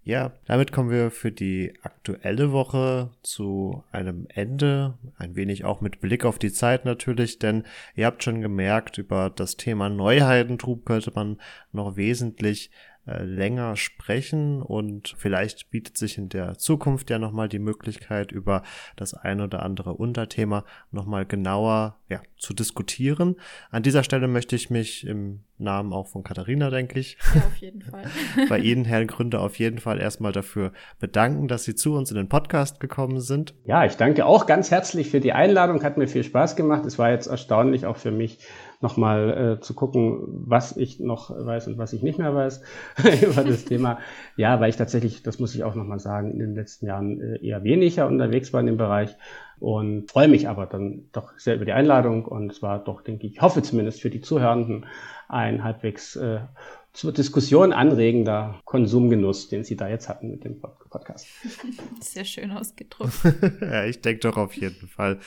[0.04, 4.98] Ja, damit kommen wir für die aktuelle Woche zu einem Ende.
[5.18, 7.64] Ein wenig auch mit Blick auf die Zeit natürlich, denn
[7.96, 11.38] ihr habt schon gemerkt, über das Thema Neuheidentum könnte man
[11.74, 12.72] noch wesentlich
[13.10, 18.62] äh, länger sprechen und vielleicht bietet sich in der Zukunft ja nochmal die Möglichkeit, über
[18.98, 23.36] das ein oder andere Unterthema nochmal genauer ja, zu diskutieren.
[23.72, 27.56] An dieser Stelle möchte ich mich im Namen auch von Katharina, denke ich, ja, auf
[27.58, 28.04] jeden Fall.
[28.50, 32.18] bei Ihnen, Herrn Gründer, auf jeden Fall erstmal dafür bedanken, dass Sie zu uns in
[32.18, 33.56] den Podcast gekommen sind.
[33.66, 36.86] Ja, ich danke auch ganz herzlich für die Einladung, hat mir viel Spaß gemacht.
[36.86, 38.40] Es war jetzt erstaunlich auch für mich,
[38.82, 42.64] nochmal äh, zu gucken, was ich noch weiß und was ich nicht mehr weiß
[43.22, 44.00] über das Thema.
[44.38, 47.46] Ja, weil ich tatsächlich, das muss ich auch nochmal sagen, in den letzten Jahren äh,
[47.46, 49.16] eher weniger unterwegs war in dem Bereich
[49.60, 53.28] und freue mich aber dann doch sehr über die Einladung und es war doch, denke
[53.28, 54.86] ich, hoffe zumindest für die Zuhörenden
[55.28, 56.40] ein halbwegs äh,
[56.94, 61.28] zur Diskussion anregender Konsumgenuss, den Sie da jetzt hatten mit dem Podcast.
[62.02, 63.14] Sehr schön ausgedrückt.
[63.62, 65.20] ja, ich denke doch auf jeden Fall.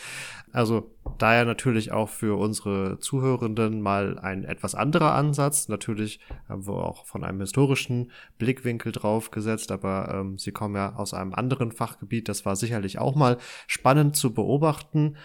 [0.53, 5.69] Also daher natürlich auch für unsere Zuhörenden mal ein etwas anderer Ansatz.
[5.69, 10.97] Natürlich haben wir auch von einem historischen Blickwinkel drauf gesetzt, aber ähm, Sie kommen ja
[10.97, 12.29] aus einem anderen Fachgebiet.
[12.29, 15.17] Das war sicherlich auch mal spannend zu beobachten.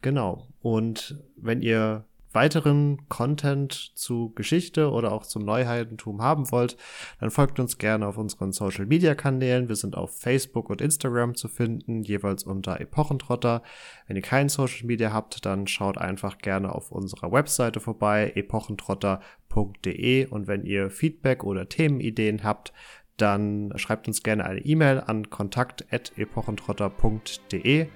[0.00, 0.48] Genau.
[0.62, 6.76] Und wenn ihr weiteren Content zu Geschichte oder auch zum Neuheitentum haben wollt,
[7.20, 9.68] dann folgt uns gerne auf unseren Social Media Kanälen.
[9.68, 13.62] Wir sind auf Facebook und Instagram zu finden, jeweils unter Epochentrotter.
[14.06, 20.26] Wenn ihr kein Social Media habt, dann schaut einfach gerne auf unserer Webseite vorbei, epochentrotter.de
[20.26, 22.72] und wenn ihr Feedback oder Themenideen habt,
[23.16, 27.88] dann schreibt uns gerne eine E-Mail an kontakt.epochentrotter.de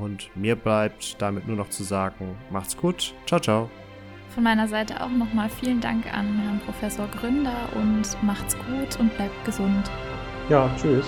[0.00, 3.14] und mir bleibt damit nur noch zu sagen, macht's gut.
[3.26, 3.70] Ciao, ciao.
[4.30, 9.14] Von meiner Seite auch nochmal vielen Dank an Herrn Professor Gründer und macht's gut und
[9.16, 9.90] bleibt gesund.
[10.48, 11.06] Ja, tschüss.